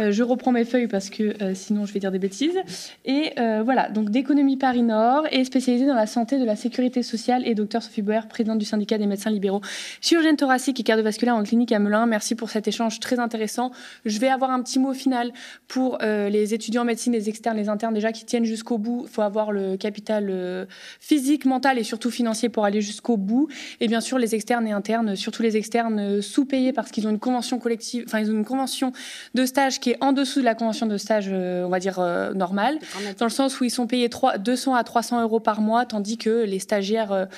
Euh, 0.00 0.12
je 0.12 0.22
reprends 0.22 0.52
mes 0.52 0.66
feuilles 0.66 0.86
parce 0.86 1.08
que 1.08 1.42
euh, 1.42 1.54
sinon 1.54 1.86
je 1.86 1.94
vais 1.94 1.98
dire 2.00 2.12
des 2.12 2.18
bêtises. 2.18 2.58
Et 3.06 3.32
euh, 3.38 3.62
voilà, 3.64 3.88
donc 3.88 4.10
d'économie 4.10 4.58
Paris 4.58 4.82
Nord 4.82 5.24
et 5.30 5.44
spécialisé 5.44 5.86
dans 5.86 5.94
la 5.94 6.06
santé, 6.06 6.38
de 6.38 6.44
la 6.44 6.56
sécurité 6.56 7.02
sociale 7.02 7.48
et 7.48 7.54
docteur 7.54 7.82
Sophie 7.82 8.02
Boer, 8.02 8.28
présidente 8.28 8.58
du 8.58 8.66
syndicat 8.66 8.98
des 8.98 9.06
médecins 9.06 9.30
libéraux, 9.30 9.62
chirurgienne 10.02 10.36
thoracique 10.36 10.78
et 10.80 10.82
cardiovasculaire 10.82 11.34
en 11.34 11.42
clinique 11.42 11.72
à 11.72 11.78
Melun. 11.78 12.04
Merci 12.04 12.34
pour 12.34 12.50
cet 12.50 12.68
échange 12.68 13.00
très 13.00 13.18
intéressant. 13.18 13.70
Je 14.04 14.18
vais 14.18 14.28
avoir 14.28 14.50
un 14.50 14.62
petit 14.62 14.78
mot 14.78 14.92
final 14.92 15.32
pour 15.68 15.96
les 16.02 16.52
étudiants 16.52 16.82
en 16.82 16.84
médecine, 16.84 17.14
les 17.14 17.30
externes, 17.30 17.56
les 17.56 17.70
internes 17.70 17.94
déjà 17.94 18.12
qui 18.12 18.26
tiennent 18.26 18.44
jusqu'au 18.44 18.76
bout. 18.76 19.04
Il 19.04 19.10
faut 19.10 19.22
avoir 19.22 19.52
le 19.52 19.78
capital 19.78 20.66
physique, 21.00 21.46
mental 21.46 21.78
et 21.78 21.82
surtout 21.82 22.10
financier 22.10 22.50
pour 22.50 22.66
aller 22.66 22.82
jusqu'au 22.82 23.16
bout. 23.16 23.48
Et 23.80 23.88
bien 23.88 24.00
sûr, 24.00 24.18
les 24.18 24.34
externes 24.34 24.66
et 24.66 24.72
internes, 24.72 25.16
surtout 25.16 25.42
les 25.42 25.56
externes 25.56 25.98
euh, 25.98 26.22
sous-payés 26.22 26.72
parce 26.72 26.90
qu'ils 26.90 27.06
ont 27.06 27.10
une 27.10 27.18
convention 27.18 27.58
collective, 27.58 28.04
enfin, 28.06 28.20
ils 28.20 28.30
ont 28.30 28.34
une 28.34 28.44
convention 28.44 28.92
de 29.34 29.46
stage 29.46 29.80
qui 29.80 29.90
est 29.90 29.96
en 30.00 30.12
dessous 30.12 30.40
de 30.40 30.44
la 30.44 30.54
convention 30.54 30.86
de 30.86 30.96
stage, 30.96 31.26
euh, 31.28 31.64
on 31.64 31.68
va 31.68 31.78
dire, 31.78 31.98
euh, 31.98 32.32
normale, 32.34 32.78
dans 33.18 33.26
le 33.26 33.30
sens 33.30 33.60
où 33.60 33.64
ils 33.64 33.70
sont 33.70 33.86
payés 33.86 34.08
3, 34.08 34.38
200 34.38 34.74
à 34.74 34.84
300 34.84 35.22
euros 35.22 35.40
par 35.40 35.60
mois, 35.60 35.86
tandis 35.86 36.18
que 36.18 36.44
les 36.44 36.58
stagiaires 36.58 37.28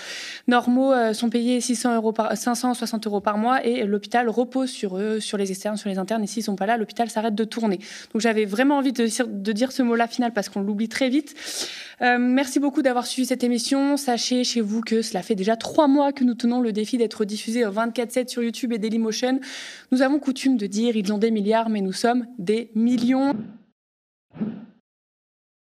normaux 0.49 0.93
sont 1.13 1.31
payés 1.31 1.61
600 1.61 1.95
euros 1.95 2.13
par, 2.13 2.37
560 2.37 3.07
euros 3.07 3.21
par 3.21 3.39
mois 3.39 3.65
et 3.65 3.85
l'hôpital 3.85 4.29
repose 4.29 4.71
sur 4.71 4.99
eux, 4.99 5.21
sur 5.21 5.39
les 5.39 5.51
externes, 5.51 5.77
sur 5.77 5.89
les 5.89 5.99
internes. 5.99 6.23
Et 6.25 6.27
s'ils 6.27 6.43
sont 6.43 6.57
pas 6.57 6.67
là, 6.67 6.77
l'hôpital 6.77 7.11
s'arrête 7.11 7.35
de 7.35 7.45
tourner. 7.45 7.79
Donc 8.13 8.21
j'avais 8.21 8.45
vraiment 8.45 8.79
envie 8.79 8.93
de, 8.93 9.07
de 9.25 9.53
dire 9.53 9.73
ce 9.73 9.83
mot-là 9.83 10.07
final 10.07 10.33
parce 10.33 10.49
qu'on 10.49 10.61
l'oublie 10.61 10.89
très 10.89 11.09
vite. 11.09 11.35
Merci 12.01 12.61
beaucoup 12.61 12.83
d'avoir 12.83 13.07
suivi 13.07 13.27
cette 13.27 13.45
émission. 13.45 13.97
Sachez 13.97 14.45
chez 14.45 14.61
vous 14.61 14.81
que 14.81 15.03
cela 15.03 15.23
fait 15.23 15.35
déjà 15.35 15.57
trois 15.57 15.89
mois 15.89 16.13
que 16.13 16.25
nous 16.25 16.35
tenons 16.35 16.61
le 16.61 16.73
défi 16.73 16.99
d'être 16.99 17.25
diffusé 17.25 17.65
24-7 17.65 18.29
sur 18.29 18.43
YouTube 18.43 18.73
et 18.73 18.79
Dailymotion. 18.79 19.41
Nous 19.93 20.03
avons 20.03 20.19
coutume 20.19 20.57
de 20.57 20.67
dire 20.67 20.97
ils 20.97 21.13
ont 21.13 21.19
des 21.19 21.31
milliards, 21.31 21.69
mais 21.69 21.81
nous 21.81 21.93
sommes 21.93 22.27
des 22.39 22.71
millions. 22.75 23.35